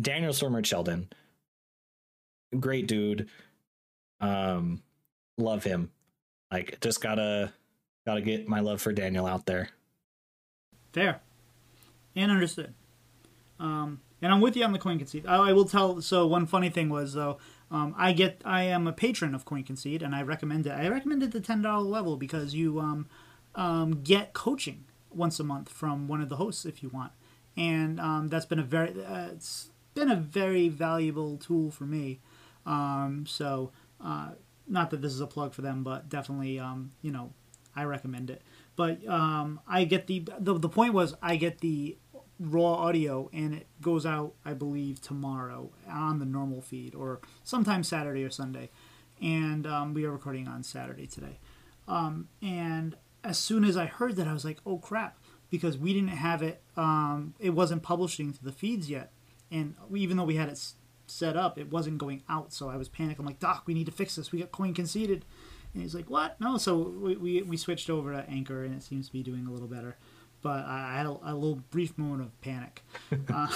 Daniel 0.00 0.32
Stormer 0.32 0.64
Sheldon, 0.64 1.10
great 2.58 2.86
dude. 2.86 3.28
Um, 4.20 4.82
love 5.38 5.64
him. 5.64 5.90
like 6.52 6.80
just 6.80 7.00
gotta 7.00 7.52
gotta 8.06 8.20
get 8.20 8.48
my 8.48 8.60
love 8.60 8.80
for 8.80 8.92
Daniel 8.92 9.26
out 9.26 9.46
there. 9.46 9.70
Fair 10.92 11.20
and 12.16 12.30
understood. 12.30 12.74
Um, 13.58 14.00
and 14.22 14.32
I'm 14.32 14.40
with 14.40 14.56
you 14.56 14.64
on 14.64 14.72
the 14.72 14.78
coin 14.78 14.98
concede. 14.98 15.26
I, 15.26 15.50
I 15.50 15.52
will 15.52 15.64
tell. 15.64 16.00
So 16.02 16.26
one 16.26 16.46
funny 16.46 16.70
thing 16.70 16.88
was 16.88 17.14
though, 17.14 17.38
um, 17.70 17.94
I 17.96 18.12
get 18.12 18.42
I 18.44 18.62
am 18.64 18.86
a 18.86 18.92
patron 18.92 19.34
of 19.34 19.44
coin 19.44 19.64
concede, 19.64 20.02
and 20.02 20.14
I 20.14 20.22
recommend 20.22 20.66
it. 20.66 20.70
I 20.70 20.88
recommend 20.88 21.22
it 21.22 21.32
the 21.32 21.40
ten 21.40 21.62
dollar 21.62 21.84
level 21.84 22.16
because 22.16 22.54
you 22.54 22.80
um, 22.80 23.08
um, 23.54 24.02
get 24.02 24.32
coaching 24.32 24.84
once 25.10 25.40
a 25.40 25.44
month 25.44 25.68
from 25.68 26.08
one 26.08 26.20
of 26.20 26.28
the 26.28 26.36
hosts 26.36 26.64
if 26.64 26.82
you 26.82 26.88
want, 26.88 27.12
and 27.56 28.00
um, 28.00 28.28
that's 28.28 28.46
been 28.46 28.58
a 28.58 28.64
very 28.64 28.90
uh, 29.04 29.28
it's 29.32 29.70
been 29.94 30.10
a 30.10 30.16
very 30.16 30.68
valuable 30.68 31.36
tool 31.36 31.70
for 31.70 31.84
me. 31.84 32.20
Um, 32.66 33.24
so 33.26 33.72
uh, 34.04 34.30
not 34.66 34.90
that 34.90 35.02
this 35.02 35.12
is 35.12 35.20
a 35.20 35.26
plug 35.26 35.52
for 35.52 35.62
them, 35.62 35.82
but 35.82 36.08
definitely 36.08 36.58
um, 36.58 36.92
you 37.02 37.10
know 37.10 37.32
I 37.74 37.84
recommend 37.84 38.30
it. 38.30 38.42
But 38.76 39.06
um, 39.06 39.60
I 39.68 39.84
get 39.84 40.06
the, 40.06 40.24
the 40.38 40.58
the 40.58 40.68
point 40.68 40.94
was 40.94 41.14
I 41.22 41.36
get 41.36 41.58
the 41.58 41.98
raw 42.38 42.72
audio 42.74 43.28
and 43.34 43.52
it 43.54 43.66
goes 43.82 44.06
out 44.06 44.32
I 44.46 44.54
believe 44.54 45.02
tomorrow 45.02 45.70
on 45.86 46.18
the 46.20 46.24
normal 46.24 46.62
feed 46.62 46.94
or 46.94 47.20
sometime 47.44 47.82
Saturday 47.82 48.24
or 48.24 48.30
Sunday, 48.30 48.70
and 49.20 49.66
um, 49.66 49.94
we 49.94 50.04
are 50.04 50.10
recording 50.10 50.48
on 50.48 50.62
Saturday 50.62 51.06
today. 51.06 51.38
Um, 51.86 52.28
and 52.40 52.96
as 53.24 53.38
soon 53.38 53.64
as 53.64 53.76
I 53.76 53.86
heard 53.86 54.16
that, 54.16 54.28
I 54.28 54.32
was 54.32 54.44
like, 54.44 54.58
"Oh 54.64 54.78
crap!" 54.78 55.18
Because 55.50 55.76
we 55.76 55.92
didn't 55.92 56.10
have 56.10 56.42
it. 56.42 56.62
Um, 56.76 57.34
it 57.40 57.50
wasn't 57.50 57.82
publishing 57.82 58.32
to 58.32 58.44
the 58.44 58.52
feeds 58.52 58.88
yet, 58.88 59.12
and 59.50 59.74
even 59.94 60.16
though 60.16 60.24
we 60.24 60.36
had 60.36 60.48
it 60.48 60.58
set 61.10 61.36
up, 61.36 61.58
it 61.58 61.70
wasn't 61.70 61.98
going 61.98 62.22
out. 62.28 62.52
So 62.52 62.68
I 62.68 62.76
was 62.76 62.88
panicked. 62.88 63.20
I'm 63.20 63.26
like, 63.26 63.40
"Doc, 63.40 63.64
we 63.66 63.74
need 63.74 63.86
to 63.86 63.92
fix 63.92 64.16
this. 64.16 64.32
We 64.32 64.40
got 64.40 64.52
coin 64.52 64.74
conceded." 64.74 65.24
And 65.72 65.82
he's 65.82 65.94
like, 65.94 66.10
"What? 66.10 66.40
No." 66.40 66.56
So 66.58 66.76
we, 66.78 67.16
we, 67.16 67.42
we 67.42 67.56
switched 67.56 67.90
over 67.90 68.12
to 68.12 68.28
Anchor, 68.28 68.64
and 68.64 68.74
it 68.74 68.82
seems 68.82 69.06
to 69.06 69.12
be 69.12 69.22
doing 69.22 69.46
a 69.46 69.50
little 69.50 69.68
better. 69.68 69.96
But 70.42 70.64
I, 70.66 70.92
I 70.94 70.96
had 70.96 71.06
a, 71.06 71.10
a 71.22 71.34
little 71.34 71.60
brief 71.70 71.96
moment 71.98 72.22
of 72.22 72.40
panic. 72.40 72.82
uh, 73.32 73.48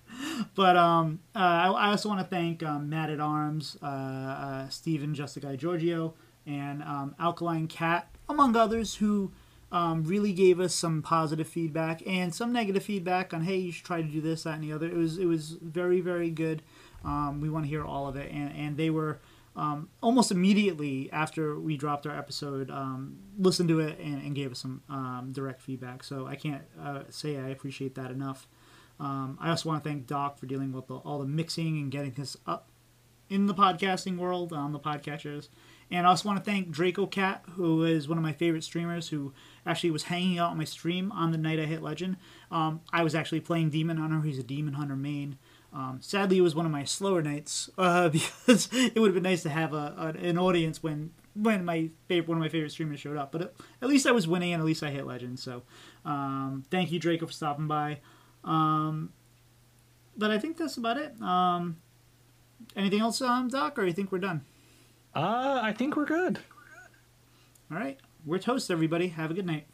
but 0.54 0.76
um, 0.76 1.20
uh, 1.34 1.38
I, 1.38 1.68
I 1.68 1.90
also 1.90 2.08
want 2.08 2.20
to 2.20 2.26
thank 2.26 2.62
um, 2.62 2.88
Matt 2.88 3.10
at 3.10 3.20
Arms, 3.20 3.76
uh, 3.82 3.86
uh, 3.86 4.68
Stephen, 4.68 5.12
Guy 5.12 5.56
Giorgio, 5.56 6.14
and 6.46 6.82
um, 6.82 7.14
Alkaline 7.18 7.68
Cat, 7.68 8.08
among 8.28 8.56
others, 8.56 8.96
who 8.96 9.32
um, 9.70 10.04
really 10.04 10.32
gave 10.32 10.60
us 10.60 10.74
some 10.74 11.02
positive 11.02 11.46
feedback 11.46 12.02
and 12.06 12.34
some 12.34 12.52
negative 12.52 12.82
feedback 12.82 13.34
on, 13.34 13.42
hey, 13.42 13.56
you 13.56 13.72
should 13.72 13.84
try 13.84 14.00
to 14.00 14.08
do 14.08 14.20
this, 14.20 14.44
that, 14.44 14.54
and 14.54 14.64
the 14.64 14.72
other. 14.72 14.86
It 14.86 14.96
was 14.96 15.18
it 15.18 15.26
was 15.26 15.56
very 15.60 16.00
very 16.00 16.30
good. 16.30 16.62
Um, 17.04 17.40
we 17.40 17.48
want 17.48 17.64
to 17.64 17.68
hear 17.68 17.84
all 17.84 18.08
of 18.08 18.16
it, 18.16 18.30
and 18.32 18.52
and 18.56 18.76
they 18.76 18.90
were 18.90 19.18
um, 19.58 19.88
almost 20.00 20.30
immediately 20.30 21.10
after 21.12 21.58
we 21.58 21.76
dropped 21.76 22.06
our 22.06 22.16
episode, 22.16 22.70
um, 22.70 23.18
listened 23.36 23.68
to 23.70 23.80
it 23.80 23.98
and, 23.98 24.22
and 24.22 24.34
gave 24.34 24.52
us 24.52 24.60
some 24.60 24.82
um, 24.88 25.30
direct 25.32 25.60
feedback. 25.60 26.04
So 26.04 26.26
I 26.26 26.36
can't 26.36 26.62
uh, 26.80 27.02
say 27.10 27.36
I 27.36 27.48
appreciate 27.48 27.96
that 27.96 28.12
enough. 28.12 28.46
Um, 29.00 29.36
I 29.40 29.50
also 29.50 29.68
want 29.68 29.82
to 29.82 29.88
thank 29.90 30.06
Doc 30.06 30.38
for 30.38 30.46
dealing 30.46 30.72
with 30.72 30.86
the, 30.86 30.94
all 30.96 31.18
the 31.18 31.26
mixing 31.26 31.76
and 31.78 31.90
getting 31.90 32.12
this 32.12 32.36
up 32.46 32.68
in 33.28 33.46
the 33.46 33.54
podcasting 33.54 34.16
world 34.16 34.52
on 34.52 34.72
the 34.72 34.78
podcatchers. 34.78 35.48
And 35.90 36.06
I 36.06 36.10
also 36.10 36.28
want 36.28 36.42
to 36.42 36.48
thank 36.48 36.70
Draco 36.70 37.06
Cat, 37.06 37.44
who 37.52 37.84
is 37.84 38.08
one 38.08 38.18
of 38.18 38.22
my 38.22 38.32
favorite 38.32 38.62
streamers, 38.62 39.08
who 39.08 39.32
actually 39.66 39.90
was 39.90 40.04
hanging 40.04 40.38
out 40.38 40.50
on 40.50 40.58
my 40.58 40.64
stream 40.64 41.10
on 41.12 41.32
the 41.32 41.38
night 41.38 41.58
I 41.58 41.64
hit 41.64 41.82
Legend. 41.82 42.16
Um, 42.50 42.80
I 42.92 43.02
was 43.02 43.14
actually 43.14 43.40
playing 43.40 43.70
Demon 43.70 43.96
Hunter. 43.96 44.20
He's 44.20 44.38
a 44.38 44.42
Demon 44.42 44.74
Hunter 44.74 44.96
main. 44.96 45.38
Um, 45.72 45.98
sadly, 46.00 46.38
it 46.38 46.42
was 46.42 46.54
one 46.54 46.66
of 46.66 46.72
my 46.72 46.84
slower 46.84 47.22
nights 47.22 47.68
uh, 47.78 48.08
because 48.08 48.68
it 48.72 48.98
would 48.98 49.08
have 49.08 49.14
been 49.14 49.22
nice 49.22 49.42
to 49.42 49.50
have 49.50 49.72
a, 49.74 50.14
a, 50.16 50.26
an 50.26 50.38
audience 50.38 50.82
when 50.82 51.10
when 51.34 51.64
my 51.64 51.88
favorite, 52.08 52.28
one 52.28 52.38
of 52.38 52.42
my 52.42 52.48
favorite 52.48 52.72
streamers 52.72 52.98
showed 53.00 53.16
up. 53.16 53.30
But 53.30 53.42
at, 53.42 53.54
at 53.82 53.88
least 53.88 54.06
I 54.06 54.12
was 54.12 54.26
winning, 54.26 54.52
and 54.52 54.60
at 54.60 54.66
least 54.66 54.82
I 54.82 54.90
hit 54.90 55.06
Legend. 55.06 55.38
So 55.38 55.62
um, 56.04 56.64
thank 56.70 56.90
you, 56.90 56.98
Draco, 56.98 57.26
for 57.26 57.32
stopping 57.32 57.68
by. 57.68 57.98
Um, 58.44 59.12
but 60.16 60.30
I 60.30 60.38
think 60.38 60.56
that's 60.56 60.76
about 60.76 60.96
it. 60.96 61.20
Um, 61.22 61.76
anything 62.74 63.00
else, 63.00 63.20
um, 63.22 63.48
Doc, 63.48 63.78
or 63.78 63.84
you 63.84 63.92
think 63.92 64.10
we're 64.10 64.18
done? 64.18 64.42
Uh, 65.14 65.60
I 65.62 65.72
think 65.72 65.96
we're 65.96 66.06
good. 66.06 66.38
All 67.70 67.76
right. 67.76 67.98
We're 68.26 68.38
toast, 68.38 68.70
everybody. 68.70 69.08
Have 69.08 69.30
a 69.30 69.34
good 69.34 69.46
night. 69.46 69.66